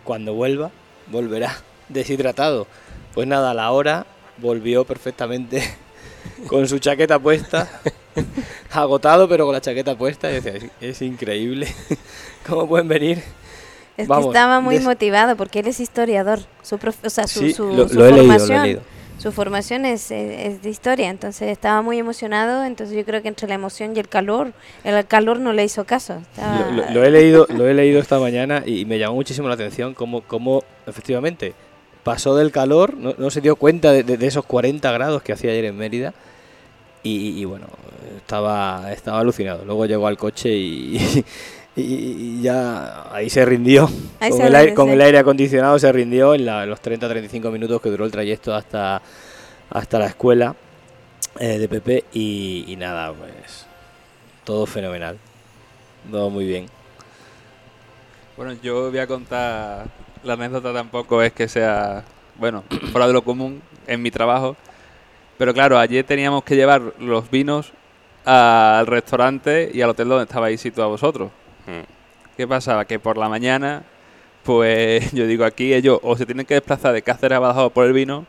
cuando 0.04 0.34
vuelva, 0.34 0.70
volverá 1.08 1.56
deshidratado. 1.88 2.66
Pues 3.14 3.26
nada, 3.26 3.50
a 3.50 3.54
la 3.54 3.70
hora 3.72 4.06
volvió 4.38 4.84
perfectamente 4.84 5.62
con 6.48 6.66
su 6.68 6.78
chaqueta 6.78 7.18
puesta, 7.18 7.68
agotado 8.70 9.28
pero 9.28 9.44
con 9.44 9.54
la 9.54 9.60
chaqueta 9.60 9.96
puesta 9.96 10.30
y 10.30 10.40
decía, 10.40 10.52
es, 10.54 10.64
es 10.80 11.02
increíble 11.02 11.68
cómo 12.46 12.66
pueden 12.68 12.88
venir. 12.88 13.22
Es 13.96 14.08
Vamos, 14.08 14.26
que 14.26 14.30
estaba 14.30 14.60
muy 14.60 14.76
des- 14.76 14.84
motivado 14.84 15.36
porque 15.36 15.60
él 15.60 15.66
es 15.66 15.78
historiador. 15.78 16.40
Su 16.62 16.78
prof- 16.78 17.04
o 17.04 17.10
sea, 17.10 17.26
su, 17.26 17.40
Sí, 17.40 17.52
su- 17.52 17.72
lo, 17.74 17.86
su 17.88 17.94
lo 17.96 18.06
he 18.06 18.12
leído, 18.12 18.16
lo 18.26 18.32
he 18.32 18.38
formación, 18.38 18.62
leído. 18.62 18.80
Su 19.22 19.30
formación 19.32 19.84
es, 19.86 20.10
eh, 20.10 20.46
es 20.48 20.62
de 20.62 20.70
historia, 20.70 21.08
entonces 21.08 21.48
estaba 21.48 21.80
muy 21.82 21.98
emocionado. 21.98 22.64
Entonces 22.64 22.96
yo 22.96 23.04
creo 23.04 23.22
que 23.22 23.28
entre 23.28 23.46
la 23.48 23.54
emoción 23.54 23.96
y 23.96 24.00
el 24.00 24.08
calor, 24.08 24.52
el 24.82 25.06
calor 25.06 25.38
no 25.38 25.52
le 25.52 25.62
hizo 25.64 25.84
caso. 25.84 26.14
estaba- 26.16 26.70
Lo, 26.70 26.82
lo- 26.82 26.90
lo 26.90 27.04
he 27.04 27.10
leído, 27.10 27.46
lo 27.50 27.68
he 27.68 27.74
leído 27.74 28.00
esta 28.00 28.18
mañana 28.18 28.62
y 28.66 28.84
me 28.84 28.98
llamó 28.98 29.14
muchísimo 29.14 29.46
la 29.48 29.54
atención 29.54 29.94
cómo, 29.94 30.22
cómo 30.22 30.62
efectivamente 30.86 31.54
pasó 32.02 32.34
del 32.34 32.50
calor, 32.50 32.94
no, 32.96 33.14
no 33.16 33.30
se 33.30 33.40
dio 33.40 33.54
cuenta 33.54 33.92
de, 33.92 34.02
de- 34.02 34.16
de 34.16 34.26
esos 34.26 34.44
40 34.44 34.90
grados 34.90 35.22
que 35.22 35.32
hacía 35.32 35.52
ayer 35.52 35.66
en 35.66 35.76
Mérida 35.76 36.12
y, 37.04 37.40
y 37.40 37.44
bueno, 37.44 37.66
estaba, 38.16 38.92
estaba 38.92 39.20
alucinado. 39.20 39.64
Luego 39.64 39.86
llegó 39.86 40.06
al 40.08 40.16
coche 40.16 40.50
y, 40.50 41.24
y- 41.76 42.38
y 42.38 42.42
ya 42.42 43.12
ahí 43.14 43.30
se 43.30 43.44
rindió. 43.44 43.88
Ahí 44.20 44.30
con, 44.30 44.38
se 44.40 44.46
el 44.46 44.54
aire, 44.54 44.66
rindió, 44.68 44.74
con 44.76 44.86
sí. 44.88 44.92
el 44.92 45.00
aire 45.00 45.18
acondicionado 45.18 45.78
se 45.78 45.90
rindió 45.92 46.34
en 46.34 46.44
la- 46.46 46.66
los 46.66 46.80
30-35 46.80 47.50
minutos 47.50 47.80
que 47.80 47.90
duró 47.90 48.04
el 48.04 48.10
trayecto 48.10 48.54
hasta, 48.54 49.00
hasta 49.70 49.98
la 49.98 50.06
escuela 50.06 50.54
eh, 51.40 51.58
de 51.58 51.68
Pepe 51.68 52.04
y, 52.12 52.64
y 52.68 52.76
nada, 52.76 53.12
pues 53.12 53.66
todo 54.44 54.66
fenomenal. 54.66 55.16
Todo 56.10 56.28
muy 56.30 56.44
bien. 56.46 56.66
Bueno, 58.36 58.54
yo 58.62 58.90
voy 58.90 58.98
a 58.98 59.06
contar 59.06 59.86
la 60.24 60.34
anécdota 60.34 60.72
tampoco 60.72 61.22
es 61.22 61.32
que 61.32 61.48
sea, 61.48 62.04
bueno, 62.38 62.64
fuera 62.92 63.06
de 63.06 63.12
lo 63.12 63.22
común 63.22 63.62
en 63.86 64.02
mi 64.02 64.10
trabajo. 64.10 64.56
Pero 65.38 65.54
claro, 65.54 65.78
ayer 65.78 66.04
teníamos 66.04 66.44
que 66.44 66.54
llevar 66.56 66.82
los 67.00 67.30
vinos 67.30 67.72
al 68.24 68.86
restaurante 68.86 69.70
y 69.72 69.80
al 69.82 69.90
hotel 69.90 70.08
donde 70.08 70.24
estabais 70.24 70.60
situados 70.60 70.92
vosotros. 70.92 71.30
Mm. 71.66 72.02
¿Qué 72.36 72.48
pasaba? 72.48 72.84
Que 72.84 72.98
por 72.98 73.18
la 73.18 73.28
mañana, 73.28 73.84
pues 74.42 75.12
yo 75.12 75.26
digo 75.26 75.44
aquí 75.44 75.74
ellos 75.74 75.98
o 76.02 76.16
se 76.16 76.26
tienen 76.26 76.46
que 76.46 76.54
desplazar 76.54 76.92
de 76.92 77.02
Cáceres 77.02 77.36
a 77.36 77.40
Badajoz 77.40 77.72
por 77.72 77.86
el 77.86 77.92
vino, 77.92 78.26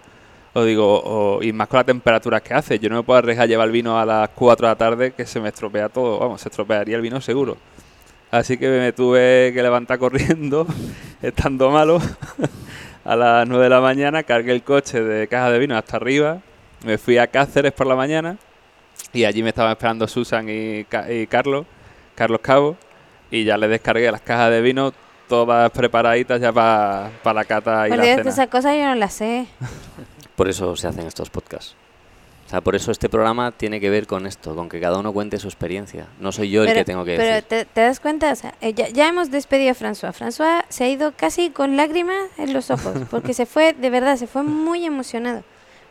o 0.53 0.63
digo, 0.63 1.39
y 1.41 1.51
más 1.51 1.67
con 1.67 1.77
las 1.77 1.85
temperaturas 1.85 2.41
que 2.41 2.53
hace. 2.53 2.79
Yo 2.79 2.89
no 2.89 2.97
me 2.97 3.03
puedo 3.03 3.19
arriesgar 3.19 3.45
a 3.45 3.47
llevar 3.47 3.67
el 3.67 3.71
vino 3.71 3.99
a 3.99 4.05
las 4.05 4.29
4 4.29 4.67
de 4.67 4.71
la 4.71 4.77
tarde 4.77 5.11
que 5.13 5.25
se 5.25 5.39
me 5.39 5.49
estropea 5.49 5.89
todo, 5.89 6.19
vamos, 6.19 6.41
se 6.41 6.49
estropearía 6.49 6.95
el 6.95 7.01
vino 7.01 7.19
seguro. 7.21 7.57
Así 8.29 8.57
que 8.57 8.67
me 8.67 8.91
tuve 8.93 9.51
que 9.53 9.61
levantar 9.63 9.99
corriendo, 9.99 10.67
estando 11.21 11.71
malo, 11.71 11.99
a 13.05 13.15
las 13.15 13.47
9 13.47 13.63
de 13.63 13.69
la 13.69 13.81
mañana, 13.81 14.23
cargué 14.23 14.51
el 14.51 14.63
coche 14.63 15.01
de 15.01 15.27
caja 15.27 15.51
de 15.51 15.59
vino 15.59 15.77
hasta 15.77 15.97
arriba, 15.97 16.39
me 16.85 16.97
fui 16.97 17.17
a 17.17 17.27
Cáceres 17.27 17.71
por 17.71 17.87
la 17.87 17.95
mañana 17.95 18.37
y 19.11 19.25
allí 19.25 19.43
me 19.43 19.49
estaban 19.49 19.71
esperando 19.71 20.07
Susan 20.07 20.47
y 20.49 20.85
Carlos, 21.27 21.65
Carlos 22.15 22.39
Cabo, 22.41 22.77
y 23.33 23.43
ya 23.45 23.57
les 23.57 23.69
descargué 23.69 24.11
las 24.11 24.21
cajas 24.21 24.51
de 24.51 24.61
vino 24.61 24.93
todas 25.27 25.71
preparaditas 25.71 26.39
ya 26.39 26.51
para 26.51 27.09
la 27.33 27.45
cata 27.45 27.87
y 27.87 27.89
Por 27.89 27.97
la 27.97 28.03
Dios, 28.03 28.15
cena. 28.17 28.23
que 28.23 28.29
esa 28.29 28.47
cosa 28.47 28.75
yo 28.75 28.85
no 28.85 28.95
la 28.95 29.09
sé. 29.09 29.47
Por 30.35 30.47
eso 30.49 30.75
se 30.75 30.87
hacen 30.87 31.07
estos 31.07 31.29
podcasts. 31.29 31.75
O 32.45 32.49
sea, 32.49 32.61
por 32.61 32.75
eso 32.75 32.91
este 32.91 33.09
programa 33.09 33.51
tiene 33.51 33.79
que 33.79 33.89
ver 33.89 34.05
con 34.05 34.27
esto, 34.27 34.53
con 34.55 34.69
que 34.69 34.79
cada 34.79 34.99
uno 34.99 35.11
cuente 35.13 35.39
su 35.39 35.47
experiencia. 35.47 36.07
No 36.19 36.31
soy 36.31 36.51
yo 36.51 36.61
el 36.61 36.67
pero 36.67 36.79
que 36.81 36.85
tengo 36.85 37.05
que 37.05 37.15
pero 37.17 37.29
decir. 37.35 37.43
te, 37.47 37.65
te 37.65 37.81
das 37.81 37.99
cuenta, 37.99 38.31
o 38.31 38.35
sea, 38.35 38.53
eh, 38.61 38.73
ya, 38.73 38.89
ya 38.89 39.07
hemos 39.07 39.31
despedido 39.31 39.71
a 39.71 39.75
François. 39.75 40.11
François 40.13 40.63
se 40.69 40.83
ha 40.83 40.89
ido 40.89 41.13
casi 41.15 41.49
con 41.49 41.77
lágrimas 41.77 42.17
en 42.37 42.53
los 42.53 42.69
ojos, 42.69 42.93
porque 43.09 43.33
se 43.33 43.45
fue, 43.47 43.73
de 43.73 43.89
verdad, 43.89 44.17
se 44.17 44.27
fue 44.27 44.43
muy 44.43 44.85
emocionado. 44.85 45.43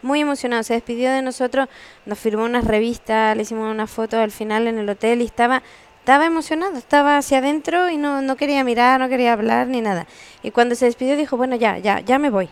Muy 0.03 0.20
emocionado, 0.20 0.62
se 0.62 0.74
despidió 0.74 1.11
de 1.11 1.22
nosotros, 1.22 1.68
nos 2.07 2.18
firmó 2.18 2.45
unas 2.45 2.64
revistas, 2.64 3.36
le 3.36 3.43
hicimos 3.43 3.68
una 3.70 3.86
foto 3.86 4.18
al 4.20 4.30
final 4.30 4.66
en 4.68 4.78
el 4.78 4.88
hotel 4.88 5.22
y 5.22 5.24
estaba, 5.24 5.62
estaba 6.03 6.26
emocionado, 6.26 6.76
estaba 6.78 7.16
hacia 7.16 7.38
adentro 7.38 7.88
y 7.88 7.96
no, 7.96 8.22
no 8.22 8.34
quería 8.34 8.64
mirar, 8.64 8.98
no 8.98 9.09
quería 9.09 9.34
hablar 9.34 9.68
ni 9.68 9.80
nada. 9.80 10.09
Y 10.42 10.50
cuando 10.50 10.74
se 10.74 10.86
despidió 10.86 11.16
dijo, 11.16 11.36
bueno, 11.36 11.55
ya, 11.55 11.78
ya, 11.78 12.00
ya 12.00 12.18
me 12.18 12.28
voy. 12.28 12.48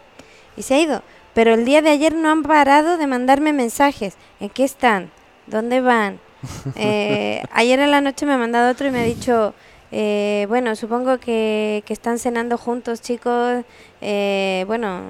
Y 0.57 0.63
se 0.63 0.75
ha 0.75 0.81
ido. 0.81 1.03
Pero 1.35 1.55
el 1.55 1.65
día 1.65 1.83
de 1.83 1.91
ayer 1.91 2.15
no 2.15 2.31
han 2.31 2.45
parado 2.45 2.97
de 2.97 3.09
mandarme 3.09 3.53
mensajes. 3.53 4.15
¿En 4.39 4.51
qué 4.51 4.63
están? 4.63 5.11
¿Dónde 5.49 5.81
van? 5.81 6.21
Eh, 6.77 7.43
ayer 7.51 7.81
en 7.81 7.91
la 7.91 8.01
noche 8.01 8.25
me 8.25 8.35
ha 8.35 8.39
mandado 8.39 8.71
otro 8.71 8.87
y 8.87 8.93
me 8.93 9.01
ha 9.01 9.05
dicho, 9.05 9.53
eh, 9.91 10.47
bueno, 10.49 10.77
supongo 10.77 11.19
que, 11.19 11.83
que 11.87 11.93
están 11.93 12.21
cenando 12.21 12.57
juntos, 12.57 13.03
chicos. 13.03 13.65
Eh, 14.01 14.63
bueno, 14.69 15.01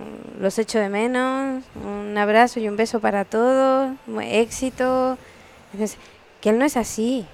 los 0.41 0.59
echo 0.59 0.79
de 0.79 0.89
menos. 0.89 1.63
Un 1.85 2.17
abrazo 2.17 2.59
y 2.59 2.69
un 2.69 2.77
beso 2.77 3.01
para 3.01 3.27
todos. 3.27 3.93
Éxito. 4.23 5.19
Entonces, 5.75 5.99
que 6.41 6.49
él 6.49 6.59
no 6.59 6.65
es 6.65 6.79
así. 6.79 7.27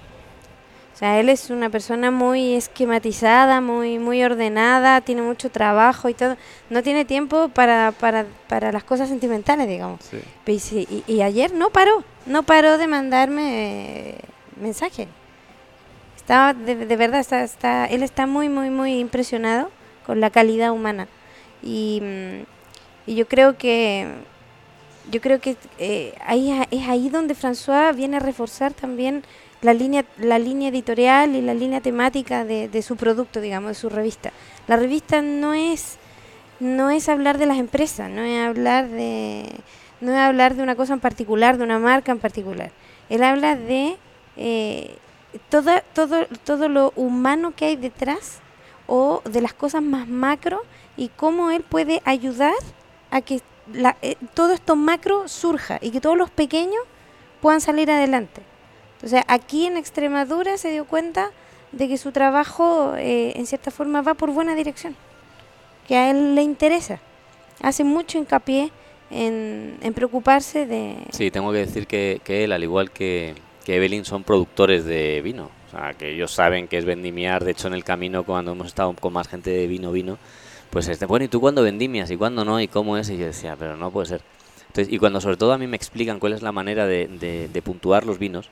O 0.97 0.99
sea, 0.99 1.19
él 1.19 1.29
es 1.29 1.51
una 1.51 1.69
persona 1.69 2.09
muy 2.09 2.55
esquematizada, 2.55 3.61
muy, 3.61 3.99
muy 3.99 4.23
ordenada, 4.23 4.99
tiene 5.01 5.21
mucho 5.21 5.51
trabajo 5.51 6.09
y 6.09 6.15
todo. 6.15 6.37
No 6.71 6.81
tiene 6.81 7.05
tiempo 7.05 7.49
para, 7.49 7.91
para, 7.91 8.25
para 8.47 8.71
las 8.71 8.83
cosas 8.83 9.07
sentimentales, 9.07 9.67
digamos. 9.67 10.01
Sí. 10.01 10.87
Y, 11.05 11.21
ayer 11.21 11.53
no 11.53 11.69
paró, 11.69 12.03
no 12.25 12.41
paró 12.41 12.79
de 12.79 12.87
mandarme 12.87 14.09
eh, 14.09 14.17
mensaje. 14.59 15.07
Estaba, 16.15 16.55
de, 16.55 16.87
de 16.87 16.95
verdad, 16.95 17.19
está, 17.19 17.43
está, 17.43 17.85
él 17.85 18.01
está 18.01 18.25
muy, 18.25 18.49
muy, 18.49 18.71
muy 18.71 18.97
impresionado 18.97 19.69
con 20.03 20.19
la 20.19 20.31
calidad 20.31 20.71
humana. 20.71 21.07
Y, 21.61 22.01
mm, 22.01 23.11
y 23.11 23.13
yo 23.13 23.27
creo 23.27 23.55
que, 23.55 24.07
yo 25.11 25.21
creo 25.21 25.39
que 25.41 25.57
eh, 25.77 26.15
ahí, 26.25 26.59
es 26.71 26.87
ahí 26.87 27.09
donde 27.09 27.35
François 27.35 27.95
viene 27.95 28.17
a 28.17 28.19
reforzar 28.19 28.73
también 28.73 29.23
la 29.61 29.73
línea, 29.73 30.05
la 30.17 30.39
línea 30.39 30.69
editorial 30.69 31.35
y 31.35 31.41
la 31.41 31.53
línea 31.53 31.81
temática 31.81 32.45
de, 32.45 32.67
de 32.69 32.81
su 32.81 32.95
producto, 32.95 33.41
digamos, 33.41 33.69
de 33.69 33.75
su 33.75 33.89
revista. 33.89 34.31
La 34.67 34.75
revista 34.77 35.21
no 35.21 35.53
es 35.53 35.97
no 36.59 36.89
es 36.89 37.07
hablar 37.07 37.37
de 37.37 37.45
las 37.45 37.57
empresas, 37.57 38.09
no 38.09 38.21
es 38.23 38.43
hablar 38.47 38.87
de 38.89 39.45
no 40.01 40.11
es 40.11 40.17
hablar 40.17 40.55
de 40.55 40.63
una 40.63 40.75
cosa 40.75 40.93
en 40.93 40.99
particular, 40.99 41.57
de 41.57 41.63
una 41.63 41.79
marca 41.79 42.11
en 42.11 42.19
particular. 42.19 42.71
Él 43.09 43.23
habla 43.23 43.55
de 43.55 43.97
eh, 44.37 44.95
toda, 45.49 45.81
todo, 45.93 46.25
todo 46.43 46.67
lo 46.69 46.93
humano 46.95 47.53
que 47.55 47.65
hay 47.65 47.75
detrás 47.75 48.39
o 48.87 49.21
de 49.25 49.41
las 49.41 49.53
cosas 49.53 49.81
más 49.81 50.07
macro 50.07 50.61
y 50.97 51.09
cómo 51.09 51.51
él 51.51 51.63
puede 51.63 52.01
ayudar 52.05 52.53
a 53.11 53.21
que 53.21 53.41
la- 53.73 53.97
eh, 54.01 54.15
todo 54.33 54.53
esto 54.53 54.75
macro 54.75 55.27
surja 55.27 55.77
y 55.81 55.91
que 55.91 56.01
todos 56.01 56.17
los 56.17 56.29
pequeños 56.29 56.81
puedan 57.41 57.61
salir 57.61 57.89
adelante. 57.91 58.41
Entonces, 58.97 59.23
aquí 59.27 59.65
en 59.65 59.77
Extremadura 59.77 60.57
se 60.57 60.71
dio 60.71 60.85
cuenta 60.85 61.29
de 61.71 61.87
que 61.87 61.97
su 61.97 62.11
trabajo, 62.11 62.93
eh, 62.97 63.33
en 63.35 63.45
cierta 63.45 63.71
forma, 63.71 64.01
va 64.01 64.13
por 64.15 64.31
buena 64.31 64.55
dirección, 64.55 64.95
que 65.87 65.95
a 65.95 66.09
él 66.09 66.35
le 66.35 66.41
interesa. 66.41 66.99
Hace 67.61 67.83
mucho 67.83 68.17
hincapié 68.17 68.71
en, 69.11 69.77
en 69.81 69.93
preocuparse 69.93 70.65
de... 70.65 70.95
Sí, 71.11 71.31
tengo 71.31 71.51
que 71.51 71.59
decir 71.59 71.87
que, 71.87 72.21
que 72.23 72.43
él, 72.43 72.51
al 72.51 72.63
igual 72.63 72.91
que, 72.91 73.35
que 73.65 73.75
Evelyn, 73.75 74.05
son 74.05 74.23
productores 74.23 74.85
de 74.85 75.21
vino. 75.23 75.49
O 75.67 75.71
sea, 75.71 75.93
que 75.93 76.13
ellos 76.13 76.31
saben 76.31 76.67
que 76.67 76.77
es 76.77 76.85
vendimiar. 76.85 77.43
De 77.43 77.51
hecho, 77.51 77.67
en 77.67 77.73
el 77.73 77.83
camino, 77.83 78.23
cuando 78.23 78.51
hemos 78.53 78.67
estado 78.67 78.93
con 78.93 79.13
más 79.13 79.27
gente 79.27 79.49
de 79.49 79.67
vino, 79.67 79.91
vino, 79.91 80.17
pues 80.69 80.87
este, 80.87 81.05
bueno, 81.05 81.25
¿y 81.25 81.27
tú 81.27 81.39
cuándo 81.41 81.61
vendimias? 81.63 82.09
¿Y 82.09 82.17
cuándo 82.17 82.45
no? 82.45 82.59
¿Y 82.61 82.67
cómo 82.67 82.97
es? 82.97 83.09
Y 83.09 83.17
yo 83.17 83.25
decía, 83.25 83.55
pero 83.57 83.75
no 83.77 83.91
puede 83.91 84.07
ser. 84.07 84.21
Entonces, 84.67 84.93
y 84.93 84.97
cuando 84.97 85.19
sobre 85.21 85.37
todo 85.37 85.53
a 85.53 85.57
mí 85.57 85.67
me 85.67 85.75
explican 85.77 86.19
cuál 86.19 86.33
es 86.33 86.41
la 86.41 86.51
manera 86.51 86.85
de, 86.87 87.07
de- 87.07 87.47
de 87.47 87.61
puntuar 87.61 88.05
los 88.05 88.19
vinos, 88.19 88.49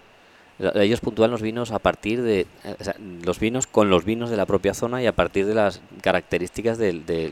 ellos 0.75 1.01
puntúan 1.01 1.31
los 1.31 1.41
vinos 1.41 1.71
a 1.71 1.79
partir 1.79 2.21
de 2.21 2.41
eh, 2.63 2.75
los 3.23 3.39
vinos 3.39 3.67
con 3.67 3.89
los 3.89 4.05
vinos 4.05 4.29
de 4.29 4.37
la 4.37 4.45
propia 4.45 4.73
zona 4.73 5.01
y 5.01 5.05
a 5.05 5.11
partir 5.11 5.45
de 5.45 5.53
las 5.53 5.81
características 6.01 6.77
del, 6.77 7.05
de, 7.05 7.31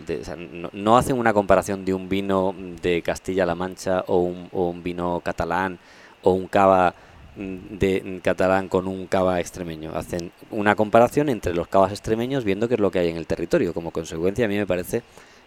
no, 0.51 0.69
no 0.73 0.97
hacen 0.97 1.17
una 1.17 1.33
comparación 1.33 1.85
de 1.85 1.93
un 1.93 2.09
vino 2.09 2.53
de 2.81 3.01
Castilla-La 3.01 3.55
Mancha 3.55 4.03
o 4.07 4.17
un, 4.19 4.49
o 4.51 4.69
un 4.69 4.83
vino 4.83 5.21
catalán 5.23 5.79
o 6.21 6.31
un 6.31 6.47
cava 6.47 6.93
mm, 7.37 7.55
de 7.77 8.01
mm, 8.03 8.17
catalán 8.19 8.67
con 8.67 8.87
un 8.89 9.07
cava 9.07 9.39
extremeño. 9.39 9.91
Hacen 9.95 10.31
una 10.51 10.75
comparación 10.75 11.29
entre 11.29 11.53
los 11.53 11.67
cavas 11.69 11.91
extremeños 11.91 12.43
viendo 12.43 12.67
qué 12.67 12.73
es 12.73 12.79
lo 12.81 12.91
que 12.91 12.99
hay 12.99 13.09
en 13.09 13.17
el 13.17 13.25
territorio. 13.27 13.73
Como 13.73 13.91
consecuencia, 13.91 14.45
a 14.45 14.49
mí 14.49 14.57
me 14.57 14.67
parece 14.67 15.01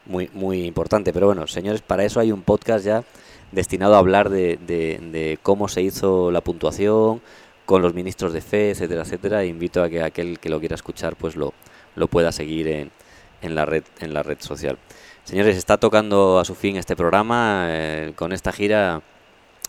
muy, 0.07 0.31
muy 0.33 0.65
importante. 0.65 1.13
Pero 1.13 1.27
bueno, 1.27 1.47
señores, 1.47 1.83
para 1.83 2.05
eso 2.05 2.21
hay 2.21 2.33
un 2.33 2.41
podcast 2.43 2.87
ya 2.87 3.05
destinado 3.53 3.95
a 3.95 3.99
hablar 3.99 4.31
de- 4.31 4.57
de 4.67 5.39
cómo 5.43 5.69
se 5.69 5.83
hizo 5.83 6.31
la 6.31 6.41
puntuación 6.41 7.21
con 7.67 7.83
los 7.83 7.93
ministros 7.93 8.33
de 8.33 8.41
fe, 8.41 8.71
etcétera, 8.71 9.03
etcétera. 9.03 9.43
E 9.43 9.47
invito 9.49 9.83
a 9.83 9.91
que 9.91 10.03
aquel 10.03 10.39
que 10.39 10.49
lo 10.49 10.61
quiera 10.61 10.77
escuchar 10.77 11.17
pues 11.17 11.37
lo, 11.37 11.53
lo 11.97 12.09
pueda 12.09 12.33
seguir 12.33 12.69
en, 12.69 12.91
en 13.43 13.55
la 13.55 13.67
red 13.67 13.85
en 14.01 14.15
la 14.15 14.23
red 14.23 14.39
social. 14.41 14.79
Señores, 15.25 15.57
está 15.57 15.77
tocando 15.77 16.39
a 16.39 16.45
su 16.45 16.55
fin 16.55 16.77
este 16.77 16.97
programa. 16.97 17.67
eh, 17.69 18.13
con 18.17 18.33
esta 18.33 18.53
gira 18.53 19.03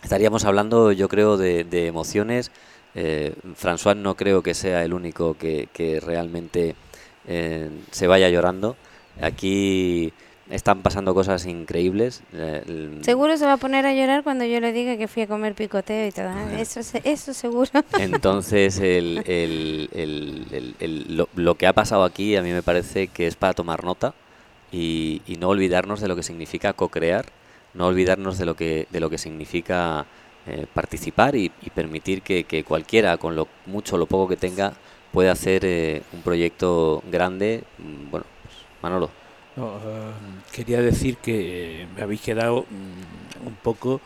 estaríamos 0.02 0.44
hablando, 0.44 0.92
yo 0.92 1.08
creo, 1.08 1.36
de, 1.36 1.86
emociones. 1.86 2.50
Eh, 2.94 3.34
François 3.60 3.96
no 3.96 4.14
creo 4.14 4.42
que 4.42 4.54
sea 4.54 4.84
el 4.84 4.94
único 4.94 5.34
que, 5.34 5.68
que 5.72 6.00
realmente 6.00 6.76
eh, 7.26 7.70
se 7.90 8.06
vaya 8.06 8.28
llorando. 8.28 8.76
Aquí 9.20 10.12
están 10.50 10.82
pasando 10.82 11.14
cosas 11.14 11.44
increíbles. 11.46 12.22
eh, 12.32 12.98
Seguro 13.02 13.36
se 13.36 13.44
va 13.44 13.54
a 13.54 13.56
poner 13.58 13.84
a 13.86 13.92
llorar 13.94 14.22
cuando 14.22 14.44
yo 14.44 14.60
le 14.60 14.72
diga 14.72 14.96
que 14.96 15.08
fui 15.08 15.22
a 15.22 15.26
comer 15.26 15.54
picoteo 15.54 16.06
y 16.08 16.12
todo. 16.12 16.28
¿eh? 16.30 16.60
Eso, 16.60 16.80
eso 17.04 17.34
seguro. 17.34 17.70
Entonces, 17.98 18.78
el, 18.80 19.22
lo, 21.08 21.28
lo 21.34 21.54
que 21.56 21.66
ha 21.66 21.72
pasado 21.72 22.04
aquí 22.04 22.36
a 22.36 22.42
mí 22.42 22.52
me 22.52 22.62
parece 22.62 23.08
que 23.08 23.26
es 23.26 23.36
para 23.36 23.54
tomar 23.54 23.84
nota 23.84 24.14
y, 24.72 25.22
y 25.26 25.36
no 25.36 25.48
olvidarnos 25.48 26.00
de 26.00 26.08
lo 26.08 26.16
que 26.16 26.22
significa 26.22 26.72
co-crear, 26.72 27.26
no 27.74 27.86
olvidarnos 27.86 28.38
de 28.38 28.46
lo 28.46 28.54
que, 28.54 28.86
de 28.90 29.00
lo 29.00 29.10
que 29.10 29.18
significa 29.18 30.06
eh, 30.46 30.66
participar 30.72 31.34
y, 31.36 31.52
y 31.62 31.70
permitir 31.70 32.22
que, 32.22 32.44
que 32.44 32.64
cualquiera, 32.64 33.16
con 33.18 33.36
lo 33.36 33.48
mucho 33.66 33.96
o 33.96 33.98
lo 33.98 34.06
poco 34.06 34.28
que 34.28 34.36
tenga, 34.36 34.72
pueda 35.12 35.32
hacer 35.32 35.64
eh, 35.64 36.02
un 36.12 36.22
proyecto 36.22 37.02
grande. 37.10 37.64
Mm, 37.78 38.10
Bueno, 38.10 38.26
pues, 38.42 38.54
Manolo. 38.82 39.10
No, 39.58 39.76
eh, 39.78 40.12
quería 40.52 40.80
decir 40.80 41.16
que 41.18 41.82
eh, 41.82 41.86
me 41.96 42.02
habéis 42.02 42.20
quedado 42.20 42.64
mm, 42.70 43.46
un 43.48 43.54
poco 43.62 44.00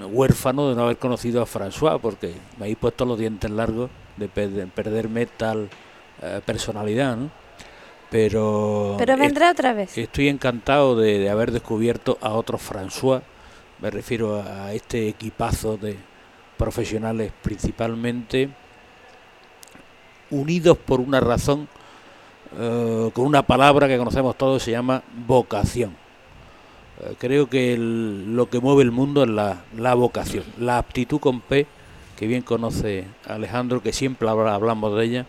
mm, 0.00 0.14
huérfano 0.14 0.68
de 0.68 0.74
no 0.76 0.82
haber 0.84 0.98
conocido 0.98 1.40
a 1.42 1.46
François, 1.46 1.98
porque 2.00 2.34
me 2.58 2.64
habéis 2.66 2.76
puesto 2.78 3.04
los 3.06 3.18
dientes 3.18 3.50
largos 3.50 3.90
de 4.16 4.28
per- 4.28 4.68
perderme 4.68 5.26
tal 5.26 5.68
eh, 6.22 6.40
personalidad, 6.44 7.16
¿no? 7.16 7.30
Pero, 8.10 8.94
Pero 8.98 9.16
vendrá 9.16 9.50
otra 9.50 9.72
vez. 9.72 9.98
estoy 9.98 10.28
encantado 10.28 10.96
de, 10.96 11.18
de 11.18 11.30
haber 11.30 11.50
descubierto 11.52 12.18
a 12.20 12.30
otro 12.34 12.58
François, 12.58 13.22
me 13.80 13.90
refiero 13.90 14.36
a, 14.40 14.66
a 14.66 14.74
este 14.74 15.08
equipazo 15.08 15.76
de 15.76 15.96
profesionales 16.56 17.32
principalmente 17.42 18.50
unidos 20.30 20.76
por 20.78 21.00
una 21.00 21.20
razón 21.20 21.68
eh, 22.58 23.10
con 23.12 23.26
una 23.26 23.42
palabra 23.42 23.88
que 23.88 23.98
conocemos 23.98 24.36
todos, 24.36 24.62
se 24.62 24.70
llama 24.70 25.02
vocación. 25.26 25.94
Eh, 27.00 27.14
creo 27.18 27.48
que 27.48 27.74
el- 27.74 28.34
lo 28.34 28.48
que 28.48 28.60
mueve 28.60 28.82
el 28.82 28.90
mundo 28.90 29.22
es 29.22 29.28
la, 29.28 29.64
la 29.76 29.94
vocación, 29.94 30.44
la 30.58 30.78
aptitud 30.78 31.20
con 31.20 31.40
P, 31.40 31.66
que 32.16 32.26
bien 32.26 32.42
conoce 32.42 33.04
Alejandro, 33.28 33.82
que 33.82 33.92
siempre 33.92 34.28
habla- 34.28 34.54
hablamos 34.54 34.96
de 34.96 35.04
ella, 35.04 35.26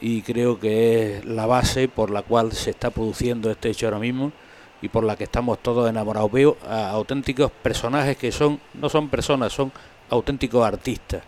y 0.00 0.22
creo 0.22 0.58
que 0.58 1.18
es 1.18 1.24
la 1.26 1.44
base 1.46 1.86
por 1.88 2.10
la 2.10 2.22
cual 2.22 2.52
se 2.52 2.70
está 2.70 2.90
produciendo 2.90 3.50
este 3.50 3.68
hecho 3.68 3.86
ahora 3.86 3.98
mismo 3.98 4.32
y 4.80 4.88
por 4.88 5.04
la 5.04 5.14
que 5.16 5.24
estamos 5.24 5.58
todos 5.58 5.90
enamorados. 5.90 6.32
Veo 6.32 6.56
auténticos 6.66 7.50
personajes 7.62 8.16
que 8.16 8.32
son, 8.32 8.58
no 8.72 8.88
son 8.88 9.10
personas, 9.10 9.52
son 9.52 9.70
auténticos 10.08 10.64
artistas 10.66 11.22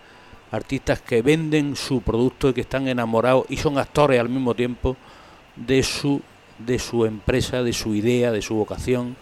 artistas 0.52 1.00
que 1.00 1.22
venden 1.22 1.74
su 1.74 2.02
producto 2.02 2.50
y 2.50 2.52
que 2.52 2.60
están 2.60 2.86
enamorados 2.86 3.46
y 3.48 3.56
son 3.56 3.78
actores 3.78 4.20
al 4.20 4.28
mismo 4.28 4.54
tiempo 4.54 4.96
de 5.56 5.82
su 5.82 6.20
de 6.58 6.78
su 6.78 7.04
empresa, 7.04 7.62
de 7.62 7.72
su 7.72 7.94
idea, 7.94 8.30
de 8.30 8.42
su 8.42 8.54
vocación. 8.54 9.16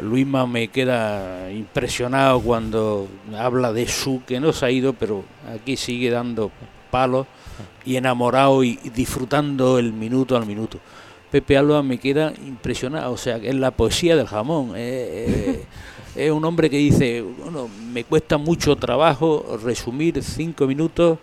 Luisma 0.00 0.46
me 0.46 0.68
queda 0.68 1.50
impresionado 1.50 2.40
cuando 2.40 3.08
habla 3.36 3.72
de 3.72 3.88
su 3.88 4.22
que 4.26 4.40
no 4.40 4.52
se 4.52 4.66
ha 4.66 4.70
ido, 4.70 4.92
pero 4.92 5.24
aquí 5.54 5.76
sigue 5.76 6.10
dando 6.10 6.50
palos 6.90 7.26
y 7.84 7.96
enamorado 7.96 8.62
y, 8.64 8.76
disfrutando 8.94 9.78
el 9.78 9.92
minuto 9.92 10.36
al 10.36 10.46
minuto. 10.46 10.78
Pepe 11.30 11.56
Alba 11.56 11.82
me 11.82 11.98
queda 11.98 12.32
impresionado, 12.44 13.12
o 13.12 13.16
sea, 13.16 13.38
que 13.40 13.48
es 13.48 13.54
la 13.54 13.70
poesía 13.70 14.16
del 14.16 14.26
jamón. 14.26 14.72
eh, 14.76 15.26
eh, 15.28 15.64
es 16.14 16.30
un 16.30 16.44
hombre 16.44 16.68
que 16.68 16.76
dice, 16.76 17.22
bueno, 17.22 17.68
me 17.92 18.04
cuesta 18.04 18.36
mucho 18.38 18.76
trabajo 18.76 19.58
resumir 19.62 20.22
cinco 20.22 20.66
minutos 20.66 21.18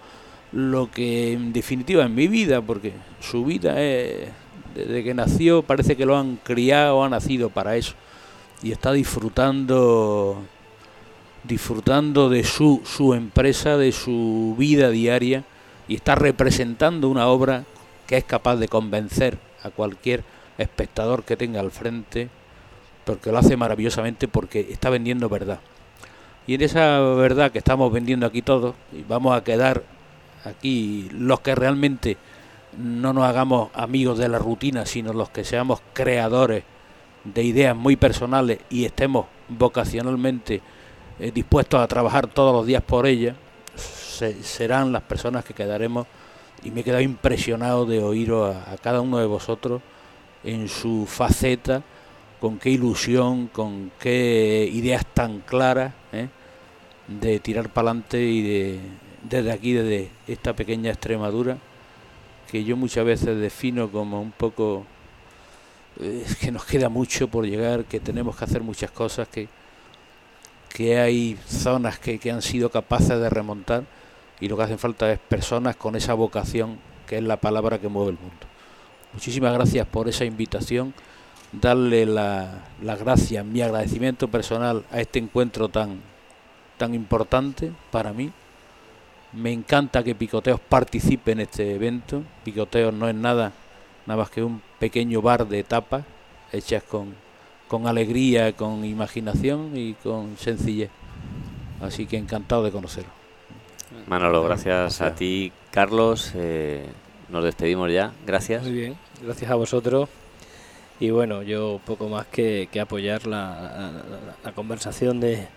lo 0.52 0.90
que 0.90 1.34
en 1.34 1.52
definitiva 1.52 2.06
en 2.06 2.16
mi 2.16 2.28
vida, 2.28 2.62
porque 2.62 2.94
su 3.20 3.44
vida 3.44 3.82
es, 3.82 4.30
desde 4.74 5.04
que 5.04 5.14
nació 5.14 5.62
parece 5.62 5.98
que 5.98 6.06
lo 6.06 6.18
han 6.18 6.38
criado, 6.38 7.04
ha 7.04 7.10
nacido 7.10 7.50
para 7.50 7.76
eso, 7.76 7.94
y 8.64 8.72
está 8.72 8.94
disfrutando, 8.94 10.42
disfrutando 11.44 12.30
de 12.30 12.44
su, 12.44 12.82
su 12.86 13.14
empresa, 13.14 13.78
de 13.78 13.92
su 13.92 14.56
vida 14.58 14.90
diaria, 14.90 15.44
y 15.90 15.96
está 15.96 16.16
representando 16.16 17.10
una 17.10 17.28
obra 17.28 17.66
que 18.08 18.18
es 18.18 18.24
capaz 18.24 18.56
de 18.56 18.70
convencer 18.70 19.38
a 19.64 19.70
cualquier 19.70 20.24
espectador 20.58 21.24
que 21.24 21.36
tenga 21.36 21.60
al 21.60 21.72
frente 21.72 22.30
porque 23.08 23.32
lo 23.32 23.40
hace 23.40 23.58
maravillosamente 23.58 24.28
porque 24.28 24.68
está 24.70 24.90
vendiendo 24.90 25.30
verdad. 25.30 25.60
Y 26.46 26.54
en 26.54 26.62
esa 26.62 27.00
verdad 27.00 27.52
que 27.52 27.58
estamos 27.58 27.92
vendiendo 27.92 28.26
aquí 28.26 28.42
todos, 28.42 28.76
y 28.94 29.04
vamos 29.04 29.36
a 29.36 29.44
quedar 29.44 29.84
aquí 30.46 31.10
los 31.12 31.40
que 31.40 31.56
realmente 31.56 32.18
no 32.78 33.12
nos 33.14 33.24
hagamos 33.24 33.70
amigos 33.74 34.18
de 34.18 34.30
la 34.30 34.38
rutina, 34.40 34.86
sino 34.86 35.12
los 35.14 35.30
que 35.30 35.44
seamos 35.44 35.82
creadores 35.94 36.64
de 37.24 37.44
ideas 37.44 37.76
muy 37.76 37.96
personales 37.96 38.60
y 38.70 38.86
estemos 38.86 39.26
vocacionalmente 39.50 40.62
eh, 41.20 41.32
dispuestos 41.34 41.82
a 41.82 41.88
trabajar 41.88 42.28
todos 42.28 42.54
los 42.54 42.66
días 42.66 42.84
por 42.84 43.08
ellas, 43.08 43.36
se- 43.76 44.42
serán 44.44 44.92
las 44.92 45.02
personas 45.04 45.44
que 45.44 45.54
quedaremos 45.54 46.08
y 46.64 46.72
me 46.72 46.82
he 46.82 46.84
quedado 46.84 47.02
impresionado 47.02 47.86
de 47.86 48.02
oíros 48.04 48.56
a, 48.56 48.72
a 48.74 48.78
cada 48.78 49.02
uno 49.02 49.18
de 49.18 49.26
vosotros 49.26 49.82
en 50.44 50.68
su 50.70 51.06
faceta, 51.08 51.84
con 52.40 52.60
qué 52.60 52.70
ilusión, 52.70 53.48
con 53.48 53.92
qué 54.00 54.70
ideas 54.72 55.06
tan 55.06 55.40
claras 55.42 55.94
¿eh? 56.12 56.28
de 57.08 57.40
tirar 57.40 57.70
para 57.70 57.90
adelante 57.90 58.22
y 58.22 58.42
de, 58.42 58.80
desde 59.24 59.52
aquí, 59.52 59.74
desde 59.74 60.10
esta 60.28 60.56
pequeña 60.56 60.92
Extremadura, 60.92 61.58
que 62.52 62.64
yo 62.64 62.78
muchas 62.78 63.06
veces 63.06 63.38
defino 63.40 63.90
como 63.92 64.22
un 64.22 64.32
poco 64.32 64.86
eh, 66.00 66.26
que 66.40 66.52
nos 66.52 66.66
queda 66.66 66.90
mucho 66.90 67.28
por 67.28 67.46
llegar, 67.46 67.86
que 67.86 68.00
tenemos 68.00 68.36
que 68.36 68.46
hacer 68.46 68.62
muchas 68.62 68.92
cosas, 68.92 69.28
que, 69.28 69.48
que 70.70 71.00
hay 71.00 71.38
zonas 71.48 72.00
que, 72.00 72.20
que 72.20 72.32
han 72.32 72.42
sido 72.42 72.70
capaces 72.70 73.20
de 73.20 73.30
remontar 73.30 73.84
y 74.40 74.48
lo 74.48 74.58
que 74.58 74.64
hacen 74.64 74.80
falta 74.80 75.12
es 75.12 75.20
personas 75.20 75.76
con 75.76 75.96
esa 75.96 76.14
vocación 76.14 76.78
que 77.08 77.18
es 77.18 77.24
la 77.24 77.38
palabra 77.38 77.80
que 77.80 77.88
mueve 77.88 78.12
el 78.12 78.18
mundo. 78.18 78.46
Muchísimas 79.14 79.54
gracias 79.54 79.88
por 79.88 80.08
esa 80.08 80.26
invitación, 80.26 80.94
darle 81.52 82.06
la, 82.06 82.66
la 82.82 82.96
gracia, 82.96 83.44
mi 83.44 83.62
agradecimiento 83.62 84.28
personal 84.28 84.84
a 84.92 85.00
este 85.00 85.20
encuentro 85.20 85.70
tan, 85.70 86.02
tan 86.78 86.94
importante 86.94 87.72
para 87.92 88.14
mí. 88.14 88.32
Me 89.34 89.52
encanta 89.52 90.04
que 90.04 90.16
Picoteos 90.16 90.60
participe 90.60 91.32
en 91.32 91.42
este 91.42 91.76
evento. 91.76 92.24
Picoteos 92.44 92.94
no 92.94 93.10
es 93.10 93.16
nada, 93.16 93.52
nada 94.06 94.22
más 94.22 94.30
que 94.30 94.44
un 94.44 94.62
pequeño 94.80 95.22
bar 95.22 95.48
de 95.48 95.64
tapas 95.64 96.04
hechas 96.52 96.84
con, 96.84 97.14
con 97.68 97.88
alegría, 97.88 98.54
con 98.54 98.86
imaginación 98.86 99.72
y 99.76 99.94
con 99.96 100.38
sencillez. 100.38 100.90
Así 101.82 102.06
que 102.06 102.18
encantado 102.18 102.64
de 102.64 102.72
conocerlo. 102.72 103.12
Manolo, 104.08 104.44
gracias 104.44 105.02
a 105.02 105.14
ti, 105.14 105.52
Carlos. 105.72 106.32
eh, 106.36 106.86
nos 107.30 107.44
despedimos 107.44 107.92
ya. 107.92 108.14
Gracias. 108.26 108.64
Muy 108.64 108.72
bien, 108.72 108.98
gracias 109.22 109.52
a 109.52 109.56
vosotros. 109.56 110.10
Y 111.00 111.12
bueno, 111.12 111.44
yo 111.44 111.80
poco 111.86 112.10
más 112.10 112.26
que, 112.28 112.70
que 112.72 112.80
apoyar 112.80 113.28
la, 113.28 113.92
la- 114.44 114.52
conversación 114.54 115.20
de, 115.20 115.48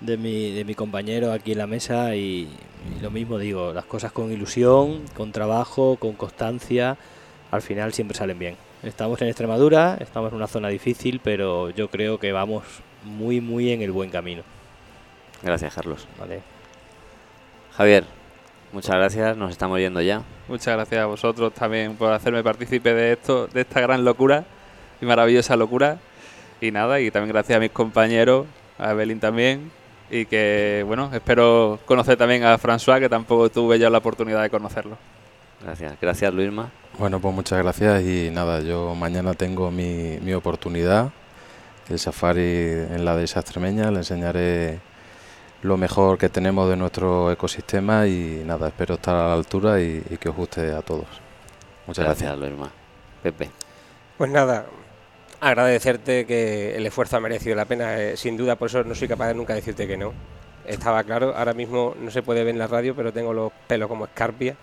de, 0.00 0.16
mi, 0.16 0.50
de 0.50 0.64
mi 0.64 0.74
compañero 0.74 1.32
aquí 1.32 1.52
en 1.52 1.58
la 1.58 1.66
mesa 1.68 2.16
y, 2.16 2.48
y 2.98 3.00
lo 3.00 3.10
mismo 3.12 3.38
digo, 3.38 3.72
las 3.72 3.84
cosas 3.84 4.10
con 4.10 4.32
ilusión, 4.32 5.02
con 5.16 5.30
trabajo, 5.30 5.96
con 5.96 6.14
constancia, 6.14 6.96
al 7.52 7.62
final 7.62 7.92
siempre 7.92 8.16
salen 8.16 8.38
bien. 8.38 8.56
Estamos 8.82 9.22
en 9.22 9.28
Extremadura, 9.28 9.96
estamos 10.00 10.30
en 10.32 10.36
una 10.36 10.48
zona 10.48 10.68
difícil, 10.68 11.20
pero 11.22 11.70
yo 11.70 11.88
creo 11.88 12.18
que 12.18 12.32
vamos 12.32 12.64
muy, 13.04 13.40
muy 13.40 13.70
en 13.70 13.80
el 13.80 13.92
buen 13.92 14.10
camino. 14.10 14.42
Gracias, 15.42 15.72
Carlos. 15.74 16.08
¿vale? 16.18 16.40
Javier, 17.76 18.04
muchas 18.72 18.96
gracias. 18.96 19.36
Nos 19.36 19.52
estamos 19.52 19.78
yendo 19.78 20.00
ya. 20.00 20.22
Muchas 20.48 20.74
gracias 20.74 21.00
a 21.00 21.06
vosotros 21.06 21.52
también 21.54 21.94
por 21.96 22.12
hacerme 22.12 22.42
partícipe 22.42 22.92
de 22.92 23.12
esto, 23.12 23.46
de 23.46 23.60
esta 23.60 23.80
gran 23.80 24.04
locura 24.04 24.44
y 25.00 25.06
maravillosa 25.06 25.56
locura. 25.56 25.98
Y 26.60 26.70
nada, 26.70 27.00
y 27.00 27.10
también 27.10 27.32
gracias 27.32 27.56
a 27.56 27.60
mis 27.60 27.70
compañeros, 27.70 28.46
a 28.78 28.92
Evelyn 28.92 29.20
también. 29.20 29.70
Y 30.10 30.26
que, 30.26 30.84
bueno, 30.86 31.10
espero 31.12 31.78
conocer 31.84 32.16
también 32.16 32.44
a 32.44 32.58
François, 32.58 33.00
que 33.00 33.08
tampoco 33.08 33.48
tuve 33.50 33.78
ya 33.78 33.90
la 33.90 33.98
oportunidad 33.98 34.42
de 34.42 34.50
conocerlo. 34.50 34.96
Gracias, 35.62 35.94
gracias 36.00 36.34
Luisma. 36.34 36.70
Bueno, 36.98 37.20
pues 37.20 37.34
muchas 37.34 37.58
gracias 37.62 38.02
y 38.02 38.30
nada, 38.30 38.60
yo 38.60 38.94
mañana 38.94 39.34
tengo 39.34 39.70
mi, 39.70 40.18
mi 40.20 40.34
oportunidad, 40.34 41.10
el 41.88 41.98
safari 41.98 42.42
en 42.42 43.04
la 43.04 43.16
de 43.16 43.24
extremeña, 43.24 43.90
le 43.90 43.98
enseñaré 43.98 44.78
lo 45.62 45.78
mejor 45.78 46.18
que 46.18 46.28
tenemos 46.28 46.68
de 46.68 46.76
nuestro 46.76 47.32
ecosistema 47.32 48.06
y 48.06 48.42
nada, 48.44 48.68
espero 48.68 48.96
estar 48.96 49.16
a 49.16 49.28
la 49.28 49.34
altura 49.34 49.80
y, 49.80 50.04
y 50.10 50.16
que 50.18 50.28
os 50.28 50.36
guste 50.36 50.70
a 50.72 50.82
todos. 50.82 51.06
Muchas 51.86 52.04
gracias. 52.04 52.30
Gracias 52.30 52.38
Luisma. 52.38 52.70
Pepe. 53.22 53.50
Pues 54.18 54.30
nada, 54.30 54.66
agradecerte 55.48 56.24
que 56.24 56.74
el 56.74 56.86
esfuerzo 56.86 57.18
ha 57.18 57.20
merecido 57.20 57.54
la 57.54 57.66
pena, 57.66 58.00
eh, 58.00 58.16
sin 58.16 58.36
duda, 58.36 58.56
por 58.56 58.68
eso 58.68 58.82
no 58.82 58.94
soy 58.94 59.08
capaz 59.08 59.28
de 59.28 59.34
nunca 59.34 59.54
decirte 59.54 59.86
que 59.86 59.96
no. 59.96 60.12
Estaba 60.66 61.04
claro, 61.04 61.34
ahora 61.36 61.52
mismo 61.52 61.94
no 62.00 62.10
se 62.10 62.22
puede 62.22 62.42
ver 62.44 62.54
en 62.54 62.58
la 62.58 62.66
radio, 62.66 62.96
pero 62.96 63.12
tengo 63.12 63.34
los 63.34 63.52
pelos 63.66 63.88
como 63.88 64.06
escarpia. 64.06 64.56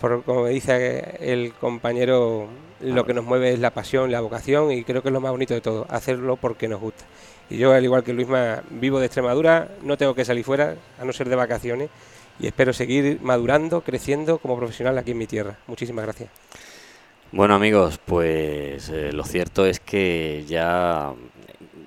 Por, 0.00 0.22
como 0.22 0.46
dice 0.46 1.16
el 1.20 1.54
compañero, 1.54 2.48
lo 2.80 3.04
que 3.04 3.14
nos 3.14 3.24
mueve 3.24 3.52
es 3.52 3.58
la 3.58 3.70
pasión, 3.70 4.12
la 4.12 4.20
vocación 4.20 4.70
y 4.70 4.84
creo 4.84 5.02
que 5.02 5.08
es 5.08 5.12
lo 5.12 5.20
más 5.20 5.32
bonito 5.32 5.54
de 5.54 5.60
todo, 5.60 5.86
hacerlo 5.88 6.36
porque 6.36 6.68
nos 6.68 6.80
gusta. 6.80 7.04
Y 7.50 7.56
yo, 7.56 7.72
al 7.72 7.82
igual 7.82 8.04
que 8.04 8.12
Luisma, 8.12 8.62
vivo 8.70 9.00
de 9.00 9.06
Extremadura, 9.06 9.68
no 9.82 9.96
tengo 9.96 10.14
que 10.14 10.24
salir 10.24 10.44
fuera, 10.44 10.76
a 11.00 11.04
no 11.04 11.12
ser 11.12 11.28
de 11.28 11.36
vacaciones, 11.36 11.90
y 12.38 12.46
espero 12.46 12.72
seguir 12.72 13.18
madurando, 13.22 13.80
creciendo 13.80 14.38
como 14.38 14.56
profesional 14.56 14.98
aquí 14.98 15.12
en 15.12 15.18
mi 15.18 15.26
tierra. 15.26 15.56
Muchísimas 15.66 16.04
gracias. 16.04 16.45
Bueno 17.32 17.54
amigos, 17.54 17.98
pues 18.04 18.88
eh, 18.88 19.12
lo 19.12 19.24
cierto 19.24 19.66
es 19.66 19.80
que 19.80 20.44
ya 20.48 21.12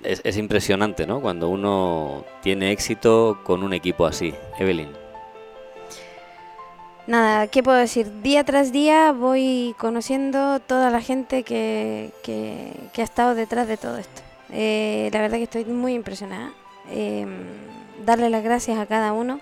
es, 0.03 0.21
es 0.23 0.37
impresionante, 0.37 1.07
¿no? 1.07 1.21
Cuando 1.21 1.49
uno 1.49 2.25
tiene 2.41 2.71
éxito 2.71 3.39
con 3.43 3.63
un 3.63 3.73
equipo 3.73 4.05
así. 4.05 4.33
Evelyn. 4.59 4.89
Nada, 7.07 7.47
¿qué 7.47 7.63
puedo 7.63 7.77
decir? 7.77 8.21
Día 8.21 8.43
tras 8.43 8.71
día 8.71 9.11
voy 9.11 9.73
conociendo 9.79 10.59
toda 10.59 10.91
la 10.91 11.01
gente 11.01 11.41
que, 11.43 12.11
que- 12.21 12.73
ha 13.01 13.01
estado 13.03 13.33
detrás 13.33 13.67
de 13.67 13.77
todo 13.77 13.97
esto. 13.97 14.21
Eh, 14.51 15.09
la 15.13 15.21
verdad 15.21 15.37
que 15.37 15.43
estoy 15.43 15.65
muy 15.65 15.93
impresionada. 15.93 16.51
Eh, 16.91 17.25
darle 18.05 18.29
las 18.29 18.43
gracias 18.43 18.77
a 18.77 18.85
cada 18.85 19.13
uno. 19.13 19.39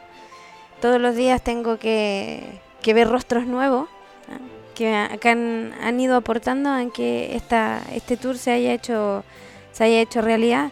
Todos 0.79 1.01
los 1.01 1.15
días 1.15 1.41
tengo 1.43 1.77
que, 1.77 2.43
que 2.81 2.93
ver 2.93 3.09
rostros 3.09 3.47
nuevos. 3.47 3.89
Que, 4.77 4.93
ha- 4.95 5.17
que 5.17 5.29
han, 5.29 5.73
han 5.81 5.99
ido 5.99 6.15
aportando 6.15 6.69
a 6.69 6.83
que 6.93 7.35
esta, 7.35 7.81
este 7.93 8.15
tour 8.15 8.37
se 8.37 8.51
haya 8.51 8.73
hecho 8.73 9.23
se 9.71 9.83
haya 9.83 9.99
hecho 10.01 10.21
realidad. 10.21 10.69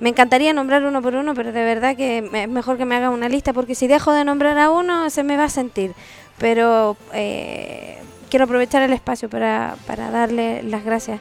Me 0.00 0.08
encantaría 0.10 0.52
nombrar 0.52 0.84
uno 0.84 1.02
por 1.02 1.14
uno, 1.16 1.34
pero 1.34 1.50
de 1.52 1.64
verdad 1.64 1.96
que 1.96 2.18
es 2.32 2.48
mejor 2.48 2.76
que 2.76 2.84
me 2.84 2.94
haga 2.96 3.10
una 3.10 3.28
lista 3.28 3.52
porque 3.52 3.74
si 3.74 3.86
dejo 3.88 4.12
de 4.12 4.24
nombrar 4.24 4.56
a 4.58 4.70
uno 4.70 5.10
se 5.10 5.22
me 5.24 5.36
va 5.36 5.44
a 5.44 5.48
sentir. 5.48 5.92
Pero 6.38 6.96
eh, 7.12 7.98
quiero 8.30 8.44
aprovechar 8.44 8.82
el 8.82 8.92
espacio 8.92 9.28
para, 9.28 9.76
para 9.86 10.10
darle 10.10 10.62
las 10.62 10.84
gracias 10.84 11.20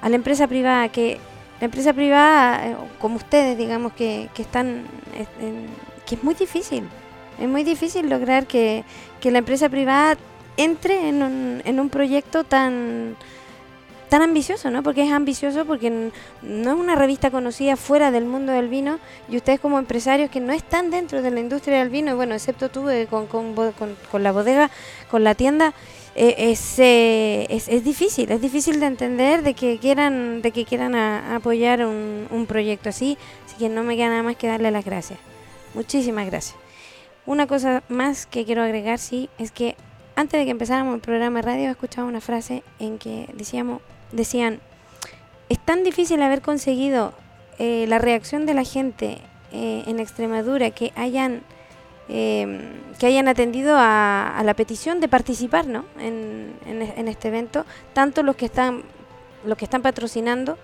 a 0.00 0.08
la 0.08 0.16
empresa 0.16 0.46
privada, 0.48 0.88
que 0.88 1.18
la 1.60 1.64
empresa 1.66 1.92
privada, 1.92 2.66
eh, 2.68 2.76
como 3.00 3.16
ustedes, 3.16 3.56
digamos, 3.58 3.92
que, 3.92 4.28
que 4.34 4.42
están, 4.42 4.82
en- 5.40 5.66
que 6.06 6.14
es 6.16 6.24
muy 6.24 6.34
difícil, 6.34 6.84
es 7.40 7.48
muy 7.48 7.62
difícil 7.64 8.08
lograr 8.08 8.46
que, 8.46 8.84
que 9.20 9.30
la 9.30 9.38
empresa 9.38 9.68
privada 9.68 10.16
entre 10.58 11.08
en 11.08 11.22
un, 11.22 11.62
en 11.64 11.80
un 11.80 11.88
proyecto 11.88 12.44
tan 12.44 13.16
tan 14.10 14.22
ambicioso, 14.22 14.70
¿no? 14.70 14.82
Porque 14.82 15.02
es 15.04 15.12
ambicioso 15.12 15.66
porque 15.66 15.90
no 15.90 16.70
es 16.72 16.78
una 16.78 16.94
revista 16.94 17.30
conocida 17.30 17.76
fuera 17.76 18.10
del 18.10 18.24
mundo 18.24 18.52
del 18.52 18.68
vino 18.68 18.98
y 19.28 19.36
ustedes 19.36 19.60
como 19.60 19.78
empresarios 19.78 20.30
que 20.30 20.40
no 20.40 20.54
están 20.54 20.90
dentro 20.90 21.20
de 21.20 21.30
la 21.30 21.40
industria 21.40 21.80
del 21.80 21.90
vino, 21.90 22.16
bueno, 22.16 22.34
excepto 22.34 22.70
tú 22.70 22.88
eh, 22.88 23.06
con, 23.10 23.26
con- 23.26 23.54
con 24.10 24.22
la 24.22 24.32
bodega, 24.32 24.70
con 25.10 25.24
la 25.24 25.34
tienda, 25.34 25.74
eh, 26.14 26.34
es, 26.38 26.78
eh, 26.78 27.46
es, 27.50 27.68
es 27.68 27.84
difícil, 27.84 28.30
es 28.32 28.40
difícil 28.40 28.80
de 28.80 28.86
entender 28.86 29.42
de 29.42 29.52
que 29.52 29.76
quieran, 29.78 30.40
de 30.40 30.52
que 30.52 30.64
quieran 30.64 30.94
a- 30.94 31.36
apoyar 31.36 31.84
un, 31.84 32.28
un 32.30 32.46
proyecto 32.46 32.88
así, 32.88 33.18
así 33.44 33.56
que 33.58 33.68
no 33.68 33.82
me 33.82 33.94
queda 33.96 34.08
nada 34.08 34.22
más 34.22 34.36
que 34.36 34.46
darle 34.48 34.70
las 34.70 34.86
gracias. 34.86 35.18
Muchísimas 35.74 36.24
gracias. 36.24 36.56
Una 37.26 37.46
cosa 37.46 37.82
más 37.90 38.24
que 38.24 38.46
quiero 38.46 38.62
agregar, 38.62 38.98
sí, 38.98 39.28
es 39.38 39.50
que 39.50 39.76
antes 40.18 40.40
de 40.40 40.46
que 40.46 40.50
empezáramos 40.50 40.96
el 40.96 41.00
programa 41.00 41.38
de 41.38 41.46
radio, 41.46 41.70
escuchaba 41.70 42.08
una 42.08 42.20
frase 42.20 42.64
en 42.80 42.98
que 42.98 43.28
decíamos, 43.34 43.80
decían, 44.10 44.58
es 45.48 45.60
tan 45.60 45.84
difícil 45.84 46.20
haber 46.22 46.42
conseguido 46.42 47.14
eh, 47.60 47.84
la 47.86 48.00
reacción 48.00 48.44
de 48.44 48.52
la 48.52 48.64
gente 48.64 49.18
eh, 49.52 49.84
en 49.86 50.00
Extremadura 50.00 50.72
que 50.72 50.92
hayan 50.96 51.42
eh, 52.08 52.58
que 52.98 53.06
hayan 53.06 53.28
atendido 53.28 53.76
a, 53.78 54.42
la 54.44 54.54
petición 54.54 54.98
de 54.98 55.06
participar 55.06 55.68
¿no? 55.68 55.84
en, 56.00 56.56
este 57.06 57.28
evento, 57.28 57.64
tanto 57.92 58.24
los 58.24 58.34
que 58.34 58.46
están 58.46 58.82
los 59.44 59.56
que 59.56 59.66
están 59.66 59.82
patrocinando, 59.82 60.58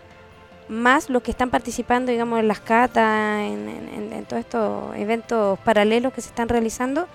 más 0.69 1.09
los 1.11 1.23
que 1.23 1.31
están 1.31 1.51
participando, 1.51 2.11
digamos, 2.11 2.41
en 2.41 2.49
las 2.49 2.59
catas, 2.59 3.41
en 3.41 4.25
todos 4.29 4.41
estos 4.41 4.97
eventos 4.97 5.61
paralelos 5.61 6.13
que 6.13 6.23
se 6.23 6.31
están 6.31 6.49
realizando, 6.49 7.07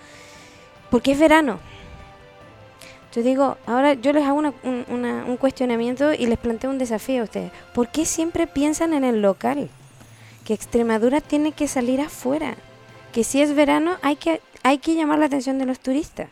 porque 0.90 1.12
es 1.12 1.20
verano. 1.20 1.60
Yo 3.14 3.24
digo, 3.24 3.58
ahora 3.66 3.94
yo 3.96 4.14
les 4.14 4.24
hago 4.24 4.38
una- 4.38 4.54
un, 4.64 4.86
una- 4.88 5.26
un 5.26 5.38
cuestionamiento 5.38 6.14
y 6.14 6.28
les 6.28 6.38
planteo 6.38 6.70
un 6.70 6.78
desafío 6.78 7.22
a 7.22 7.24
ustedes. 7.26 7.52
¿Por 7.74 7.90
qué 7.90 8.06
siempre 8.06 8.46
piensan 8.48 8.94
en 8.94 9.04
el 9.04 9.22
local? 9.22 9.70
Que 10.46 10.54
Extremadura 10.54 11.20
tiene 11.22 11.52
que 11.52 11.68
salir 11.68 12.02
afuera. 12.02 12.56
Que 13.12 13.24
si 13.24 13.42
es 13.42 13.56
verano 13.56 13.98
hay 14.04 14.16
que, 14.16 14.42
hay 14.62 14.78
que 14.78 14.94
llamar 14.94 15.18
la 15.20 15.26
atención 15.26 15.58
de 15.58 15.66
los 15.66 15.80
turistas. 15.80 16.30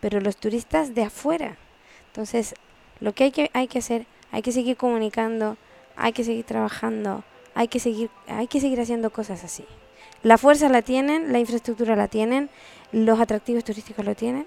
Pero 0.00 0.20
los 0.20 0.36
turistas 0.36 0.94
de 0.94 1.02
afuera. 1.02 1.56
Entonces, 2.06 2.54
lo 3.00 3.12
que 3.12 3.24
hay 3.24 3.32
que, 3.32 3.50
hay 3.52 3.66
que 3.66 3.80
hacer, 3.80 4.06
hay 4.30 4.42
que 4.42 4.52
seguir 4.52 4.76
comunicando, 4.76 5.56
hay 5.96 6.12
que 6.12 6.22
seguir 6.24 6.44
trabajando, 6.44 7.24
hay 7.54 7.66
que 7.68 7.80
seguir, 7.80 8.10
hay 8.28 8.46
que 8.46 8.60
seguir 8.60 8.80
haciendo 8.80 9.10
cosas 9.10 9.42
así. 9.44 9.64
La 10.22 10.38
fuerza 10.38 10.68
la 10.68 10.82
tienen, 10.82 11.32
la 11.32 11.38
infraestructura 11.40 11.96
la 11.96 12.06
tienen, 12.08 12.48
los 12.92 13.18
atractivos 13.20 13.64
turísticos 13.64 14.04
lo 14.04 14.14
tienen, 14.14 14.46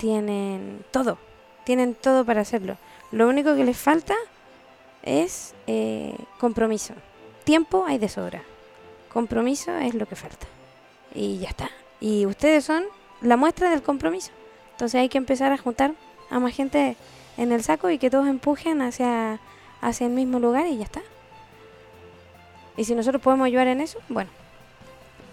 tienen 0.00 0.82
todo, 0.90 1.18
tienen 1.64 1.94
todo 1.94 2.24
para 2.24 2.40
hacerlo. 2.40 2.78
Lo 3.12 3.28
único 3.28 3.54
que 3.54 3.64
les 3.64 3.76
falta 3.76 4.14
es 5.02 5.54
eh, 5.66 6.16
compromiso. 6.38 6.94
Tiempo 7.44 7.84
hay 7.86 7.98
de 7.98 8.08
sobra. 8.08 8.42
Compromiso 9.12 9.76
es 9.76 9.94
lo 9.94 10.06
que 10.06 10.16
falta. 10.16 10.46
Y 11.14 11.38
ya 11.38 11.50
está. 11.50 11.70
Y 12.00 12.24
ustedes 12.24 12.64
son 12.64 12.84
la 13.20 13.36
muestra 13.36 13.68
del 13.68 13.82
compromiso. 13.82 14.30
Entonces 14.72 14.98
hay 14.98 15.10
que 15.10 15.18
empezar 15.18 15.52
a 15.52 15.58
juntar 15.58 15.92
a 16.30 16.38
más 16.38 16.54
gente 16.54 16.96
en 17.36 17.52
el 17.52 17.62
saco 17.62 17.90
y 17.90 17.98
que 17.98 18.08
todos 18.08 18.26
empujen 18.26 18.80
hacia, 18.80 19.38
hacia 19.82 20.06
el 20.06 20.14
mismo 20.14 20.38
lugar 20.38 20.66
y 20.66 20.78
ya 20.78 20.84
está. 20.84 21.02
Y 22.78 22.84
si 22.84 22.94
nosotros 22.94 23.22
podemos 23.22 23.44
ayudar 23.44 23.66
en 23.66 23.82
eso, 23.82 23.98
bueno, 24.08 24.30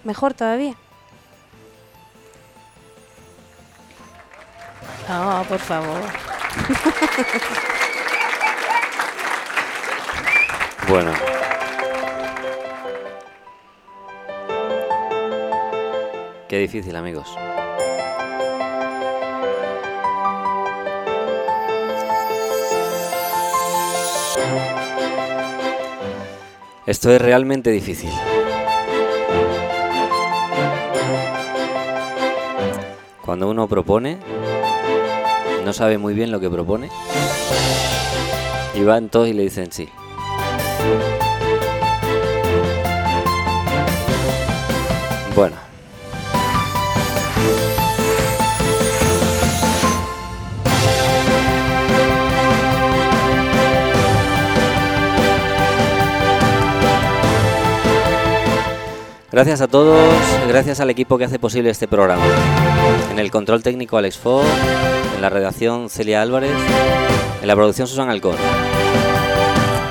mejor 0.03 0.33
todavía. 0.33 0.75
No, 5.07 5.45
por 5.47 5.59
favor. 5.59 6.01
Bueno. 10.89 11.11
Qué 16.47 16.59
difícil, 16.59 16.95
amigos. 16.95 17.35
Esto 26.85 27.11
es 27.11 27.21
realmente 27.21 27.69
difícil. 27.69 28.11
Cuando 33.25 33.49
uno 33.49 33.67
propone, 33.67 34.19
no 35.67 35.73
sabe 35.73 35.97
muy 35.97 36.13
bien 36.13 36.31
lo 36.31 36.39
que 36.39 36.49
propone, 36.49 36.89
y 38.73 38.83
van 38.85 39.09
todos 39.09 39.27
y 39.27 39.33
le 39.33 39.43
dicen 39.43 39.69
sí. 39.69 39.89
Bueno. 45.35 45.66
Gracias 59.37 59.61
a 59.61 59.67
todos, 59.67 60.09
gracias 60.47 60.79
al 60.79 60.89
equipo 60.89 61.15
que 61.19 61.25
hace 61.25 61.37
posible 61.37 61.69
este 61.69 61.87
programa. 61.87 62.23
En 63.11 63.19
el 63.19 63.29
control 63.29 63.61
técnico 63.61 63.95
Alex 63.95 64.17
Fo, 64.17 64.41
en 65.15 65.21
la 65.21 65.29
redacción 65.29 65.91
Celia 65.91 66.23
Álvarez, 66.23 66.55
en 67.39 67.47
la 67.47 67.53
producción 67.53 67.87
Susan 67.87 68.09
Alcón. 68.09 68.35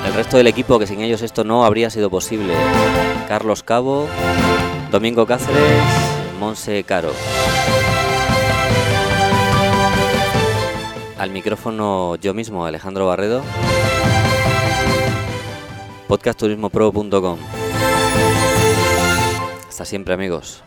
El 0.05 0.13
resto 0.15 0.35
del 0.35 0.47
equipo 0.47 0.77
que 0.79 0.85
sin 0.85 0.99
ellos 0.99 1.21
esto 1.21 1.45
no 1.45 1.63
habría 1.63 1.89
sido 1.89 2.09
posible. 2.09 2.55
Carlos 3.29 3.63
Cabo, 3.63 4.09
Domingo 4.91 5.25
Cáceres, 5.25 5.81
Monse 6.41 6.83
Caro. 6.83 7.13
Al 11.17 11.29
micrófono 11.29 12.17
yo 12.17 12.33
mismo, 12.33 12.65
Alejandro 12.65 13.07
Barredo. 13.07 13.41
podcastturismopro.com. 16.09 17.37
Hasta 19.77 19.85
siempre 19.85 20.15
amigos. 20.15 20.63